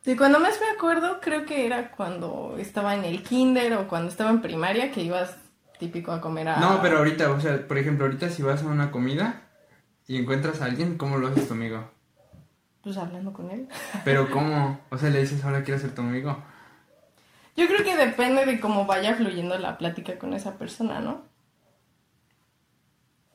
De 0.06 0.16
cuando 0.16 0.40
más 0.40 0.60
me 0.62 0.68
acuerdo, 0.76 1.20
creo 1.22 1.46
que 1.46 1.66
era 1.66 1.92
cuando 1.92 2.56
estaba 2.58 2.94
en 2.96 3.04
el 3.04 3.24
kinder 3.24 3.74
o 3.74 3.88
cuando 3.88 4.10
estaba 4.10 4.30
en 4.30 4.42
primaria 4.42 4.92
que 4.92 5.02
ibas 5.02 5.36
típico 5.84 6.14
a 6.14 6.22
comer 6.22 6.48
a... 6.48 6.58
No, 6.58 6.82
pero 6.82 7.00
ahorita, 7.00 7.30
o 7.32 7.40
sea, 7.42 7.68
por 7.68 7.78
ejemplo, 7.78 8.06
ahorita 8.06 8.30
si 8.30 8.42
vas 8.42 8.64
a 8.64 8.68
una 8.68 8.90
comida 8.90 9.42
y 10.08 10.18
encuentras 10.18 10.62
a 10.62 10.66
alguien, 10.66 10.98
¿cómo 10.98 11.18
lo 11.18 11.28
haces 11.28 11.48
tu 11.48 11.54
amigo? 11.54 11.92
Pues 12.82 12.98
hablando 12.98 13.34
con 13.34 13.52
él. 13.52 13.68
Pero 14.06 14.30
¿cómo? 14.32 14.80
O 14.90 14.98
sea, 14.98 15.10
le 15.10 15.20
dices, 15.20 15.44
ahora 15.44 15.64
quiero 15.64 15.80
ser 15.80 15.94
tu 15.94 16.02
amigo. 16.02 16.42
Yo 17.58 17.68
creo 17.68 17.84
que 17.84 17.98
depende 17.98 18.46
de 18.46 18.60
cómo 18.62 18.86
vaya 18.86 19.16
fluyendo 19.16 19.58
la 19.58 19.78
plática 19.78 20.18
con 20.18 20.34
esa 20.34 20.58
persona, 20.58 21.02
¿no? 21.02 21.22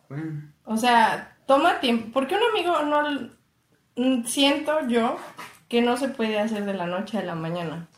Bueno, 0.09 0.51
O 0.65 0.77
sea, 0.79 1.37
toma 1.47 1.81
tiempo. 1.81 2.09
Porque 2.13 2.35
un 2.35 2.43
amigo 2.51 2.83
no. 2.83 4.25
Siento 4.25 4.87
yo 4.89 5.19
que 5.69 5.83
no 5.83 5.97
se 5.97 6.09
puede 6.09 6.39
hacer 6.41 6.65
de 6.65 6.75
la 6.75 6.87
noche 6.87 7.19
a 7.19 7.23
la 7.23 7.35
mañana. 7.35 7.89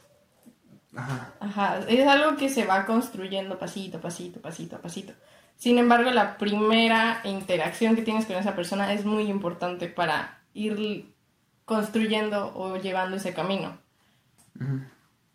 Ajá. 0.95 1.33
Ajá, 1.41 1.81
es 1.89 2.07
algo 2.07 2.37
que 2.37 2.49
se 2.49 2.65
va 2.65 2.87
construyendo 2.87 3.59
pasito, 3.59 4.01
pasito, 4.01 4.41
pasito, 4.41 4.77
a 4.77 4.83
pasito. 4.83 5.13
Sin 5.57 5.79
embargo, 5.79 6.11
la 6.11 6.39
primera 6.39 7.21
interacción 7.25 7.95
que 7.95 8.03
tienes 8.03 8.25
con 8.27 8.37
esa 8.37 8.57
persona 8.57 8.93
es 8.93 9.05
muy 9.05 9.25
importante 9.25 9.89
para 9.89 10.41
ir 10.55 11.15
construyendo 11.67 12.53
o 12.55 12.77
llevando 12.79 13.17
ese 13.17 13.35
camino. 13.35 13.79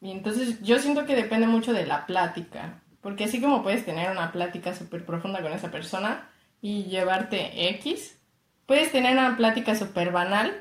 Y 0.02 0.12
entonces 0.12 0.62
yo 0.62 0.80
siento 0.80 1.06
que 1.06 1.16
depende 1.16 1.48
mucho 1.48 1.74
de 1.74 1.86
la 1.86 2.06
plática, 2.06 2.82
porque 3.02 3.26
así 3.26 3.40
como 3.40 3.64
puedes 3.64 3.86
tener 3.86 4.12
una 4.12 4.32
plática 4.32 4.74
súper 4.76 5.06
profunda 5.06 5.42
con 5.42 5.54
esa 5.54 5.72
persona 5.72 6.28
y 6.62 6.86
llevarte 6.86 7.70
X, 7.70 8.18
puedes 8.66 8.92
tener 8.92 9.18
una 9.18 9.38
plática 9.38 9.76
súper 9.76 10.12
banal 10.12 10.60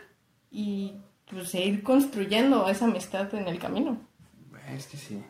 y 0.51 0.95
pues 1.31 1.55
ir 1.55 1.83
construyendo 1.83 2.69
esa 2.69 2.85
amistad 2.85 3.35
en 3.35 3.49
el 3.49 3.59
camino. 3.59 3.99
Es 4.71 4.87
que 4.87 4.97
sí. 4.97 5.23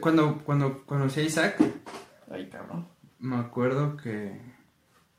Cuando, 0.00 0.38
cuando 0.44 0.84
conocí 0.84 1.20
a 1.20 1.22
Isaac, 1.24 1.56
Ay, 2.30 2.48
cabrón. 2.48 2.88
me 3.20 3.36
acuerdo 3.36 3.96
que 3.96 4.40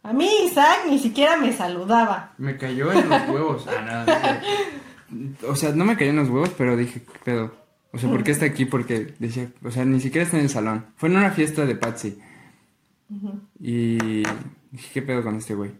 A 0.03 0.13
mí 0.13 0.29
Isaac 0.45 0.79
ni 0.89 0.99
siquiera 0.99 1.37
me 1.37 1.53
saludaba. 1.53 2.33
me 2.37 2.57
cayó 2.57 2.91
en 2.91 3.09
los 3.09 3.29
huevos. 3.29 3.65
Ah, 3.67 4.05
no 4.05 5.35
sé. 5.39 5.47
O 5.47 5.55
sea, 5.55 5.71
no 5.73 5.85
me 5.85 5.95
cayó 5.95 6.09
en 6.11 6.17
los 6.17 6.29
huevos, 6.29 6.49
pero 6.57 6.75
dije, 6.75 7.01
¿qué 7.03 7.19
pedo? 7.23 7.55
O 7.91 7.97
sea, 7.99 8.09
¿por 8.09 8.23
qué 8.23 8.31
está 8.31 8.45
aquí? 8.45 8.65
Porque 8.65 9.13
decía, 9.19 9.49
o 9.63 9.69
sea, 9.71 9.85
ni 9.85 9.99
siquiera 9.99 10.25
está 10.25 10.37
en 10.37 10.43
el 10.43 10.49
salón. 10.49 10.87
Fue 10.95 11.09
en 11.09 11.17
una 11.17 11.29
fiesta 11.31 11.65
de 11.65 11.75
Patsy. 11.75 12.19
Y 13.59 14.23
dije, 14.71 14.89
¿qué 14.93 15.01
pedo 15.03 15.21
con 15.23 15.35
este 15.35 15.53
güey? 15.53 15.71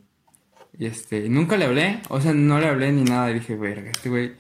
Y 0.78 0.86
este, 0.86 1.28
nunca 1.30 1.58
le 1.58 1.66
hablé, 1.66 2.02
o 2.10 2.22
sea, 2.22 2.34
no 2.34 2.60
le 2.60 2.68
hablé 2.68 2.92
ni 2.92 3.04
nada. 3.04 3.32
Y 3.32 3.36
dije, 3.36 3.56
verga, 3.56 3.90
este 3.92 4.10
güey 4.10 4.34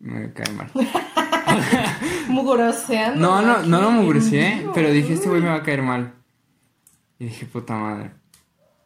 me 0.00 0.32
cae 0.32 0.52
mal. 0.54 0.70
Mugroseando. 2.32 3.20
No, 3.20 3.42
no, 3.42 3.62
no 3.62 3.80
lo 3.80 3.88
aquí. 3.88 3.98
mugreceé, 3.98 4.66
pero 4.74 4.90
dije, 4.90 5.14
este 5.14 5.28
güey 5.28 5.40
me 5.40 5.48
va 5.48 5.56
a 5.56 5.62
caer 5.62 5.82
mal. 5.82 6.14
Y 7.18 7.26
dije, 7.26 7.46
puta 7.46 7.76
madre. 7.76 8.10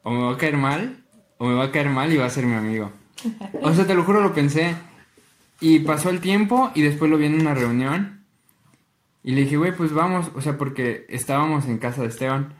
O 0.02 0.10
me 0.10 0.22
va 0.22 0.32
a 0.32 0.36
caer 0.36 0.56
mal, 0.56 1.04
o 1.38 1.46
me 1.46 1.54
va 1.54 1.64
a 1.64 1.70
caer 1.72 1.88
mal 1.88 2.12
y 2.12 2.16
va 2.16 2.26
a 2.26 2.30
ser 2.30 2.44
mi 2.46 2.54
amigo. 2.54 2.92
O 3.62 3.72
sea, 3.74 3.86
te 3.86 3.94
lo 3.94 4.04
juro, 4.04 4.20
lo 4.20 4.34
pensé. 4.34 4.74
Y 5.60 5.80
pasó 5.80 6.10
el 6.10 6.20
tiempo 6.20 6.70
y 6.74 6.82
después 6.82 7.10
lo 7.10 7.16
vi 7.16 7.26
en 7.26 7.40
una 7.40 7.54
reunión. 7.54 8.24
Y 9.22 9.32
le 9.32 9.42
dije, 9.42 9.56
güey, 9.56 9.72
pues 9.74 9.92
vamos. 9.92 10.30
O 10.34 10.40
sea, 10.40 10.58
porque 10.58 11.06
estábamos 11.08 11.66
en 11.66 11.78
casa 11.78 12.02
de 12.02 12.08
Esteban. 12.08 12.54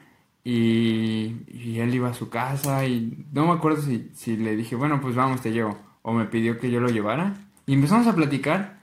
Y, 0.44 1.36
y 1.48 1.80
él 1.80 1.94
iba 1.94 2.08
a 2.08 2.14
su 2.14 2.28
casa 2.30 2.86
y 2.86 3.26
no 3.32 3.46
me 3.46 3.52
acuerdo 3.52 3.82
si, 3.82 4.10
si 4.14 4.36
le 4.36 4.54
dije, 4.56 4.76
bueno, 4.76 5.00
pues 5.00 5.14
vamos, 5.14 5.40
te 5.42 5.52
llevo. 5.52 5.76
O 6.02 6.12
me 6.12 6.24
pidió 6.24 6.58
que 6.58 6.70
yo 6.70 6.80
lo 6.80 6.88
llevara. 6.88 7.34
Y 7.66 7.74
empezamos 7.74 8.06
a 8.06 8.14
platicar. 8.14 8.75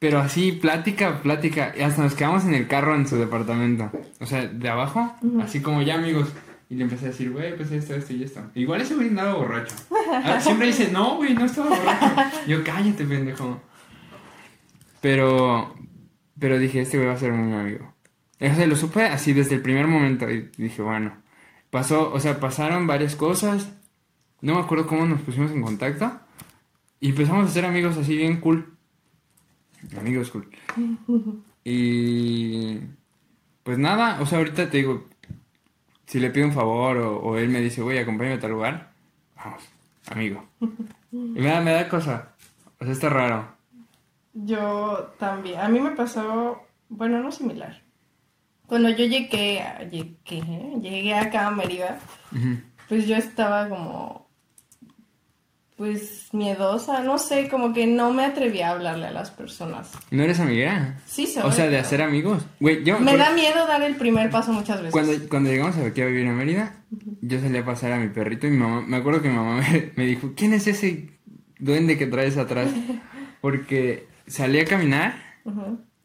Pero 0.00 0.18
así, 0.18 0.52
plática, 0.52 1.20
plática. 1.22 1.74
Y 1.76 1.82
hasta 1.82 2.02
nos 2.02 2.14
quedamos 2.14 2.44
en 2.46 2.54
el 2.54 2.66
carro 2.66 2.96
en 2.96 3.06
su 3.06 3.16
departamento. 3.16 3.92
O 4.18 4.24
sea, 4.26 4.46
de 4.46 4.68
abajo, 4.68 5.14
así 5.42 5.60
como 5.60 5.82
ya 5.82 5.96
amigos. 5.96 6.30
Y 6.70 6.76
le 6.76 6.84
empecé 6.84 7.04
a 7.04 7.08
decir, 7.08 7.30
güey, 7.30 7.54
pues 7.54 7.70
esto, 7.70 7.94
esto 7.94 8.14
y 8.14 8.22
esto. 8.22 8.40
Igual 8.54 8.80
ese 8.80 8.94
güey 8.94 9.08
andaba 9.08 9.34
borracho. 9.34 9.76
Ah, 10.10 10.40
Siempre 10.40 10.68
dice, 10.68 10.90
no, 10.90 11.16
güey, 11.16 11.34
no 11.34 11.44
estaba 11.44 11.68
borracho. 11.68 12.38
Yo, 12.46 12.64
cállate, 12.64 13.04
pendejo. 13.04 13.60
Pero, 15.02 15.74
pero 16.38 16.58
dije, 16.58 16.80
este 16.80 16.96
güey 16.96 17.08
va 17.08 17.14
a 17.14 17.18
ser 17.18 17.32
muy 17.32 17.52
amigo. 17.52 17.94
O 18.40 18.54
sea, 18.54 18.66
lo 18.66 18.76
supe 18.76 19.04
así 19.04 19.34
desde 19.34 19.56
el 19.56 19.62
primer 19.62 19.86
momento. 19.86 20.30
Y 20.30 20.50
dije, 20.56 20.80
bueno. 20.80 21.12
Pasó, 21.70 22.10
o 22.10 22.20
sea, 22.20 22.40
pasaron 22.40 22.86
varias 22.86 23.16
cosas. 23.16 23.70
No 24.40 24.54
me 24.54 24.60
acuerdo 24.60 24.86
cómo 24.86 25.04
nos 25.04 25.20
pusimos 25.20 25.50
en 25.50 25.60
contacto. 25.60 26.10
Y 27.00 27.10
empezamos 27.10 27.50
a 27.50 27.52
ser 27.52 27.66
amigos 27.66 27.98
así 27.98 28.16
bien 28.16 28.40
cool. 28.40 28.78
Amigos 29.98 30.30
cool. 30.30 30.48
Y 31.64 32.78
pues 33.62 33.78
nada, 33.78 34.20
o 34.20 34.26
sea, 34.26 34.38
ahorita 34.38 34.70
te 34.70 34.78
digo, 34.78 35.06
si 36.06 36.18
le 36.20 36.30
pido 36.30 36.46
un 36.46 36.52
favor 36.52 36.96
o, 36.98 37.18
o 37.20 37.36
él 37.36 37.48
me 37.48 37.60
dice, 37.60 37.82
güey, 37.82 37.98
acompáñame 37.98 38.36
a 38.36 38.40
tal 38.40 38.50
lugar, 38.52 38.92
vamos, 39.36 39.62
amigo. 40.10 40.44
Y 41.12 41.16
me 41.40 41.48
da, 41.48 41.60
me 41.60 41.72
da 41.72 41.88
cosa. 41.88 42.32
O 42.78 42.84
sea, 42.84 42.92
está 42.92 43.08
raro. 43.10 43.48
Yo 44.32 45.12
también. 45.18 45.60
A 45.60 45.68
mí 45.68 45.80
me 45.80 45.90
pasó, 45.90 46.62
bueno, 46.88 47.20
no 47.22 47.30
similar. 47.30 47.82
Cuando 48.66 48.88
yo 48.90 49.04
llegué, 49.04 49.60
a- 49.60 49.82
llegué, 49.82 50.42
llegué 50.80 51.14
acá 51.14 51.48
a 51.48 51.50
Mérida, 51.50 51.98
pues 52.88 53.06
yo 53.06 53.16
estaba 53.16 53.68
como, 53.68 54.29
pues 55.80 56.28
miedosa, 56.34 57.02
no 57.02 57.16
sé, 57.16 57.48
como 57.48 57.72
que 57.72 57.86
no 57.86 58.12
me 58.12 58.26
atrevía 58.26 58.68
a 58.68 58.72
hablarle 58.72 59.06
a 59.06 59.12
las 59.12 59.30
personas. 59.30 59.90
¿No 60.10 60.22
eres 60.22 60.38
amiguera? 60.38 61.00
Sí, 61.06 61.26
soy. 61.26 61.42
O 61.42 61.50
sea, 61.52 61.68
de 61.70 61.78
hacer 61.78 62.02
amigos. 62.02 62.44
Güey, 62.60 62.84
yo... 62.84 63.00
Me 63.00 63.16
da 63.16 63.32
miedo 63.32 63.66
dar 63.66 63.80
el 63.80 63.96
primer 63.96 64.28
paso 64.28 64.52
muchas 64.52 64.76
veces. 64.82 64.92
Cuando, 64.92 65.12
cuando 65.30 65.48
llegamos 65.48 65.78
aquí 65.78 66.02
a 66.02 66.04
vivir 66.04 66.28
a 66.28 66.32
Mérida, 66.32 66.74
yo 67.22 67.40
salí 67.40 67.56
a 67.56 67.64
pasar 67.64 67.92
a 67.92 67.96
mi 67.96 68.08
perrito 68.08 68.46
y 68.46 68.50
mi 68.50 68.58
mamá, 68.58 68.82
me 68.82 68.98
acuerdo 68.98 69.22
que 69.22 69.30
mi 69.30 69.36
mamá 69.36 69.62
me, 69.72 69.92
me 69.96 70.04
dijo, 70.04 70.34
¿quién 70.36 70.52
es 70.52 70.66
ese 70.66 71.18
duende 71.58 71.96
que 71.96 72.06
traes 72.06 72.36
atrás? 72.36 72.68
Porque 73.40 74.06
salí 74.26 74.60
a 74.60 74.66
caminar 74.66 75.14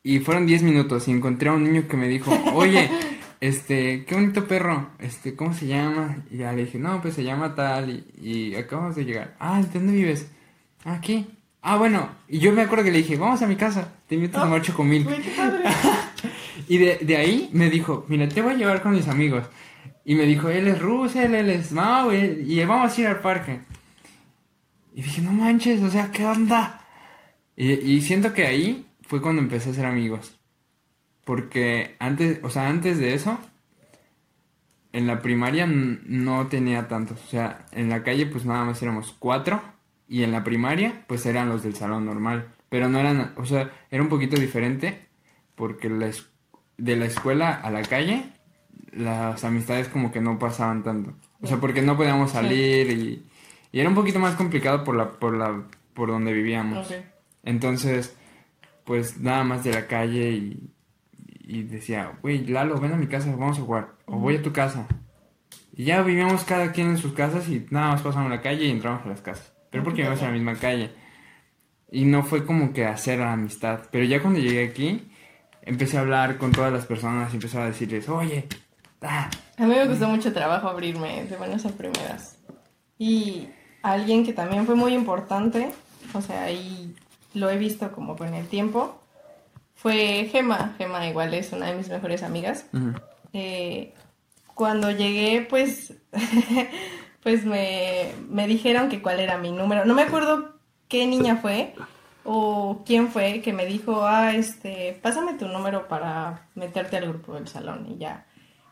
y 0.03 0.19
fueron 0.19 0.45
10 0.45 0.63
minutos 0.63 1.05
y 1.09 1.11
encontré 1.11 1.49
a 1.49 1.51
un 1.51 1.65
niño 1.65 1.85
que 1.89 1.97
me 1.97 2.07
dijo, 2.07 2.31
oye, 2.53 2.89
este, 3.47 4.05
qué 4.05 4.15
bonito 4.15 4.47
perro, 4.47 4.89
este, 4.99 5.35
¿cómo 5.35 5.53
se 5.53 5.67
llama? 5.67 6.23
Y 6.31 6.37
ya 6.37 6.51
le 6.53 6.65
dije, 6.65 6.77
no, 6.79 7.01
pues 7.01 7.15
se 7.15 7.23
llama 7.23 7.55
tal 7.55 7.89
y, 7.89 8.05
y 8.51 8.55
acabamos 8.55 8.95
de 8.95 9.05
llegar. 9.05 9.35
Ah, 9.39 9.61
¿de 9.61 9.67
dónde 9.79 9.93
vives? 9.93 10.29
Aquí. 10.83 11.27
Ah, 11.61 11.77
bueno, 11.77 12.09
y 12.27 12.39
yo 12.39 12.51
me 12.51 12.61
acuerdo 12.61 12.83
que 12.85 12.91
le 12.91 12.99
dije, 12.99 13.15
vamos 13.17 13.41
a 13.41 13.47
mi 13.47 13.55
casa, 13.55 13.91
te 14.07 14.15
invito 14.15 14.37
a 14.37 14.43
tomar 14.43 14.61
chocomil. 14.61 15.05
Qué 15.07 15.31
padre. 15.35 15.63
Y 16.67 16.77
de, 16.79 16.97
de 17.01 17.17
ahí 17.17 17.49
me 17.53 17.69
dijo, 17.69 18.05
mira, 18.07 18.27
te 18.27 18.41
voy 18.41 18.53
a 18.53 18.57
llevar 18.57 18.81
con 18.81 18.93
mis 18.93 19.07
amigos. 19.07 19.43
Y 20.03 20.15
me 20.15 20.23
dijo, 20.25 20.49
él 20.49 20.67
es 20.67 20.79
Russell, 20.81 21.35
él 21.35 21.49
es 21.49 21.71
Mau, 21.71 22.09
él- 22.11 22.43
y 22.47 22.63
vamos 22.65 22.97
a 22.97 23.01
ir 23.01 23.07
al 23.07 23.19
parque. 23.19 23.59
Y 24.95 25.01
dije, 25.03 25.21
no 25.21 25.31
manches, 25.31 25.83
o 25.83 25.89
sea, 25.91 26.09
¿qué 26.11 26.25
onda? 26.25 26.81
Y, 27.55 27.71
y 27.73 28.01
siento 28.01 28.33
que 28.33 28.47
ahí 28.47 28.85
fue 29.03 29.21
cuando 29.21 29.41
empecé 29.43 29.69
a 29.69 29.73
ser 29.73 29.85
amigos. 29.85 30.35
Porque 31.25 31.95
antes, 31.99 32.39
o 32.43 32.49
sea, 32.49 32.69
antes 32.69 32.99
de 32.99 33.15
eso, 33.15 33.37
en 34.93 35.07
la 35.07 35.21
primaria 35.21 35.67
no 35.67 36.47
tenía 36.47 36.87
tantos. 36.87 37.21
O 37.25 37.27
sea, 37.27 37.65
en 37.73 37.89
la 37.89 38.03
calle 38.03 38.27
pues 38.27 38.45
nada 38.45 38.63
más 38.63 38.81
éramos 38.81 39.13
cuatro. 39.19 39.61
Y 40.07 40.23
en 40.23 40.31
la 40.31 40.43
primaria 40.43 41.03
pues 41.07 41.25
eran 41.25 41.49
los 41.49 41.63
del 41.63 41.75
salón 41.75 42.05
normal. 42.05 42.53
Pero 42.69 42.87
no 42.87 42.99
eran, 42.99 43.33
o 43.37 43.45
sea, 43.45 43.71
era 43.91 44.01
un 44.01 44.09
poquito 44.09 44.39
diferente. 44.39 45.07
Porque 45.55 45.89
la 45.89 46.11
de 46.77 46.95
la 46.95 47.05
escuela 47.05 47.53
a 47.53 47.71
la 47.71 47.81
calle, 47.81 48.31
las 48.91 49.43
amistades 49.43 49.87
como 49.87 50.11
que 50.11 50.21
no 50.21 50.37
pasaban 50.37 50.83
tanto. 50.83 51.15
O 51.41 51.47
sea, 51.47 51.57
porque 51.57 51.81
no 51.81 51.97
podíamos 51.97 52.31
salir 52.31 52.91
y, 52.91 53.25
y 53.71 53.79
era 53.79 53.89
un 53.89 53.95
poquito 53.95 54.19
más 54.19 54.35
complicado 54.35 54.83
por 54.83 54.95
la, 54.95 55.11
por 55.11 55.35
la, 55.35 55.63
por 55.93 56.09
donde 56.09 56.33
vivíamos. 56.33 56.85
Ok. 56.85 56.97
Entonces, 57.43 58.15
pues 58.83 59.19
nada 59.19 59.43
más 59.43 59.63
de 59.63 59.73
la 59.73 59.87
calle 59.87 60.31
y, 60.31 60.74
y 61.47 61.63
decía, 61.63 62.17
güey, 62.21 62.45
Lalo, 62.45 62.79
ven 62.79 62.93
a 62.93 62.97
mi 62.97 63.07
casa, 63.07 63.29
vamos 63.29 63.59
a 63.59 63.61
jugar. 63.61 63.89
O 64.05 64.17
voy 64.17 64.37
a 64.37 64.41
tu 64.41 64.51
casa. 64.51 64.87
Y 65.73 65.85
ya 65.85 66.01
vivíamos 66.01 66.43
cada 66.43 66.71
quien 66.71 66.89
en 66.89 66.97
sus 66.97 67.13
casas 67.13 67.47
y 67.49 67.65
nada 67.69 67.89
más 67.89 68.01
pasamos 68.01 68.31
la 68.31 68.41
calle 68.41 68.65
y 68.65 68.71
entramos 68.71 69.05
a 69.05 69.09
las 69.09 69.21
casas. 69.21 69.53
Pero 69.69 69.83
porque 69.83 70.01
vivíamos 70.01 70.21
en 70.21 70.27
la 70.27 70.33
misma 70.33 70.55
calle. 70.55 70.91
Y 71.91 72.05
no 72.05 72.23
fue 72.23 72.45
como 72.45 72.73
que 72.73 72.85
hacer 72.85 73.21
amistad. 73.21 73.81
Pero 73.91 74.05
ya 74.05 74.21
cuando 74.21 74.39
llegué 74.39 74.65
aquí, 74.65 75.11
empecé 75.61 75.97
a 75.97 76.01
hablar 76.01 76.37
con 76.37 76.51
todas 76.51 76.73
las 76.73 76.85
personas 76.85 77.31
y 77.31 77.35
empecé 77.35 77.59
a 77.59 77.65
decirles, 77.65 78.09
oye, 78.09 78.47
ah, 79.01 79.29
A 79.57 79.65
mí 79.65 79.75
me 79.75 79.87
costó 79.87 80.07
mucho 80.09 80.33
trabajo 80.33 80.67
abrirme 80.67 81.25
de 81.25 81.37
buenas 81.37 81.65
a 81.65 81.69
primeras. 81.69 82.39
Y 82.97 83.49
alguien 83.83 84.25
que 84.25 84.33
también 84.33 84.65
fue 84.65 84.75
muy 84.75 84.93
importante, 84.93 85.71
o 86.13 86.21
sea, 86.21 86.49
y 86.51 86.95
lo 87.35 87.51
he 87.51 87.57
visto 87.57 87.91
como 87.91 88.15
con 88.15 88.33
el 88.33 88.47
tiempo, 88.47 88.99
fue 89.75 90.27
Gema. 90.31 90.73
Gema 90.77 91.07
igual 91.07 91.33
es 91.33 91.51
una 91.51 91.67
de 91.67 91.75
mis 91.75 91.89
mejores 91.89 92.23
amigas. 92.23 92.65
Eh, 93.33 93.93
cuando 94.53 94.89
llegué, 94.89 95.45
pues, 95.47 95.93
pues 97.23 97.45
me, 97.45 98.11
me 98.27 98.47
dijeron 98.47 98.89
que 98.89 99.01
cuál 99.01 99.19
era 99.19 99.37
mi 99.37 99.51
número. 99.51 99.85
No 99.85 99.93
me 99.93 100.03
acuerdo 100.03 100.55
qué 100.87 101.05
niña 101.05 101.37
fue 101.37 101.75
o 102.23 102.83
quién 102.85 103.09
fue 103.09 103.41
que 103.41 103.53
me 103.53 103.65
dijo, 103.65 104.05
ah, 104.05 104.33
este, 104.33 104.99
pásame 105.01 105.33
tu 105.35 105.47
número 105.47 105.87
para 105.87 106.47
meterte 106.55 106.97
al 106.97 107.09
grupo 107.09 107.35
del 107.35 107.47
salón 107.47 107.85
y 107.87 107.97
ya. 107.99 108.25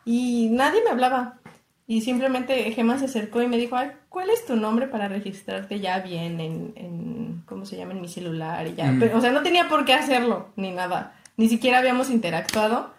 Y 0.06 0.50
nadie 0.52 0.84
me 0.84 0.90
hablaba. 0.90 1.40
Y 1.86 2.02
simplemente 2.02 2.72
Gemma 2.72 2.98
se 2.98 3.06
acercó 3.06 3.42
y 3.42 3.48
me 3.48 3.58
dijo, 3.58 3.76
"Ay, 3.76 3.92
¿cuál 4.10 4.30
es 4.30 4.46
tu 4.46 4.56
nombre 4.56 4.88
para 4.88 5.08
registrarte 5.10 5.80
ya 5.82 6.00
bien 6.00 6.40
en, 6.40 6.74
en 6.78 7.44
¿cómo 7.46 7.66
se 7.66 7.76
llama? 7.78 7.92
En 7.92 8.02
mi 8.02 8.08
celular 8.08 8.66
y 8.68 8.76
ya. 8.76 8.92
Mm. 8.92 9.00
Pero, 9.00 9.18
o 9.18 9.22
sea, 9.22 9.32
no 9.32 9.44
tenía 9.44 9.68
por 9.68 9.84
qué 9.84 9.94
hacerlo, 9.94 10.50
ni 10.56 10.72
nada. 10.72 11.16
Ni 11.36 11.50
siquiera 11.50 11.80
habíamos 11.80 12.10
interactuado. 12.10 12.94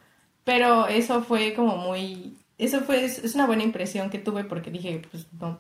Pero 0.44 0.86
eso 0.88 1.22
fue 1.22 1.54
como 1.54 1.76
muy... 1.78 2.36
Eso 2.58 2.80
fue, 2.82 3.04
es, 3.04 3.18
es 3.24 3.34
una 3.34 3.46
buena 3.46 3.62
impresión 3.62 4.10
que 4.10 4.18
tuve 4.18 4.44
porque 4.44 4.70
dije, 4.70 5.00
pues 5.10 5.26
no. 5.40 5.58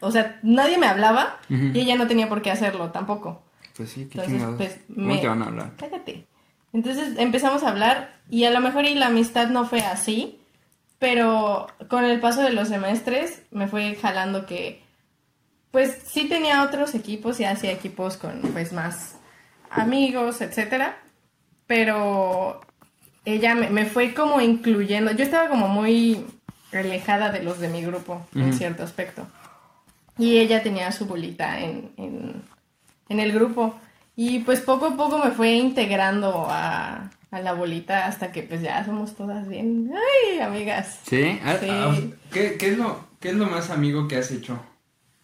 O 0.00 0.10
sea, 0.10 0.40
nadie 0.42 0.76
me 0.76 0.86
hablaba 0.88 1.38
y 1.48 1.78
ella 1.78 1.94
no 1.94 2.08
tenía 2.08 2.28
por 2.28 2.42
qué 2.42 2.50
hacerlo 2.50 2.90
tampoco. 2.90 3.42
pues 3.76 3.90
sí, 3.90 4.06
qué 4.06 4.18
Entonces, 4.18 4.32
chingados. 4.32 4.56
pues, 4.56 4.80
¿Cómo 4.92 5.06
me- 5.06 5.18
te 5.18 5.28
van 5.28 5.42
a 5.42 5.46
hablar? 5.46 5.72
Cállate. 5.78 6.26
Entonces 6.72 7.14
empezamos 7.18 7.62
a 7.62 7.68
hablar 7.68 8.16
y 8.28 8.44
a 8.44 8.50
lo 8.50 8.60
mejor 8.60 8.84
y 8.84 8.94
la 8.96 9.06
amistad 9.06 9.48
no 9.48 9.64
fue 9.64 9.80
así, 9.80 10.40
pero 10.98 11.66
con 11.88 12.04
el 12.04 12.20
paso 12.20 12.42
de 12.42 12.52
los 12.52 12.68
semestres 12.68 13.42
me 13.50 13.68
fue 13.68 13.94
jalando 13.96 14.46
que 14.46 14.82
pues 15.70 15.98
sí 16.06 16.28
tenía 16.28 16.62
otros 16.62 16.94
equipos 16.94 17.40
y 17.40 17.44
hacía 17.44 17.72
equipos 17.72 18.16
con 18.16 18.40
pues 18.52 18.72
más 18.72 19.16
amigos, 19.70 20.40
etcétera, 20.40 20.96
pero 21.66 22.60
ella 23.24 23.54
me, 23.54 23.70
me 23.70 23.84
fue 23.86 24.14
como 24.14 24.40
incluyendo, 24.40 25.12
yo 25.12 25.24
estaba 25.24 25.48
como 25.48 25.68
muy 25.68 26.24
alejada 26.72 27.30
de 27.30 27.42
los 27.42 27.60
de 27.60 27.68
mi 27.68 27.82
grupo 27.82 28.26
en 28.34 28.52
cierto 28.52 28.82
aspecto. 28.82 29.26
Y 30.18 30.38
ella 30.38 30.62
tenía 30.62 30.92
su 30.92 31.06
bolita 31.06 31.60
en, 31.60 31.92
en, 31.96 32.42
en 33.08 33.20
el 33.20 33.32
grupo. 33.32 33.74
Y 34.16 34.40
pues 34.40 34.60
poco 34.60 34.86
a 34.86 34.96
poco 34.96 35.18
me 35.18 35.32
fue 35.32 35.52
integrando 35.52 36.46
a, 36.48 37.10
a 37.34 37.40
la 37.40 37.52
bolita 37.52 38.06
hasta 38.06 38.30
que 38.30 38.42
pues 38.42 38.62
ya 38.62 38.84
somos 38.84 39.14
todas 39.14 39.48
bien, 39.48 39.92
ay, 39.92 40.40
amigas. 40.40 41.00
¿Sí? 41.04 41.38
Sí. 41.60 42.14
¿qué, 42.32 42.56
qué 42.56 42.68
es 42.68 42.78
lo, 42.78 43.04
¿Qué 43.24 43.30
es 43.30 43.36
lo 43.36 43.46
más 43.46 43.70
amigo 43.70 44.06
que 44.06 44.16
has 44.16 44.30
hecho 44.30 44.60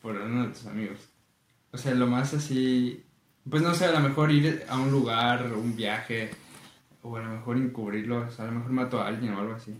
por 0.01 0.17
uno 0.17 0.45
de 0.45 0.55
tus 0.55 0.65
amigos? 0.65 0.99
O 1.71 1.77
sea, 1.77 1.95
lo 1.95 2.07
más 2.07 2.33
así... 2.33 3.05
Pues 3.49 3.63
no 3.63 3.75
sé, 3.75 3.85
a 3.85 3.93
lo 3.93 4.01
mejor 4.01 4.33
ir 4.33 4.65
a 4.71 4.79
un 4.79 4.91
lugar, 4.91 5.53
un 5.53 5.77
viaje, 5.77 6.31
o 7.03 7.15
a 7.17 7.21
lo 7.21 7.29
mejor 7.29 7.59
encubrirlos, 7.59 8.41
a 8.41 8.47
lo 8.47 8.53
mejor 8.53 8.71
mato 8.71 9.01
a 9.03 9.07
alguien 9.07 9.35
o 9.35 9.41
algo 9.41 9.53
así. 9.53 9.75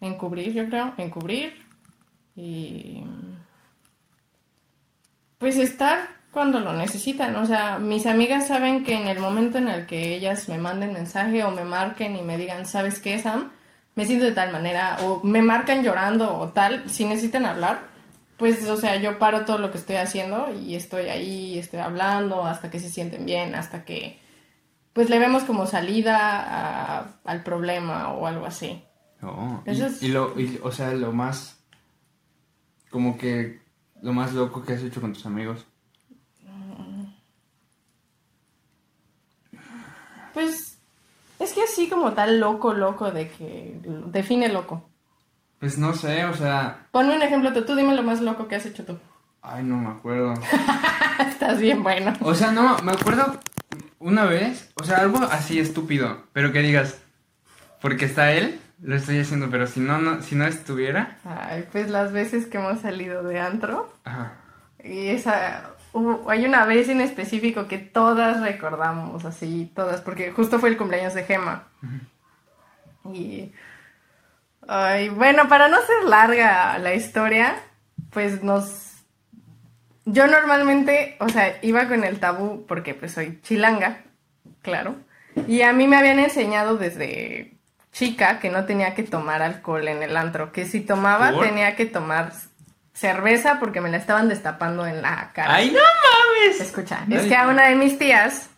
Encubrir, 0.00 0.54
yo 0.54 0.66
creo, 0.66 0.94
encubrir. 0.96 1.62
Y... 2.34 3.04
Pues 5.36 5.56
estar 5.56 6.17
cuando 6.32 6.60
lo 6.60 6.72
necesitan. 6.72 7.34
O 7.36 7.46
sea, 7.46 7.78
mis 7.78 8.06
amigas 8.06 8.46
saben 8.48 8.84
que 8.84 8.94
en 8.94 9.08
el 9.08 9.18
momento 9.18 9.58
en 9.58 9.68
el 9.68 9.86
que 9.86 10.14
ellas 10.14 10.48
me 10.48 10.58
manden 10.58 10.92
mensaje 10.92 11.42
o 11.44 11.50
me 11.50 11.64
marquen 11.64 12.16
y 12.16 12.22
me 12.22 12.36
digan, 12.36 12.66
¿sabes 12.66 13.00
qué, 13.00 13.18
Sam? 13.18 13.50
Me 13.94 14.04
siento 14.06 14.24
de 14.26 14.32
tal 14.32 14.52
manera, 14.52 14.98
o 15.02 15.20
me 15.24 15.42
marcan 15.42 15.82
llorando 15.82 16.38
o 16.38 16.50
tal, 16.50 16.88
si 16.88 17.04
necesitan 17.04 17.44
hablar, 17.46 17.80
pues, 18.36 18.64
o 18.68 18.76
sea, 18.76 18.94
yo 18.96 19.18
paro 19.18 19.44
todo 19.44 19.58
lo 19.58 19.72
que 19.72 19.78
estoy 19.78 19.96
haciendo 19.96 20.54
y 20.54 20.76
estoy 20.76 21.08
ahí, 21.08 21.58
estoy 21.58 21.80
hablando 21.80 22.44
hasta 22.46 22.70
que 22.70 22.78
se 22.78 22.90
sienten 22.90 23.26
bien, 23.26 23.56
hasta 23.56 23.84
que, 23.84 24.20
pues, 24.92 25.10
le 25.10 25.18
vemos 25.18 25.42
como 25.42 25.66
salida 25.66 26.16
a- 26.20 27.06
al 27.24 27.42
problema 27.42 28.12
o 28.12 28.28
algo 28.28 28.46
así. 28.46 28.80
Oh, 29.20 29.62
y, 29.66 29.70
Eso 29.70 29.86
es- 29.86 30.00
y 30.04 30.08
lo, 30.08 30.38
y, 30.38 30.60
o 30.62 30.70
sea, 30.70 30.92
lo 30.92 31.10
más, 31.12 31.58
como 32.90 33.18
que, 33.18 33.60
lo 34.00 34.12
más 34.12 34.32
loco 34.32 34.62
que 34.64 34.74
has 34.74 34.82
hecho 34.82 35.00
con 35.00 35.12
tus 35.12 35.26
amigos. 35.26 35.66
Pues, 40.34 40.78
es 41.38 41.52
que 41.52 41.62
así 41.62 41.88
como 41.88 42.12
tal 42.12 42.40
loco, 42.40 42.72
loco, 42.74 43.10
de 43.10 43.28
que 43.30 43.80
define 44.06 44.48
loco. 44.48 44.88
Pues 45.58 45.76
no 45.78 45.92
sé, 45.94 46.24
o 46.24 46.34
sea, 46.34 46.86
Ponme 46.92 47.16
un 47.16 47.22
ejemplo 47.22 47.52
tú, 47.52 47.64
tú 47.64 47.74
dime 47.74 47.94
lo 47.96 48.02
más 48.02 48.20
loco 48.20 48.46
que 48.46 48.56
has 48.56 48.66
hecho 48.66 48.84
tú. 48.84 48.96
ay, 49.42 49.64
no 49.64 49.76
me 49.76 49.88
acuerdo. 49.90 50.34
Estás 51.28 51.58
bien 51.58 51.82
bueno. 51.82 52.12
O 52.22 52.34
sea, 52.34 52.52
no, 52.52 52.78
me 52.78 52.92
acuerdo 52.92 53.38
una 53.98 54.24
vez, 54.24 54.70
o 54.80 54.84
sea, 54.84 54.98
algo 54.98 55.18
así 55.24 55.58
estúpido, 55.58 56.22
pero 56.32 56.52
que 56.52 56.60
digas, 56.60 56.98
porque 57.80 58.04
está 58.04 58.32
él, 58.32 58.60
lo 58.80 58.94
estoy 58.94 59.18
haciendo, 59.18 59.50
pero 59.50 59.66
si 59.66 59.80
no, 59.80 59.98
no 59.98 60.22
si 60.22 60.36
no 60.36 60.46
estuviera, 60.46 61.18
Ay, 61.24 61.66
pues 61.72 61.90
las 61.90 62.12
veces 62.12 62.46
que 62.46 62.58
hemos 62.58 62.80
salido 62.80 63.24
de 63.24 63.40
antro. 63.40 63.92
ajá. 64.04 64.34
Y 64.84 65.08
esa. 65.08 65.70
Hay 66.28 66.44
una 66.44 66.64
vez 66.66 66.88
en 66.88 67.00
específico 67.00 67.66
que 67.66 67.78
todas 67.78 68.40
recordamos, 68.40 69.24
así, 69.24 69.70
todas, 69.74 70.00
porque 70.00 70.32
justo 70.32 70.58
fue 70.58 70.68
el 70.68 70.76
cumpleaños 70.76 71.14
de 71.14 71.24
Gema. 71.24 71.68
Y. 73.12 73.52
Ay, 74.66 75.08
bueno, 75.08 75.48
para 75.48 75.68
no 75.68 75.78
ser 75.78 76.04
larga 76.04 76.78
la 76.78 76.94
historia, 76.94 77.56
pues 78.10 78.42
nos. 78.42 78.96
Yo 80.04 80.26
normalmente, 80.26 81.16
o 81.20 81.28
sea, 81.28 81.58
iba 81.62 81.88
con 81.88 82.04
el 82.04 82.18
tabú 82.18 82.66
porque 82.66 82.94
pues 82.94 83.12
soy 83.12 83.40
chilanga, 83.42 84.02
claro. 84.62 84.96
Y 85.46 85.62
a 85.62 85.72
mí 85.72 85.86
me 85.86 85.96
habían 85.96 86.18
enseñado 86.18 86.76
desde 86.76 87.58
chica 87.92 88.38
que 88.38 88.50
no 88.50 88.64
tenía 88.64 88.94
que 88.94 89.02
tomar 89.02 89.42
alcohol 89.42 89.88
en 89.88 90.02
el 90.02 90.16
antro, 90.16 90.52
que 90.52 90.66
si 90.66 90.80
tomaba 90.80 91.32
¿Por? 91.32 91.46
tenía 91.46 91.76
que 91.76 91.86
tomar 91.86 92.32
cerveza 92.98 93.58
porque 93.60 93.80
me 93.80 93.90
la 93.90 93.96
estaban 93.96 94.28
destapando 94.28 94.86
en 94.86 95.02
la 95.02 95.30
cara. 95.32 95.54
¡Ay, 95.54 95.70
no 95.70 95.78
mames! 95.78 96.60
Escucha, 96.60 97.04
Ay. 97.08 97.14
es 97.16 97.26
que 97.26 97.36
a 97.36 97.48
una 97.48 97.68
de 97.68 97.76
mis 97.76 97.98
tías 97.98 98.48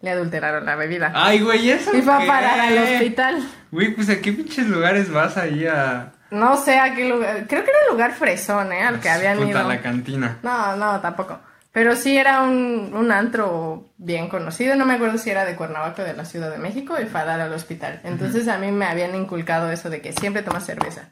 le 0.00 0.10
adulteraron 0.10 0.66
la 0.66 0.76
bebida. 0.76 1.12
Ay, 1.14 1.40
güey, 1.40 1.70
¿eso 1.70 1.96
y 1.96 2.02
fue 2.02 2.12
a 2.12 2.26
parar 2.26 2.60
al 2.60 2.78
hospital. 2.78 3.48
Güey, 3.70 3.94
pues 3.94 4.08
a 4.10 4.20
qué 4.20 4.32
pinches 4.32 4.66
lugares 4.66 5.10
vas 5.10 5.36
ahí 5.36 5.66
a... 5.66 6.12
No 6.30 6.56
sé 6.56 6.78
a 6.78 6.94
qué 6.94 7.08
lugar, 7.08 7.46
creo 7.46 7.64
que 7.64 7.70
era 7.70 7.78
un 7.86 7.92
lugar 7.92 8.12
fresón, 8.12 8.72
¿eh? 8.72 8.82
Al 8.82 9.00
que 9.00 9.08
habían 9.08 9.38
Puta, 9.38 9.50
ido. 9.50 9.68
la 9.68 9.80
cantina. 9.80 10.38
No, 10.42 10.76
no, 10.76 11.00
tampoco. 11.00 11.38
Pero 11.72 11.94
sí 11.94 12.16
era 12.16 12.42
un, 12.42 12.92
un 12.94 13.12
antro 13.12 13.90
bien 13.96 14.28
conocido, 14.28 14.74
no 14.76 14.86
me 14.86 14.94
acuerdo 14.94 15.18
si 15.18 15.30
era 15.30 15.44
de 15.44 15.54
Cuernavaca 15.54 16.02
o 16.02 16.04
de 16.06 16.14
la 16.14 16.24
Ciudad 16.24 16.50
de 16.50 16.58
México, 16.58 16.96
y 17.00 17.06
fue 17.06 17.20
a 17.20 17.24
dar 17.24 17.40
al 17.40 17.52
hospital. 17.52 18.00
Entonces 18.02 18.48
a 18.48 18.58
mí 18.58 18.72
me 18.72 18.86
habían 18.86 19.14
inculcado 19.14 19.70
eso 19.70 19.88
de 19.90 20.00
que 20.00 20.12
siempre 20.12 20.42
tomas 20.42 20.64
cerveza. 20.66 21.10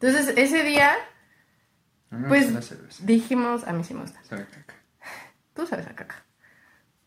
Entonces 0.00 0.32
ese 0.36 0.62
día, 0.62 0.92
A 2.14 2.16
mí 2.16 2.22
me 2.22 2.28
pues 2.28 2.44
gusta 2.44 2.60
la 2.60 2.62
cerveza. 2.62 3.02
dijimos, 3.04 3.64
a 3.66 3.72
mí 3.72 3.84
sí 3.84 3.94
me 3.94 4.00
gusta, 4.02 4.20
Sabe 4.24 4.46
caca. 4.46 4.74
tú 5.54 5.66
sabes 5.66 5.86
a 5.86 5.94
caca. 5.94 6.24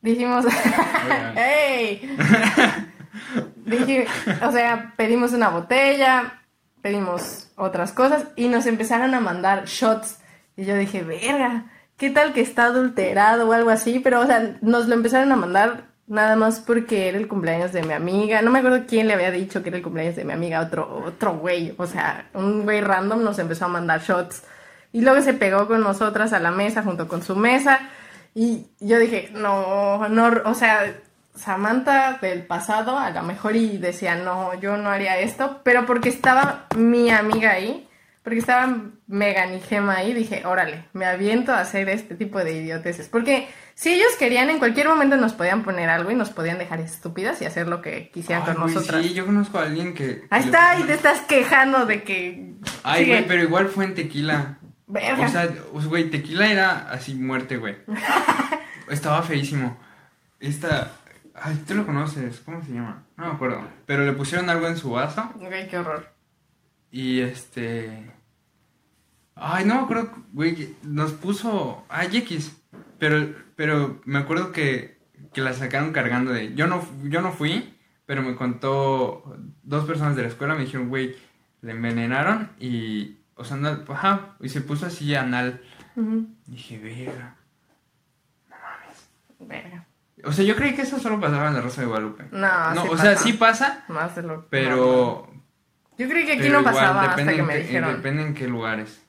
Dijimos. 0.01 0.45
Dije, 3.65 4.07
o 4.43 4.51
sea, 4.51 4.93
pedimos 4.95 5.33
una 5.33 5.49
botella, 5.49 6.41
pedimos 6.81 7.49
otras 7.55 7.91
cosas 7.91 8.25
y 8.35 8.47
nos 8.47 8.65
empezaron 8.65 9.13
a 9.13 9.19
mandar 9.19 9.65
shots. 9.65 10.19
Y 10.55 10.65
yo 10.65 10.75
dije, 10.75 11.03
verga, 11.03 11.65
¿qué 11.97 12.09
tal 12.09 12.33
que 12.33 12.41
está 12.41 12.65
adulterado 12.65 13.49
o 13.49 13.53
algo 13.53 13.69
así? 13.69 13.99
Pero, 13.99 14.21
o 14.21 14.25
sea, 14.25 14.57
nos 14.61 14.87
lo 14.87 14.95
empezaron 14.95 15.31
a 15.31 15.35
mandar 15.35 15.85
nada 16.07 16.35
más 16.35 16.59
porque 16.61 17.09
era 17.09 17.17
el 17.17 17.27
cumpleaños 17.27 17.73
de 17.73 17.83
mi 17.83 17.93
amiga. 17.93 18.41
No 18.41 18.51
me 18.51 18.59
acuerdo 18.59 18.85
quién 18.87 19.07
le 19.07 19.13
había 19.13 19.31
dicho 19.31 19.61
que 19.61 19.69
era 19.69 19.77
el 19.77 19.83
cumpleaños 19.83 20.15
de 20.15 20.23
mi 20.23 20.33
amiga, 20.33 20.61
otro, 20.61 21.03
otro 21.05 21.37
güey. 21.37 21.73
O 21.77 21.85
sea, 21.87 22.29
un 22.33 22.63
güey 22.63 22.81
random 22.81 23.23
nos 23.23 23.39
empezó 23.39 23.65
a 23.65 23.69
mandar 23.69 24.01
shots. 24.01 24.43
Y 24.91 25.01
luego 25.01 25.21
se 25.21 25.33
pegó 25.33 25.67
con 25.67 25.81
nosotras 25.81 26.33
a 26.33 26.39
la 26.39 26.51
mesa 26.51 26.83
junto 26.83 27.07
con 27.07 27.23
su 27.23 27.35
mesa. 27.35 27.79
Y 28.33 28.67
yo 28.79 28.99
dije, 28.99 29.29
no, 29.33 30.07
no, 30.09 30.31
o 30.45 30.53
sea, 30.53 30.93
Samantha 31.35 32.17
del 32.21 32.43
pasado 32.43 32.97
a 32.97 33.11
lo 33.11 33.23
mejor 33.23 33.55
y 33.55 33.77
decía, 33.77 34.15
no, 34.15 34.59
yo 34.59 34.77
no 34.77 34.89
haría 34.89 35.19
esto, 35.19 35.61
pero 35.63 35.85
porque 35.85 36.09
estaba 36.09 36.67
mi 36.75 37.09
amiga 37.09 37.51
ahí, 37.51 37.87
porque 38.23 38.39
estaba 38.39 38.75
Megan 39.07 39.53
y 39.53 39.61
Gema 39.61 39.97
ahí, 39.97 40.13
dije, 40.13 40.45
órale, 40.45 40.85
me 40.93 41.05
aviento 41.05 41.53
a 41.53 41.61
hacer 41.61 41.89
este 41.89 42.15
tipo 42.15 42.39
de 42.39 42.53
idioteces. 42.53 43.07
Porque 43.07 43.47
si 43.73 43.93
ellos 43.93 44.09
querían, 44.19 44.49
en 44.49 44.59
cualquier 44.59 44.87
momento 44.87 45.15
nos 45.15 45.33
podían 45.33 45.63
poner 45.63 45.89
algo 45.89 46.11
y 46.11 46.15
nos 46.15 46.31
podían 46.31 46.57
dejar 46.57 46.79
estúpidas 46.81 47.41
y 47.41 47.45
hacer 47.45 47.67
lo 47.67 47.81
que 47.81 48.09
quisieran 48.09 48.43
Ay, 48.45 48.53
con 48.53 48.63
güey, 48.63 48.75
nosotras. 48.75 49.03
Sí, 49.03 49.13
yo 49.13 49.25
conozco 49.25 49.59
a 49.59 49.63
alguien 49.63 49.93
que... 49.93 50.25
Ahí 50.29 50.43
está, 50.43 50.77
y 50.79 50.83
te 50.83 50.93
estás 50.93 51.21
quejando 51.21 51.85
de 51.85 52.03
que... 52.03 52.53
Ay, 52.83 53.05
güey, 53.05 53.25
pero 53.27 53.43
igual 53.43 53.69
fue 53.69 53.85
en 53.85 53.95
tequila. 53.95 54.59
Verga. 54.87 55.25
O 55.25 55.29
sea, 55.29 55.53
güey, 55.89 56.09
tequila 56.09 56.49
era 56.49 56.89
así 56.89 57.13
muerte, 57.13 57.57
güey. 57.57 57.75
Estaba 58.89 59.21
feísimo. 59.21 59.77
Esta... 60.39 60.93
Ay, 61.35 61.61
tú 61.67 61.75
lo 61.75 61.85
conoces, 61.85 62.39
¿cómo 62.39 62.63
se 62.63 62.71
llama? 62.71 63.03
No 63.15 63.25
me 63.25 63.31
acuerdo. 63.33 63.61
Pero 63.85 64.05
le 64.05 64.13
pusieron 64.13 64.49
algo 64.49 64.67
en 64.67 64.77
su 64.77 64.91
vaso 64.91 65.29
Güey, 65.35 65.67
qué 65.67 65.77
horror. 65.77 66.07
y 66.89 67.19
este... 67.19 68.11
Ay, 69.35 69.65
no 69.65 69.75
me 69.75 69.81
acuerdo, 69.81 70.11
güey, 70.33 70.75
nos 70.81 71.11
puso... 71.11 71.85
Ay, 71.89 72.09
X. 72.17 72.57
Pero, 72.97 73.35
pero 73.55 74.01
me 74.05 74.17
acuerdo 74.17 74.51
que, 74.51 74.97
que 75.31 75.41
la 75.41 75.53
sacaron 75.53 75.91
cargando 75.91 76.31
de... 76.31 76.55
Yo 76.55 76.65
no, 76.65 76.83
yo 77.03 77.21
no 77.21 77.31
fui, 77.33 77.75
pero 78.07 78.23
me 78.23 78.35
contó 78.35 79.37
dos 79.61 79.85
personas 79.85 80.15
de 80.15 80.23
la 80.23 80.29
escuela, 80.29 80.55
me 80.55 80.61
dijeron, 80.61 80.89
güey, 80.89 81.15
le 81.61 81.71
envenenaron 81.71 82.51
y... 82.59 83.17
O 83.37 83.43
sea, 83.43 83.57
no, 83.57 83.83
ajá, 83.93 84.35
y 84.39 84.49
se 84.49 84.61
puso 84.61 84.85
así 84.87 85.13
anal. 85.15 85.61
Dije, 86.45 86.77
verga. 86.79 87.35
Verga. 89.39 89.85
O 90.25 90.31
sea, 90.31 90.43
yo 90.43 90.55
creí 90.55 90.75
que 90.75 90.81
eso 90.81 90.99
solo 90.99 91.19
pasaba 91.19 91.47
en 91.47 91.53
la 91.53 91.61
Rosa 91.61 91.81
de 91.81 91.87
Guadalupe. 91.87 92.25
No, 92.31 92.73
No, 92.73 92.83
sí 92.83 92.89
o 92.91 92.97
sea, 92.97 93.15
sí 93.15 93.33
pasa, 93.33 93.85
Más 93.87 94.15
de 94.15 94.23
lo 94.23 94.47
pero... 94.49 95.27
Yo 95.97 96.07
creí 96.09 96.25
que 96.25 96.33
aquí 96.33 96.49
no 96.49 96.59
igual, 96.59 96.63
pasaba 96.65 97.01
hasta 97.03 97.25
que 97.33 97.41
me 97.43 97.53
qué- 97.53 97.59
dijeron. 97.59 97.95
Depende 97.95 98.23
en 98.23 98.33
qué 98.35 98.47
lugares. 98.47 99.03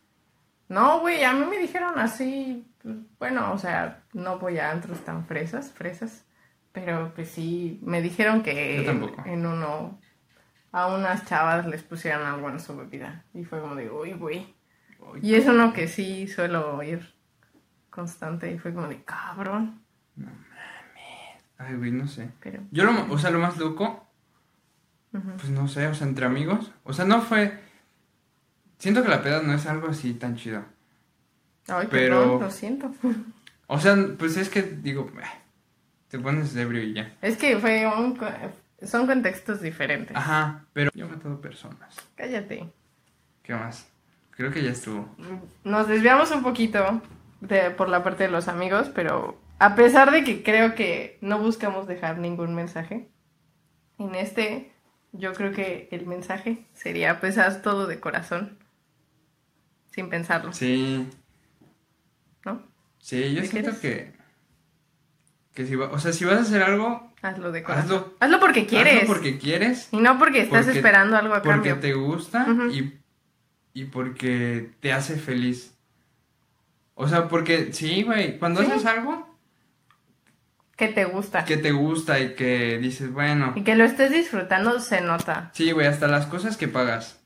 No, 0.68 1.01
güey, 1.01 1.22
a 1.24 1.33
mí 1.33 1.45
me 1.47 1.59
dijeron 1.59 1.99
así. 1.99 2.66
Bueno, 3.18 3.53
o 3.53 3.59
sea, 3.59 4.03
no 4.14 4.39
voy 4.39 4.59
a 4.59 4.70
antros 4.70 5.05
tan 5.05 5.26
fresas, 5.26 5.70
fresas. 5.72 6.24
Pero 6.72 7.12
pues 7.14 7.31
sí, 7.31 7.81
me 7.83 8.01
dijeron 8.01 8.43
que 8.43 8.76
Yo 8.79 8.85
tampoco. 8.87 9.22
en 9.26 9.45
uno 9.47 9.99
a 10.73 10.87
unas 10.95 11.25
chavas 11.27 11.66
les 11.66 11.83
pusieran 11.83 12.23
algo 12.23 12.49
en 12.51 12.61
su 12.61 12.77
bebida. 12.77 13.25
Y 13.35 13.45
fue 13.45 13.61
como 13.61 13.75
de, 13.75 13.91
uy, 13.91 14.12
güey. 14.12 14.55
Y 15.23 15.35
es 15.35 15.47
uno 15.47 15.73
que 15.73 15.89
sí 15.89 16.27
suelo 16.29 16.77
oír 16.77 17.14
constante. 17.91 18.53
Y 18.53 18.59
fue 18.59 18.75
como 18.75 18.89
de, 18.89 19.03
cabrón. 19.05 19.81
Ay, 21.57 21.75
güey, 21.77 21.91
no 21.91 22.07
sé. 22.07 22.31
Pero, 22.41 22.62
Yo 22.71 22.85
lo, 22.85 23.11
o 23.12 23.19
sea, 23.19 23.31
lo 23.31 23.39
más 23.39 23.57
loco, 23.57 24.07
pues 25.11 25.51
no 25.51 25.66
sé, 25.69 25.87
o 25.89 25.95
sea, 25.95 26.07
entre 26.07 26.27
amigos. 26.27 26.71
O 26.85 26.93
sea, 26.93 27.05
no 27.05 27.21
fue... 27.23 27.59
Siento 28.79 29.03
que 29.03 29.09
la 29.09 29.23
peda 29.23 29.43
no 29.43 29.53
es 29.55 29.66
algo 29.66 29.89
así 29.89 30.14
tan 30.14 30.37
chido. 30.37 30.64
Ay, 31.66 31.89
Pero- 31.91 32.21
perdón, 32.21 32.41
lo 32.41 32.51
siento. 32.51 32.91
O 33.71 33.79
sea, 33.79 33.95
pues 34.19 34.39
es 34.39 34.49
que 34.49 34.62
digo, 34.62 35.11
eh, 35.21 35.25
te 36.09 36.19
pones 36.19 36.57
ebrio 36.57 36.83
y 36.83 36.95
ya. 36.95 37.14
Es 37.21 37.37
que 37.37 37.59
fue 37.59 37.87
un... 37.87 38.19
Son 38.83 39.07
contextos 39.07 39.61
diferentes. 39.61 40.16
Ajá, 40.16 40.66
pero 40.72 40.91
yo 40.95 41.07
he 41.07 41.09
matado 41.09 41.41
personas. 41.41 41.97
Cállate. 42.14 42.72
¿Qué 43.43 43.55
más? 43.55 43.89
Creo 44.31 44.53
que 44.53 44.62
ya 44.62 44.70
estuvo. 44.70 45.09
Nos 45.64 45.89
desviamos 45.89 46.31
un 46.31 46.43
poquito 46.43 47.03
de- 47.41 47.70
por 47.72 47.89
la 47.89 48.05
parte 48.05 48.24
de 48.24 48.31
los 48.31 48.47
amigos, 48.47 48.89
pero 48.95 49.41
a 49.59 49.74
pesar 49.74 50.12
de 50.12 50.22
que 50.22 50.43
creo 50.45 50.74
que 50.76 51.18
no 51.20 51.39
buscamos 51.41 51.89
dejar 51.89 52.18
ningún 52.18 52.55
mensaje, 52.55 53.09
en 53.99 54.14
este 54.14 54.72
yo 55.12 55.33
creo 55.33 55.51
que 55.53 55.89
el 55.91 56.07
mensaje 56.07 56.66
sería 56.74 57.18
pues 57.18 57.37
haz 57.39 57.62
todo 57.62 57.87
de 57.89 57.99
corazón, 57.99 58.59
sin 59.91 60.09
pensarlo, 60.09 60.53
Sí, 60.53 61.09
¿no? 62.45 62.62
sí, 62.99 63.35
yo 63.35 63.41
¿Qué 63.43 63.49
siento 63.49 63.70
quieres? 63.72 64.12
que... 64.12 64.18
Que 65.59 65.67
si 65.67 65.75
va, 65.75 65.87
o 65.87 65.99
sea, 65.99 66.13
si 66.13 66.25
vas 66.25 66.37
a 66.39 66.43
hacer 66.43 66.63
algo, 66.63 67.13
Hazlo 67.21 67.51
de 67.51 67.65
corazón. 67.65 67.85
Hazlo. 67.97 68.15
Hazlo, 68.21 68.39
porque 68.39 68.65
quieres. 68.65 69.03
hazlo 69.03 69.09
porque 69.13 69.39
quieres, 69.39 69.89
Y 69.91 69.97
no 69.97 70.17
porque 70.17 70.43
estás 70.43 70.67
Porque- 70.67 70.79
esperando 70.79 71.17
algo 71.17 71.35
a 71.35 71.43
porque 71.43 71.71
cambio. 71.71 71.81
te 71.81 71.95
gusta 71.95 72.47
y, 72.71 72.95
y 73.75 73.85
porque 73.87 74.71
te 74.79 74.93
hace 74.93 75.17
feliz. 75.17 75.75
O 76.95 77.09
sea, 77.09 77.27
porque 77.27 77.73
sí, 77.73 78.05
güey, 78.05 78.39
cuando 78.39 78.61
Sí. 78.63 78.69
haces 78.71 78.87
algo 78.87 79.37
Que 80.77 80.87
te 80.87 81.07
gusta. 81.07 81.45
que 81.45 81.57
te 81.57 81.73
gusta 81.73 82.21
y 82.21 82.35
que 82.37 82.79
dices, 82.79 83.13
bueno, 83.13 83.53
Y 83.57 83.65
que 83.65 83.75
lo 83.75 83.83
estés 83.83 84.13
disfrutando 84.13 84.79
se 84.79 85.01
nota. 85.01 85.51
sí, 85.55 85.73
güey, 85.73 85.89
hasta 85.89 86.07
las 86.07 86.27
cosas 86.27 86.57
que 86.57 86.69
pagas. 86.69 87.19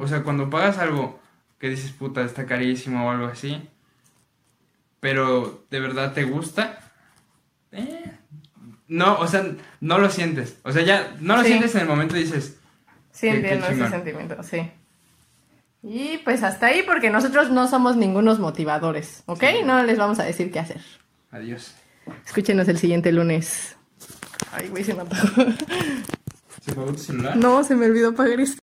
O 0.00 0.08
sea, 0.08 0.24
cuando 0.24 0.50
pagas 0.50 0.78
algo 0.78 1.20
que 1.60 1.68
dices, 1.68 1.92
puta, 1.92 2.22
está 2.22 2.46
carísimo 2.46 3.06
o 3.06 3.10
algo 3.12 3.26
así, 3.26 3.62
pero 4.98 5.64
de 5.70 5.78
verdad 5.80 6.12
te 6.14 6.24
gusta, 6.24 6.80
eh, 7.76 8.12
no, 8.88 9.18
o 9.18 9.26
sea, 9.26 9.44
no 9.80 9.98
lo 9.98 10.10
sientes. 10.10 10.56
O 10.62 10.72
sea, 10.72 10.82
ya 10.82 11.16
no 11.20 11.36
lo 11.36 11.42
Sí. 11.42 11.48
sientes 11.48 11.74
en 11.74 11.82
el 11.82 11.88
momento 11.88 12.16
y 12.16 12.24
dices, 12.24 12.56
Sí, 13.12 13.28
entiendo 13.28 13.66
ese 13.66 13.88
sentimiento, 13.88 14.42
sí. 14.42 14.70
Y 15.82 16.18
pues 16.18 16.42
hasta 16.42 16.66
ahí, 16.66 16.82
porque 16.84 17.10
nosotros 17.10 17.50
no 17.50 17.68
somos 17.68 17.96
ningunos 17.96 18.38
motivadores, 18.38 19.22
¿ok? 19.26 19.40
Sí. 19.50 19.56
No 19.64 19.82
les 19.84 19.98
vamos 19.98 20.18
a 20.18 20.24
decir 20.24 20.50
qué 20.50 20.58
hacer. 20.58 20.80
adiós. 21.30 21.74
Escúchenos 22.24 22.68
el 22.68 22.78
siguiente 22.78 23.10
lunes. 23.12 23.76
Ay, 24.52 24.68
güey, 24.68 24.84
se 24.84 24.94
me 24.94 25.02
apagó. 25.02 25.26
¿Se 26.64 26.70
apagó 26.72 26.92
tu 26.92 26.98
celular? 26.98 27.36
No, 27.36 27.62
se 27.64 27.74
me 27.74 27.86
olvidó 27.86 28.14
pagar 28.14 28.40
esto. 28.40 28.60